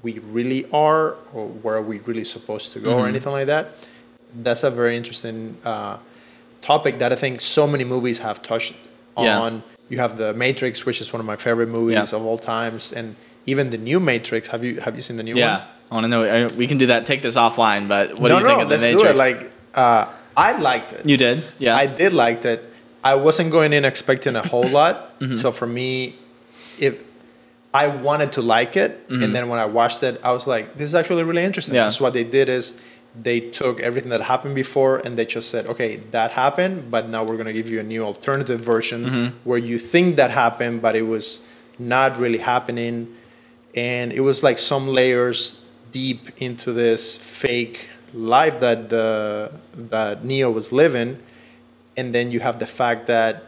[0.04, 3.08] we really are or where we really supposed to go or Mhm.
[3.08, 3.74] anything like that.
[4.32, 5.96] That's a very interesting uh,
[6.72, 8.74] topic that I think so many movies have touched
[9.18, 9.38] Yeah.
[9.44, 9.62] on.
[9.90, 12.18] You have the Matrix, which is one of my favorite movies Yeah.
[12.18, 13.06] of all times, and
[13.46, 14.48] even the new Matrix.
[14.48, 15.52] Have you have you seen the new Yeah.
[15.52, 15.62] one?
[15.90, 16.48] I want to know.
[16.62, 17.00] We can do that.
[17.06, 17.82] Take this offline.
[17.94, 19.04] But what no, do you no, think of the let's Matrix?
[19.04, 19.16] do it.
[19.26, 19.40] Like
[19.74, 20.04] uh,
[20.48, 21.02] I liked it.
[21.10, 21.36] you did.
[21.58, 21.76] Yeah.
[21.82, 22.60] I did like it.
[23.12, 24.96] I wasn't going in expecting a whole lot.
[25.20, 25.36] Mm-hmm.
[25.42, 25.90] So for me,
[26.86, 26.92] if
[27.72, 28.92] I wanted to like it,
[29.22, 31.90] and then when I watched it, I was like, "This is actually really interesting." Mm-hmm.
[31.90, 31.96] Yeah.
[31.96, 32.64] So what they did is
[33.14, 37.22] they took everything that happened before and they just said, okay, that happened, but now
[37.22, 39.26] we're going to give you a new alternative version Mm-hmm.
[39.48, 41.46] where you think that happened, but it was
[41.78, 43.14] not really happening.
[43.74, 50.50] And it was like some layers deep into this fake life that the that Neo
[50.50, 51.18] was living.
[51.96, 53.44] And then you have the fact that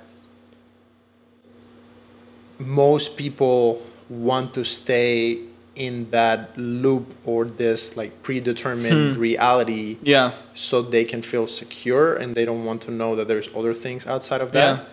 [2.59, 5.41] most people want to stay
[5.77, 9.21] in that loop or this like predetermined hmm.
[9.21, 10.33] reality Yeah.
[10.55, 14.07] so they can feel secure and they don't want to know that there's other things
[14.07, 14.81] outside of that.
[14.81, 14.85] Yeah.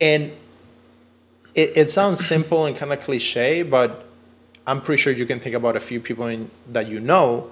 [0.00, 0.32] And
[1.54, 4.06] it, it sounds simple and kind of cliche, but
[4.66, 7.50] I'm pretty sure you can think about a few people in, that you know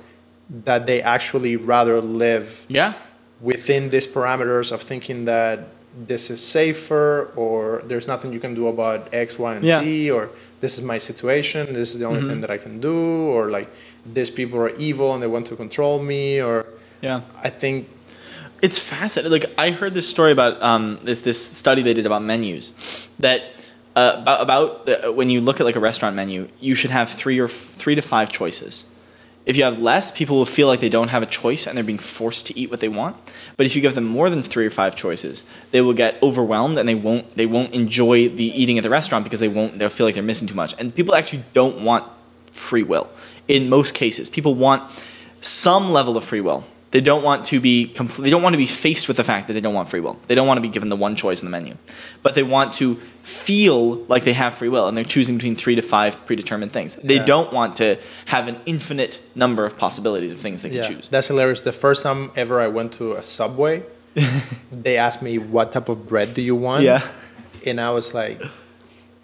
[0.48, 2.94] that they actually rather live Yeah.
[3.40, 5.68] within these parameters of thinking that
[6.06, 9.80] this is safer or there's nothing you can do about X, Y, and Yeah.
[9.82, 10.30] Z or
[10.60, 12.94] this is my situation, this is the only thing that I can do,
[13.34, 13.68] or like
[14.14, 16.66] these people are evil and they want to control me, or
[17.02, 17.20] Yeah.
[17.42, 17.88] I think
[18.60, 19.30] It's fascinating.
[19.30, 22.72] Like I heard this story about um, this this study they did about menus
[23.20, 23.40] that
[23.94, 27.08] uh, about, about the, when you look at like a restaurant menu, you should have
[27.10, 27.52] three or f-
[27.82, 28.84] three to five choices.
[29.48, 31.82] If you have less, people will feel like they don't have a choice and they're
[31.82, 33.16] being forced to eat what they want.
[33.56, 36.76] But if you give them more than three or five choices, they will get overwhelmed
[36.76, 39.88] and they won't they won't enjoy the eating at the restaurant because they won't they'll
[39.88, 40.74] feel like they're missing too much.
[40.78, 42.04] And people actually don't want
[42.52, 43.08] free will.
[43.48, 44.82] In most cases, people want
[45.40, 46.64] some level of free will.
[46.90, 49.46] They don't want to be compl- they don't want to be faced with the fact
[49.48, 50.18] that they don't want free will.
[50.26, 51.76] They don't want to be given the one choice in the menu.
[52.22, 52.94] But they want to
[53.24, 56.94] feel like they have free will and they're choosing between 3 to 5 predetermined things.
[56.94, 57.26] They Yeah.
[57.26, 61.10] don't want to have an infinite number of possibilities of things they can yeah, choose.
[61.10, 61.60] that's hilarious.
[61.60, 63.82] The first time ever I went to a Subway,
[64.72, 66.84] they asked me what type of bread do you want?
[66.84, 67.06] Yeah.
[67.66, 68.40] and I was like,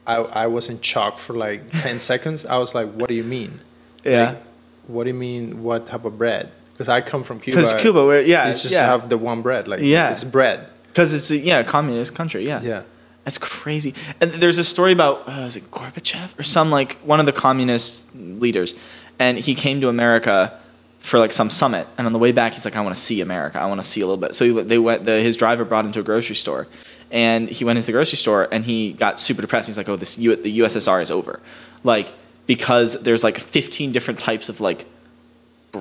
[0.07, 2.45] I I was in shock for like ten seconds.
[2.45, 3.61] I was like, what do you mean?
[4.05, 4.29] Yeah.
[4.33, 4.43] Like,
[4.87, 5.63] what do you mean?
[5.63, 6.51] What type of bread?
[6.75, 7.61] Because I come from Cuba.
[7.61, 8.87] Cuz Cuba where yeah, you just yeah.
[8.87, 9.67] have the one bread.
[9.69, 10.11] Like Yeah.
[10.11, 10.69] it's bread.
[10.95, 12.61] Cuz it's a, yeah, a communist country, yeah.
[12.63, 12.83] Yeah.
[13.25, 13.95] That's crazy.
[14.21, 17.33] And there's a story about uh, is it Gorbachev or some like one of the
[17.33, 18.75] communist leaders,
[19.19, 20.53] and he came to America
[21.01, 23.21] for like some summit, and on the way back he's like, I want to see
[23.23, 23.59] America.
[23.61, 24.35] I want to see a little bit.
[24.35, 25.05] So he, they went.
[25.05, 26.67] The, his driver brought him to a grocery store,
[27.11, 29.69] and he went into the grocery store and he got super depressed.
[29.69, 31.41] He's like, Oh, this U- the USSR is over,
[31.83, 32.13] like
[32.47, 34.85] because there's like 15 different types of like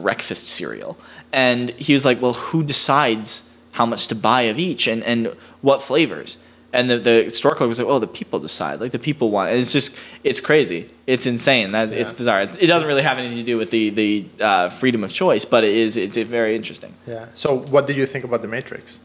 [0.02, 0.98] breakfast cereal.
[1.32, 5.28] And he was like, well, who decides how much to buy of each and, and
[5.62, 6.38] what flavors?
[6.72, 8.82] And the, the store clerk was like, oh, the people decide.
[8.82, 9.52] Like, the people want.
[9.52, 10.90] And it's just, it's crazy.
[11.06, 11.72] It's insane.
[11.72, 12.42] That's, It's bizarre.
[12.42, 15.46] It's, it doesn't really have anything to do with the, the uh, freedom of choice,
[15.46, 16.96] but it is, it's very interesting.
[17.06, 17.28] Yeah.
[17.36, 19.02] So what did you think about the Matrix?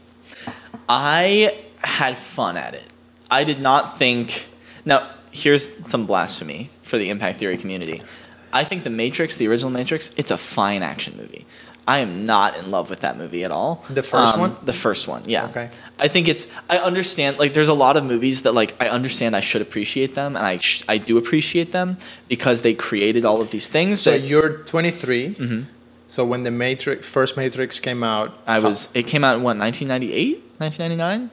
[0.87, 2.91] I had fun at it.
[3.29, 4.47] I did not think.
[4.85, 8.01] Now, here's some blasphemy for the impact theory community.
[8.51, 11.45] I think the Matrix, the original Matrix, it's a fine action movie.
[11.87, 13.83] I am not in love with that movie at all.
[13.89, 14.55] The first Um, one?
[14.63, 15.45] The first one, yeah.
[15.45, 15.69] Okay.
[15.97, 16.47] I think it's.
[16.69, 17.39] I understand.
[17.39, 20.45] Like, there's a lot of movies that, like, I understand I should appreciate them, and
[20.45, 21.97] I sh- I do appreciate them
[22.27, 24.01] because they created all of these things.
[24.01, 25.35] So that you're 23.
[25.35, 25.61] Mm-hmm.
[26.07, 28.37] So when the Matrix first Matrix came out.
[28.45, 28.87] I was.
[28.93, 31.29] It came out in what 1998, 1999,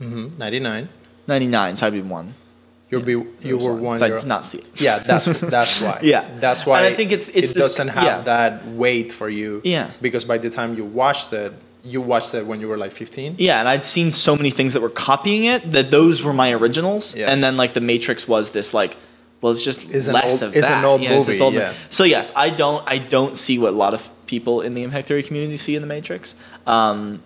[0.00, 0.88] Mm hmm, 99.
[1.26, 1.76] 99.
[1.76, 2.34] So I'd be one.
[2.90, 3.98] You'll be you were one.
[3.98, 4.80] So I did not see it.
[4.80, 6.00] Yeah, that's that's why.
[6.02, 6.28] Yeah.
[6.40, 6.78] that's why.
[6.82, 8.20] And I think it's- it's it this- doesn't have yeah.
[8.22, 9.60] that weight for you.
[9.64, 9.90] Yeah.
[10.00, 11.52] because by the time you watched it,
[11.84, 13.36] you watched it when you were like 15.
[13.38, 16.50] Yeah, and I'd seen so many things that were copying it that those were my
[16.52, 17.28] originals, Yes.
[17.30, 18.96] and then like the Matrix was this like,
[19.40, 20.78] well, it's just It's less old- of it's that.
[20.78, 21.72] an old Yeah, it's this movie, yeah.
[21.90, 25.08] So yes, I don't I don't see what a lot of people in the impact
[25.08, 26.34] theory community see in the Matrix.
[26.66, 27.22] Um,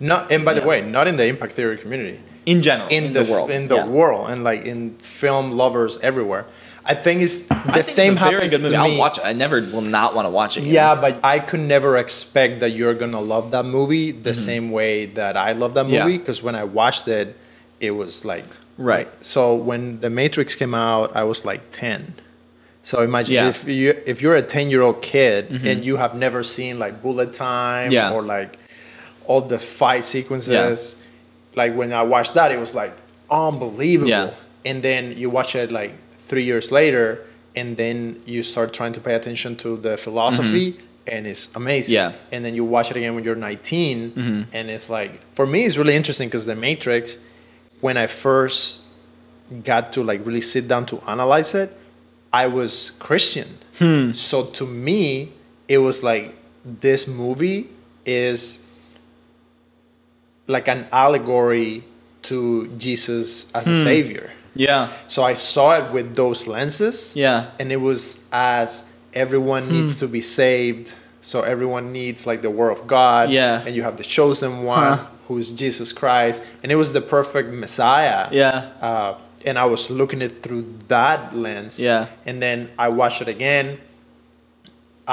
[0.00, 2.18] Not and by the way, not in the impact theory community.
[2.46, 3.86] In general, In, the, world, in the yeah.
[3.86, 6.46] world, and like in film lovers everywhere.
[6.84, 8.74] I think it's the I think same it's a very happens good movie.
[8.74, 9.24] to I'll watch it.
[9.24, 10.60] I never will not want to watch it.
[10.60, 10.72] again.
[10.72, 15.04] Yeah, but I could never expect that you're gonna love that movie the same way
[15.06, 15.94] that I love that Mm-hmm.
[15.94, 16.04] Yeah.
[16.04, 16.18] movie.
[16.18, 17.36] Because when I watched it,
[17.80, 18.46] it was like
[18.78, 19.08] Right.
[19.24, 22.14] So when the Matrix came out, I was like ten.
[22.82, 23.48] So imagine Yeah.
[23.48, 27.02] if you if you're a ten year old kid and you have never seen like
[27.02, 28.12] bullet time Yeah.
[28.14, 28.58] or like
[29.26, 30.96] all the fight sequences,
[31.54, 32.94] like when I watched that, it was like
[33.30, 34.10] unbelievable.
[34.10, 34.30] Yeah.
[34.64, 35.92] And then you watch it like
[36.28, 37.24] three years later,
[37.56, 41.96] and then you start trying to pay attention to the philosophy, and it's amazing.
[41.96, 42.14] Mm-hmm.
[42.14, 42.36] Yeah.
[42.36, 44.42] And then you watch it again when you're 19, Mm-hmm.
[44.52, 47.18] and it's like for me, it's really interesting because the Matrix,
[47.80, 48.80] when I first
[49.64, 51.76] got to like really sit down to analyze it,
[52.32, 53.48] I was Christian.
[53.78, 54.12] Hmm.
[54.12, 55.32] So to me,
[55.66, 57.68] it was like this movie
[58.06, 58.62] is
[60.50, 61.84] like an allegory
[62.28, 63.82] to Jesus as a Hmm.
[63.90, 64.30] savior.
[64.54, 67.14] yeah, So I saw it with those lenses.
[67.16, 72.48] yeah, And it was as everyone needs to be saved So everyone needs like the
[72.50, 73.28] word of God.
[73.28, 73.60] Yeah.
[73.66, 75.04] And you have the chosen one, Huh.
[75.28, 78.28] who's Jesus Christ, and it was the perfect Messiah.
[78.32, 78.72] Yeah.
[78.80, 79.14] Uh,
[79.44, 81.78] and I was looking it through that lens.
[81.78, 82.06] Yeah.
[82.24, 83.66] And then I watched it again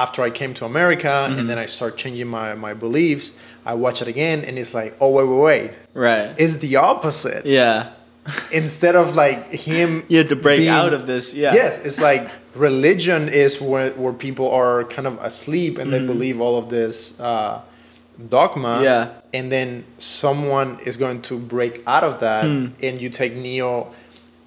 [0.04, 1.38] after I came to America, Mm-hmm.
[1.38, 3.26] and then I start changing my, my beliefs.
[3.70, 5.66] I watch it again, and it's like, oh wait, wait, wait,
[6.06, 6.28] Right.
[6.42, 7.44] it's the opposite.
[7.60, 7.90] yeah.
[8.62, 11.24] Instead of like him, You had to break being- out of this.
[11.34, 11.54] Yeah.
[11.60, 16.36] Yes, it's like religion is where where people are kind of asleep and they believe
[16.44, 17.60] all of this uh,
[18.34, 18.68] dogma.
[18.68, 18.84] Mm-hmm.
[18.84, 19.08] Yeah.
[19.38, 22.66] and then someone is going to break out of that, Hmm.
[22.86, 23.74] and you take Neo.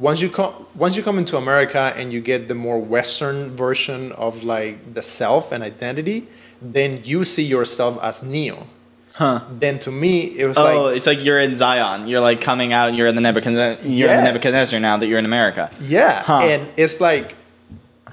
[0.02, 4.12] Once you come, once you come into America and you get the more Western version
[4.14, 6.20] of like the self and identity,
[6.62, 8.66] then you see yourself as Neo.
[9.14, 9.42] Huh.
[9.64, 12.08] Then to me, it was Oh, like it's like you're in Zion.
[12.08, 12.90] You're like coming out.
[12.90, 13.86] and You're in the Nebuchadnezzar.
[13.88, 15.70] You're in the Nebuchadnezzar now that you're in America.
[15.82, 16.40] Yeah, Huh.
[16.52, 17.36] and it's like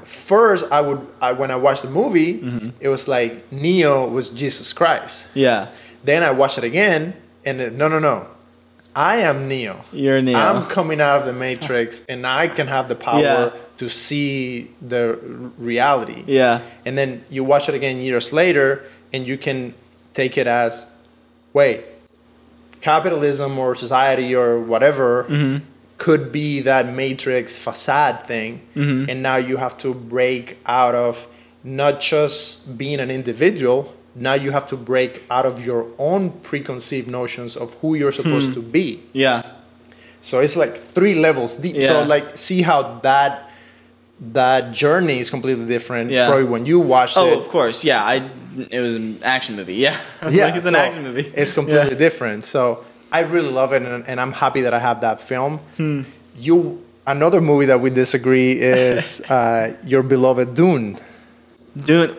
[0.05, 2.69] first I would I, when I watched the movie, Mm-hmm.
[2.81, 5.29] it was like Neo was Jesus Christ.
[5.35, 5.69] Yeah.
[6.05, 8.27] Then I watched it again, and it, no, no, no,
[8.97, 9.85] I am Neo.
[9.93, 10.39] You're Neo.
[10.39, 13.51] I'm coming out of the Matrix, and I can have the power Yeah.
[13.77, 15.15] to see the
[15.59, 16.25] reality.
[16.27, 16.61] yeah.
[16.85, 19.75] And then you watch it again years later, and you can
[20.15, 20.89] take it as,
[21.53, 21.85] wait,
[22.81, 25.65] capitalism or society or whatever Mm-hmm.
[25.99, 28.61] could be that matrix facade thing.
[28.77, 29.11] Mm-hmm.
[29.11, 31.27] And now you have to break out of
[31.65, 37.09] not just being an individual, now you have to break out of your own preconceived
[37.11, 39.01] notions of who you're supposed to be.
[39.13, 39.43] Yeah.
[40.23, 41.77] So it's like three levels deep.
[41.77, 41.87] Yeah.
[41.89, 43.51] So like see how that
[44.21, 46.11] that journey is completely different.
[46.11, 46.27] Yeah.
[46.27, 47.39] Probably when you watched Oh, it.
[47.39, 47.85] of course.
[47.85, 48.03] Yeah.
[48.05, 48.29] I.
[48.71, 49.77] It was an action movie.
[49.77, 49.97] Yeah.
[50.31, 51.31] Yeah, like it's an so action movie.
[51.35, 51.99] It's completely Yeah.
[52.07, 52.43] different.
[52.45, 55.59] So I really love it, and, and I'm happy that I have that film.
[55.77, 56.03] Hmm.
[56.37, 60.99] You another movie that we disagree is uh, your beloved Dune.
[61.79, 62.17] Dune.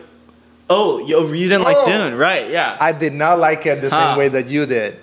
[0.72, 1.86] Oh, you, you didn't like Oh.
[1.86, 2.48] Dune, right?
[2.48, 2.76] Yeah.
[2.80, 4.10] I did not like it the Huh.
[4.12, 4.98] same way that you did.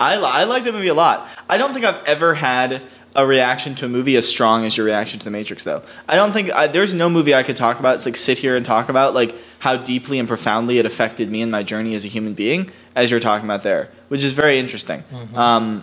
[0.00, 1.28] I, li- I like the movie a lot.
[1.48, 2.82] I don't think I've ever had
[3.14, 5.82] a reaction to a movie as strong as your reaction to The Matrix, though.
[6.08, 7.96] I don't think I, there's no movie I could talk about.
[7.96, 11.42] It's like sit here and talk about like how deeply and profoundly it affected me
[11.42, 14.58] and my journey as a human being, as you're talking about there, which is very
[14.58, 15.02] interesting.
[15.34, 15.82] Um,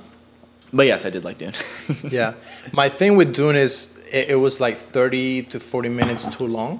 [0.73, 1.53] but yes, I did like Dune.
[2.09, 2.33] yeah,
[2.71, 6.79] my thing with Dune is it, it was like 30 to 40 minutes too long.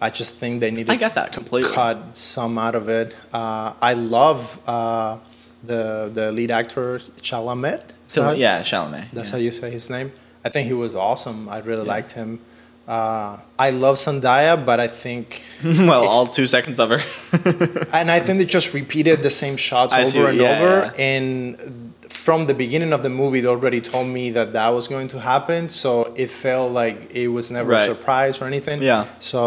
[0.00, 0.90] I just think they needed.
[0.90, 1.72] I that completely.
[1.72, 3.14] cut some out of it.
[3.32, 5.18] Uh, I love uh,
[5.64, 7.82] the the lead actor Chalamet.
[8.08, 9.10] So, yeah, Chalamet.
[9.12, 9.32] That's yeah.
[9.32, 10.12] how you say his name.
[10.44, 11.48] I think he was awesome.
[11.48, 12.40] I really liked him.
[12.86, 17.00] Uh, I love Zendaya, but I think, well, all two seconds of her.
[17.92, 20.92] and I think they just repeated the same shots I over what- and yeah, over.
[20.96, 21.02] yeah.
[21.02, 21.94] And
[22.26, 25.18] from the beginning of the movie, they already told me that that was going to
[25.32, 25.68] happen.
[25.82, 27.82] So it felt like it was never Right.
[27.88, 28.78] a surprise or anything.
[28.82, 29.02] Yeah.
[29.20, 29.38] So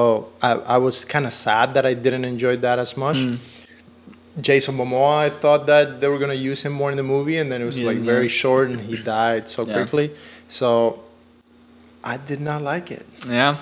[0.41, 3.17] I, I was kind of sad that I didn't enjoy that as much.
[3.17, 3.35] Hmm.
[4.39, 7.51] Jason Momoa, I thought that they were gonna use him more in the movie, and
[7.51, 8.13] then it was Yeah, like yeah.
[8.15, 9.73] very short, and he died so Yeah.
[9.73, 10.11] quickly.
[10.47, 10.69] So
[12.13, 13.05] I did not like it.
[13.27, 13.55] Yeah.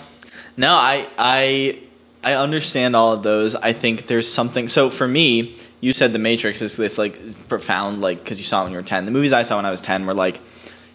[0.55, 1.79] No, I I
[2.23, 3.55] I understand all of those.
[3.55, 4.67] I think there's something.
[4.67, 8.61] So for me, you said The Matrix is this like profound like because you saw
[8.61, 9.05] it when you were ten.
[9.05, 10.39] The movies I saw when I was ten were like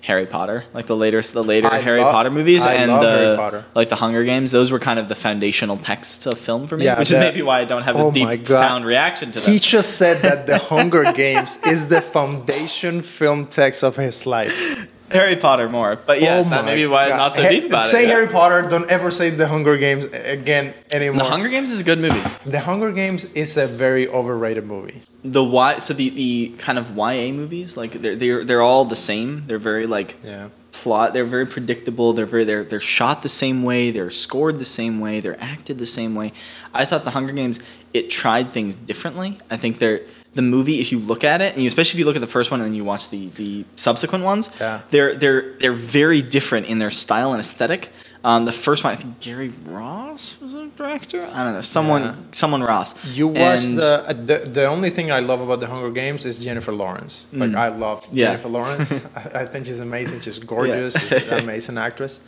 [0.02, 2.98] Harry Potter, like the later the later I Harry love- Potter movies, I and the
[3.18, 3.64] Harry Potter.
[3.74, 4.50] like the Hunger Games.
[4.50, 7.32] Those were kind of the foundational texts of film for me, Yeah, which that- is
[7.32, 9.52] maybe why I don't have this Oh deep profound reaction to them.
[9.52, 14.88] He just said that the Hunger Games is the foundation film text of his life.
[15.12, 17.12] Harry Potter more, but oh yes, Oh that may be why God.
[17.12, 18.08] I'm not so Ha- deep about say it.
[18.08, 18.14] yeah.
[18.14, 18.62] Harry Potter.
[18.62, 21.22] Don't ever say the Hunger Games again anymore.
[21.24, 22.22] The Hunger Games is a good movie.
[22.46, 25.02] The Hunger Games is a very overrated movie.
[25.24, 25.78] the why?
[25.78, 29.44] so the the kind of YA movies like they're they're they're all the same.
[29.46, 30.48] They're very like Yeah.
[30.72, 31.12] plot.
[31.12, 32.12] They're very predictable.
[32.12, 33.90] They're very they're they're shot the same way.
[33.90, 35.20] They're scored the same way.
[35.20, 36.32] They're acted the same way.
[36.74, 37.60] I thought the Hunger Games
[37.94, 39.38] it tried things differently.
[39.50, 40.00] I think they're
[40.34, 42.26] the movie if you look at it and you, especially if you look at the
[42.38, 44.80] first one and then you watch the the subsequent ones Yeah.
[44.90, 47.90] they're they're they're very different in their style and aesthetic
[48.24, 52.02] um, the first one i think gary ross was a director i don't know someone
[52.02, 52.14] Yeah.
[52.32, 55.90] someone ross You watch the, uh, the the only thing I love about the Hunger
[55.90, 57.26] Games is Jennifer Lawrence.
[57.32, 58.08] Like I love Mm.
[58.12, 58.26] Yeah.
[58.28, 58.92] Jennifer Lawrence.
[59.16, 60.20] I, I think she's amazing.
[60.20, 60.92] She's gorgeous.
[60.98, 62.20] She's an amazing actress.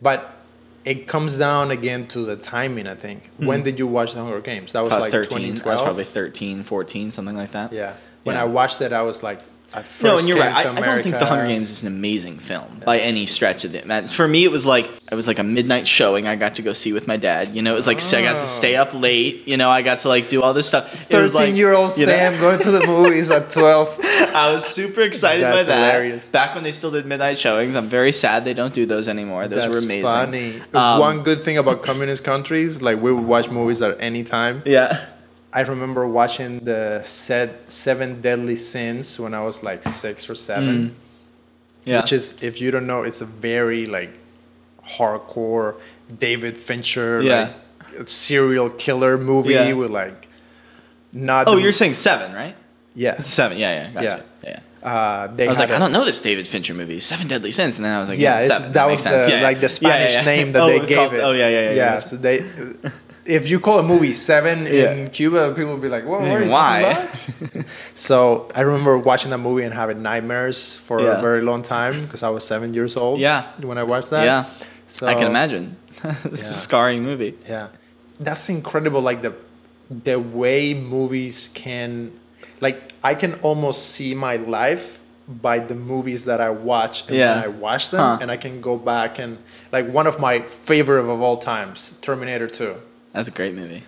[0.00, 0.18] But
[0.84, 2.86] it comes down again to the timing.
[2.86, 3.26] I think.
[3.36, 3.46] Hmm.
[3.46, 4.72] When did you watch the Hunger Games?
[4.72, 5.66] That was like 13 2012.
[5.66, 7.94] I was probably 13 14 something like that yeah.
[8.24, 8.42] When Yeah.
[8.42, 9.40] I watched it, I was like,
[10.02, 10.66] no, and you're right.
[10.66, 13.74] I, I don't think The Hunger Games is an amazing film by any stretch of
[13.74, 13.86] it.
[13.86, 16.26] Man, for me, it was like it was like a midnight showing.
[16.28, 17.48] I got to go see with my dad.
[17.48, 18.46] You know, it was like I got to Oh.
[18.46, 19.46] stay up late.
[19.48, 21.10] You know, I got to like do all this stuff.
[21.10, 23.98] It was like, Thirteen-year-old you know, Sam going to the movies at twelve.
[24.04, 25.92] I was super excited by that.
[25.92, 26.28] hilarious.
[26.28, 29.48] Back when they still did midnight showings, I'm very sad they don't do those anymore.
[29.48, 30.06] Those That's were amazing.
[30.06, 30.62] funny.
[30.72, 34.62] Um, One good thing about communist countries, like we would watch movies at any time.
[34.64, 35.06] Yeah.
[35.56, 40.96] I remember watching the set Seven Deadly Sins when I was like six or seven.
[41.84, 42.00] Yeah.
[42.00, 44.10] Which is, if you don't know, it's a very like
[44.86, 45.80] hardcore
[46.18, 47.52] David Fincher, Yeah.
[47.98, 49.72] like serial killer movie Yeah.
[49.74, 50.28] with like
[51.12, 51.46] not.
[51.46, 52.56] oh, you're saying seven, right?
[52.94, 53.18] Yeah.
[53.18, 53.58] Seven.
[53.58, 53.90] Yeah, yeah.
[53.92, 54.24] Gotcha.
[54.42, 54.50] Yeah.
[54.50, 54.60] yeah.
[54.90, 57.52] Uh, they I was like, I a- don't know this David Fincher movie, Seven Deadly
[57.52, 58.72] Sins, and then I was like, Yeah, seven.
[58.72, 60.24] that, makes was the Yeah, like the Spanish yeah.
[60.32, 61.20] name that Oh, they gave called- it.
[61.20, 61.70] Oh yeah, yeah, yeah.
[61.70, 61.98] Yeah, yeah.
[62.00, 62.40] so they.
[63.26, 66.20] If you call a movie Seven in Cuba, people will be like, "What?
[66.20, 67.08] what are you Why?
[67.94, 71.18] so I remember watching that movie and having nightmares for Yeah.
[71.18, 73.20] a very long time because I was seven years old.
[73.20, 73.44] Yeah.
[73.62, 74.24] when I watched that.
[74.24, 74.44] yeah.
[74.88, 75.76] so I can imagine.
[76.24, 76.50] it's Yeah.
[76.50, 77.34] a scarring movie.
[77.48, 77.68] Yeah,
[78.20, 79.00] that's incredible.
[79.00, 79.32] Like the
[80.04, 82.12] the way movies can,
[82.60, 84.98] like I can almost see my life
[85.28, 87.34] by the movies that I watch and Yeah.
[87.36, 88.18] when I watch them, Huh.
[88.20, 89.38] and I can go back and
[89.72, 92.74] like one of my favorite of all times, Terminator Two.
[93.14, 93.82] That's a great movie.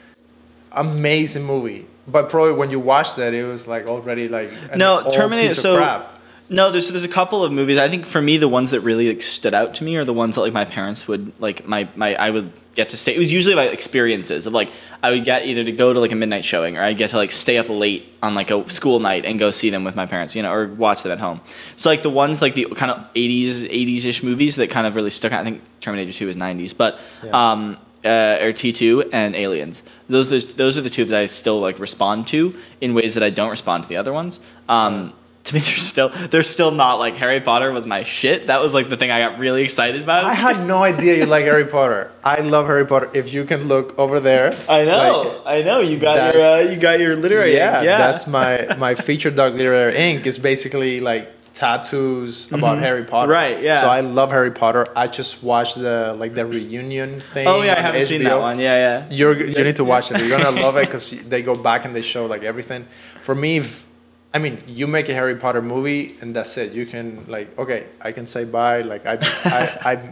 [0.72, 5.54] Amazing movie, but probably when you watched that, it was like already like no, Terminator.
[5.54, 6.18] So crap.
[6.50, 7.78] no, there's there's a couple of movies.
[7.78, 10.12] I think for me, the ones that really like, stood out to me are the
[10.12, 13.14] ones that like my parents would like my my I would get to stay.
[13.14, 14.70] It was usually like experiences of like
[15.02, 17.16] I would get either to go to like a midnight showing or I get to
[17.16, 20.04] like stay up late on like a school night and go see them with my
[20.04, 21.40] parents, you know, or watch them at home.
[21.76, 24.94] So like the ones like the kind of 80s 80s ish movies that kind of
[24.94, 25.40] really stuck out.
[25.40, 27.30] I think Terminator 2 is 90s, but Yeah.
[27.52, 29.82] um uh, or T2 and Aliens.
[30.08, 33.22] Those are, those are the two that I still like respond to in ways that
[33.22, 34.40] I don't respond to the other ones.
[34.68, 35.12] Um,
[35.46, 38.48] to me, they're still they're still not like Harry Potter was my shit.
[38.48, 40.24] That was like the thing I got really excited about.
[40.24, 42.12] I had no idea you like Harry Potter.
[42.22, 43.10] I love Harry Potter.
[43.14, 45.80] If you can look over there, I know, like, I know.
[45.80, 47.54] You got your uh, you got your literary.
[47.54, 47.98] yeah, ink, yeah.
[47.98, 53.32] that's my my feature dog literary ink is basically like tattoos about Harry Potter.
[53.32, 53.54] Mm-hmm.
[53.54, 53.80] Right, yeah.
[53.80, 54.86] So I love Harry Potter.
[54.94, 57.48] I just watched the like the reunion thing.
[57.48, 58.58] oh yeah, I haven't seen that one.
[58.58, 59.06] Yeah, yeah.
[59.10, 60.20] You're you need to watch it.
[60.20, 62.86] You're gonna love it because they go back and they show like everything.
[63.22, 63.86] For me, if,
[64.34, 66.72] I mean, you make a Harry Potter movie and that's it.
[66.72, 68.82] You can like okay, I can say bye.
[68.82, 69.14] Like I
[69.44, 69.62] I
[69.92, 70.10] I,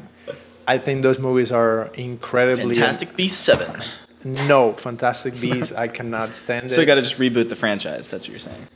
[0.66, 3.83] I think those movies are incredibly Fantastic Beasts seven.
[4.25, 5.73] No, Fantastic Beasts.
[5.73, 6.71] I cannot stand it.
[6.75, 8.09] So you got to just reboot the franchise.
[8.09, 8.66] That's what you're saying.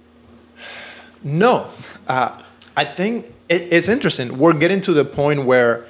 [1.24, 1.70] No,
[2.06, 2.42] uh,
[2.78, 4.38] I think it, it's interesting.
[4.38, 5.84] We're getting to the point where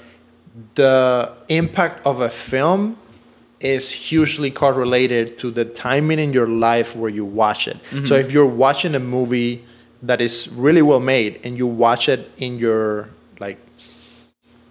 [0.74, 2.96] the impact of a film
[3.60, 7.76] is hugely correlated to the timing in your life where you watch it.
[7.90, 8.14] So mm-hmm.
[8.14, 9.64] if you're watching a movie
[10.02, 13.58] that is really well made and you watch it in your like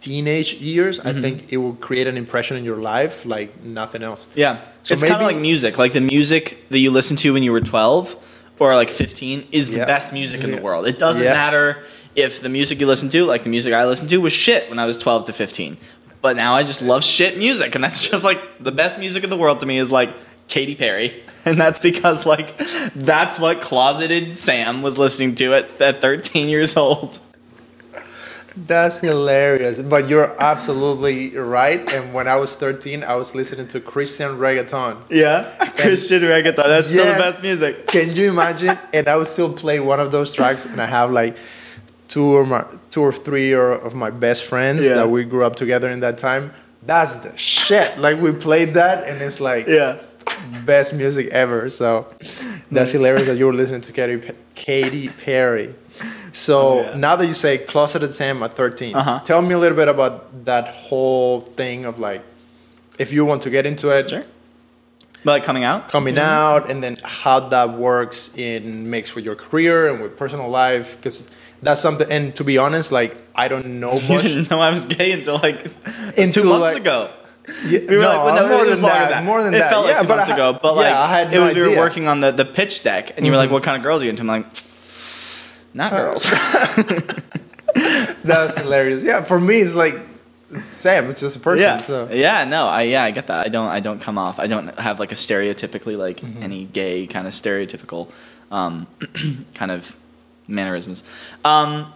[0.02, 1.22] teenage years, I mm-hmm.
[1.22, 4.28] think it will create an impression in your life like nothing else.
[4.34, 4.62] Yeah.
[4.82, 5.78] So it's kind of like music.
[5.78, 8.16] Like the music that you listened to when you were 12
[8.58, 9.86] or like 15 is the Yeah.
[9.86, 10.88] best music in the world.
[10.88, 11.34] It doesn't Yeah.
[11.34, 11.84] matter
[12.18, 14.80] if the music you listen to, like the music I listened to, was shit when
[14.80, 15.78] I was 12 to 15.
[16.20, 17.76] But now I just love shit music.
[17.76, 20.10] And that's just like the best music in the world to me is like
[20.50, 21.24] Katy Perry.
[21.46, 22.58] And that's because like
[22.94, 27.20] that's what closeted Sam was listening to at, at 13 years old.
[28.54, 29.80] That's hilarious.
[29.80, 31.90] But you're absolutely right.
[31.94, 35.04] And when I was 13, I was listening to Christian reggaeton.
[35.10, 35.54] Yeah.
[35.78, 36.56] Christian reggaeton.
[36.56, 37.88] That's still the best music.
[37.88, 38.78] Can you imagine?
[38.92, 41.38] And I would still play one of those tracks, and I have like
[42.08, 44.96] two or my, two or three or, of my best friends Yeah.
[44.96, 46.52] that we grew up together in that time.
[46.86, 47.98] That's the shit.
[48.00, 49.98] Like we played that, and it's like Yeah.
[50.66, 51.70] best music ever.
[51.70, 52.92] So that's Nice.
[52.92, 55.76] hilarious that you were listening to Katy, Katy Perry.
[56.34, 56.96] So Oh, yeah.
[56.98, 59.20] now that you say closeted Sam at 13, Uh-huh.
[59.26, 62.22] tell me a little bit about that whole thing of like,
[62.98, 64.24] if you want to get into it, Sure.
[65.24, 65.90] Like coming out?
[65.90, 70.48] coming out, and then how that works in mix with your career and with personal
[70.48, 71.30] life, because
[71.62, 72.10] that's something.
[72.12, 75.36] And to be honest, like I don't know You didn't know I was gay until
[75.40, 75.66] like
[76.18, 77.10] Until, two months like- ago.
[77.66, 79.70] Yeah, We were no, like, well, no, more than longer that, More than it that.
[79.72, 81.46] felt like yeah, two but months I, ago, but yeah, like I had it no
[81.46, 83.78] was we were working on the, the pitch deck, and you were like, "What kind
[83.78, 84.46] of girls are you into?" I'm like,
[85.74, 86.26] "Not girls."
[88.24, 89.04] That's hilarious.
[89.04, 89.96] Yeah, for me, it's like
[90.60, 91.10] Sam.
[91.10, 91.66] It's just a person.
[91.66, 92.10] yeah, So.
[92.12, 93.46] yeah, no, I yeah, I get that.
[93.46, 94.40] I don't, I don't come off.
[94.40, 96.44] I don't have like a stereotypically like Mm-hmm.
[96.44, 98.10] any gay kind of stereotypical
[98.52, 98.88] um,
[99.54, 99.96] kind of
[100.48, 101.04] mannerisms.
[101.46, 101.92] Um,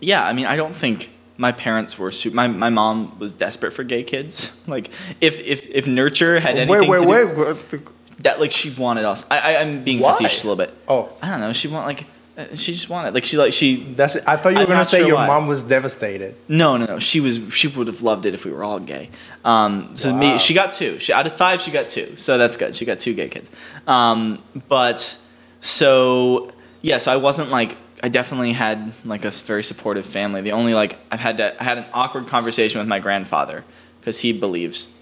[0.00, 2.10] yeah, I mean, I don't think my parents were.
[2.10, 4.52] Su- my my mom was desperate for gay kids.
[4.66, 4.90] Like,
[5.20, 8.22] if if if nurture had anything Wait, wait, to do, wait.
[8.24, 9.24] that like she wanted us.
[9.30, 10.10] I, I I'm being Why?
[10.10, 10.76] facetious a little bit.
[10.88, 11.52] Oh, I don't know.
[11.52, 12.04] She want like
[12.36, 14.24] uh, she just wanted like she like she that's it.
[14.26, 15.26] I thought you were I'm gonna say sure your why.
[15.28, 16.34] mom was devastated.
[16.48, 19.08] no no no she was she would have loved it if we were all gay.
[19.44, 20.18] Um, so Wow.
[20.18, 20.98] me she got two.
[20.98, 22.16] She out of five she got two.
[22.16, 22.74] So that's good.
[22.74, 23.50] She got two gay kids.
[23.86, 25.16] Um, but
[25.60, 26.50] so
[26.82, 26.98] yeah.
[26.98, 30.40] So I wasn't like I definitely had like a very supportive family.
[30.42, 33.64] The only like I've had to I had an awkward conversation with my grandfather
[34.00, 34.94] because he believes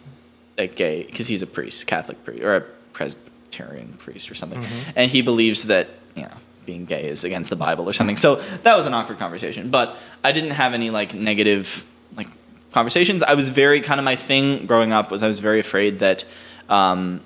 [0.56, 2.60] that gay because he's a priest, Catholic priest or a
[2.92, 4.64] Presbyterian priest or something,
[4.96, 6.36] and he believes that you know
[6.66, 8.16] being gay is against the Bible or something.
[8.16, 9.70] So that was an awkward conversation.
[9.70, 11.84] But I didn't have any like negative
[12.16, 12.28] like
[12.72, 13.22] conversations.
[13.22, 16.24] I was very kind of my thing growing up was I was very afraid that.
[16.68, 17.20] Um,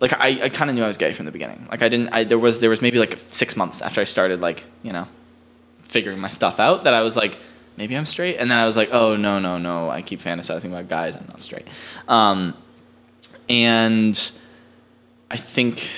[0.00, 1.66] like I, I kind of knew I was gay from the beginning.
[1.70, 2.08] Like I didn't.
[2.08, 5.06] I there was there was maybe like six months after I started like you know,
[5.82, 7.38] figuring my stuff out that I was like
[7.76, 10.66] maybe I'm straight, and then I was like oh no no no I keep fantasizing
[10.66, 11.68] about guys I'm not straight,
[12.08, 12.54] um,
[13.48, 14.32] and
[15.30, 15.92] I think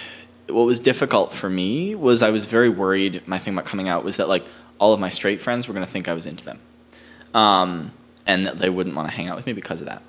[0.49, 3.27] what was difficult for me was I was very worried.
[3.27, 4.45] My thing about coming out was that like
[4.79, 6.59] all of my straight friends were gonna think I was into them,
[7.35, 7.93] um,
[8.27, 10.03] and that they wouldn't want to hang out with me because of that,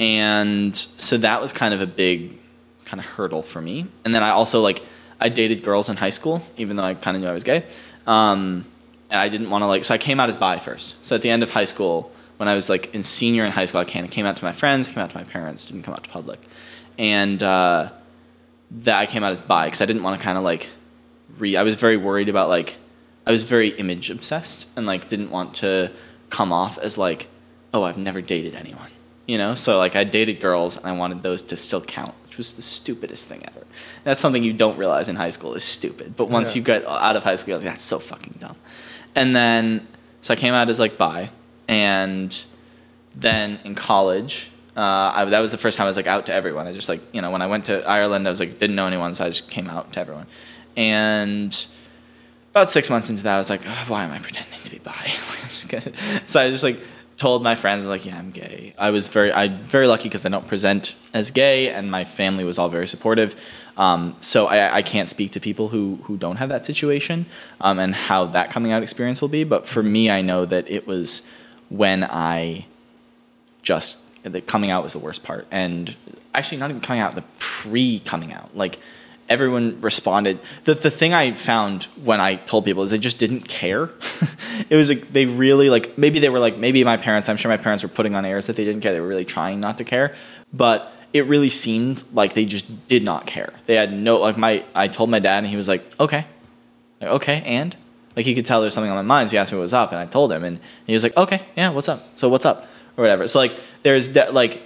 [0.00, 2.37] and so that was kind of a big
[2.88, 3.86] kind of hurdle for me.
[4.04, 4.82] And then I also like
[5.20, 7.64] I dated girls in high school, even though I kind of knew I was gay.
[8.06, 8.64] Um,
[9.10, 10.96] and I didn't want to like, so I came out as bi first.
[11.04, 13.64] So at the end of high school, when I was like in senior in high
[13.64, 16.04] school, I came out to my friends, came out to my parents, didn't come out
[16.04, 16.40] to public,
[16.96, 17.90] and uh,
[18.70, 20.70] that I came out as bi because I didn't want to kind of like
[21.36, 21.56] re.
[21.56, 22.76] I was very worried about like
[23.26, 25.90] I was very image obsessed and like didn't want to
[26.30, 27.28] come off as like
[27.74, 28.90] oh I've never dated anyone,
[29.26, 29.54] you know.
[29.54, 33.28] So like I dated girls and I wanted those to still count, was the stupidest
[33.28, 33.66] thing ever.
[34.04, 36.60] That's something you don't realize in high school is stupid, but once Yeah.
[36.60, 38.56] you get out of high school, you're like that's so fucking dumb.
[39.14, 39.86] And then
[40.22, 41.30] so I came out as like bi,
[41.68, 42.44] and
[43.14, 44.50] then in college.
[44.76, 46.68] Uh, I, that was the first time I was like out to everyone.
[46.68, 48.86] I just like you know when I went to Ireland, I was like didn't know
[48.86, 50.26] anyone, so I just came out to everyone.
[50.76, 51.66] And
[52.52, 54.78] about six months into that, I was like, "Ugh, why am I pretending to be
[54.78, 54.92] bi?
[55.42, 55.92] I'm just gonna...
[56.26, 56.78] So I just like
[57.18, 58.74] told my friends, like, yeah, I'm gay.
[58.78, 62.44] I was very, I very lucky because I don't present as gay, and my family
[62.44, 63.34] was all very supportive.
[63.76, 67.26] Um, so I, I can't speak to people who who don't have that situation
[67.60, 69.44] um, and how that coming out experience will be.
[69.44, 71.22] But for me, I know that it was
[71.68, 72.66] when I
[73.62, 75.96] just the coming out was the worst part and
[76.34, 78.78] actually not even coming out the pre coming out like
[79.28, 80.38] everyone responded.
[80.64, 83.90] The, the thing i found when i told people is they just didn't care.
[84.70, 87.48] It was like they really like maybe they were like maybe my parents i'm sure
[87.48, 88.92] my parents were putting on airs that they didn't care.
[88.92, 90.14] They were really trying not to care.
[90.52, 93.52] But it really seemed like they just did not care.
[93.66, 96.26] They had no like my i told my dad and he was like okay.
[97.00, 97.76] Like, okay, and?
[98.16, 99.30] Like he could tell there's something on my mind.
[99.30, 101.16] So he asked me what was up, and I told him, and he was like,
[101.16, 102.08] okay, yeah, what's up?
[102.16, 103.28] So what's up, or whatever.
[103.28, 104.60] So like there's de- like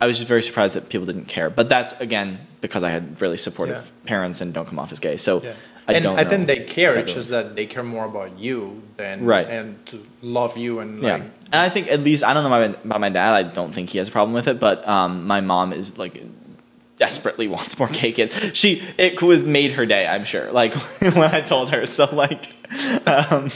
[0.00, 3.20] I was just very surprised that people didn't care, but that's again because I had
[3.20, 4.08] really supportive Yeah.
[4.08, 5.16] parents and don't come off as gay.
[5.16, 5.52] So Yeah.
[5.88, 6.18] I and don't.
[6.18, 6.90] I know think they care.
[6.96, 7.14] It's everyone.
[7.14, 9.48] just that they care more about you than Right.
[9.48, 12.52] and to love you and yeah, like and I think at least I don't know
[12.52, 13.32] about, about my dad.
[13.34, 16.20] I don't think he has a problem with it, but um, my mom is like
[16.98, 18.34] desperately wants more gay kids.
[18.58, 20.06] She it was made her day.
[20.08, 20.50] I'm sure.
[20.50, 21.86] Like when I told her.
[21.86, 22.48] So like,
[23.06, 23.50] um,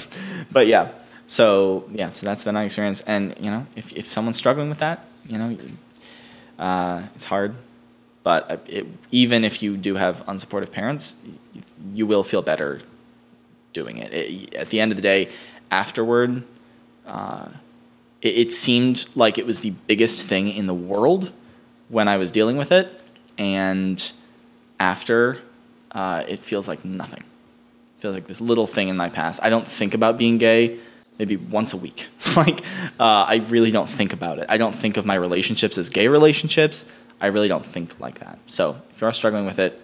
[0.52, 0.88] but yeah.
[1.26, 2.10] So yeah.
[2.12, 3.00] So that's been my experience.
[3.06, 5.56] And you know, if if someone's struggling with that, you know,
[6.60, 7.56] uh, it's hard.
[8.22, 11.16] But it, even if you do have unsupportive parents,
[11.94, 12.80] you, will feel better
[13.72, 14.12] doing it.
[14.12, 15.30] It- At the end of the day,
[15.70, 16.44] afterward,
[17.06, 17.48] uh,
[18.22, 21.32] it, it seemed like it was the biggest thing in the world
[21.88, 23.02] when I was dealing with it,
[23.38, 24.12] and
[24.78, 25.38] after,
[25.92, 27.20] uh, it feels like nothing.
[27.20, 29.40] It feels like this little thing in my past.
[29.42, 30.78] I don't think about being gay
[31.20, 32.08] maybe once a week.
[32.36, 32.62] like
[32.98, 34.46] uh, I really don't think about it.
[34.48, 36.90] I don't think of my relationships as gay relationships.
[37.20, 38.38] I really don't think like that.
[38.46, 39.78] So if you are struggling with it,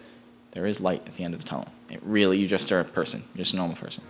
[0.52, 1.68] there is light at the end of the tunnel.
[1.90, 3.22] It really, you just are a person.
[3.34, 4.02] You're just a normal person.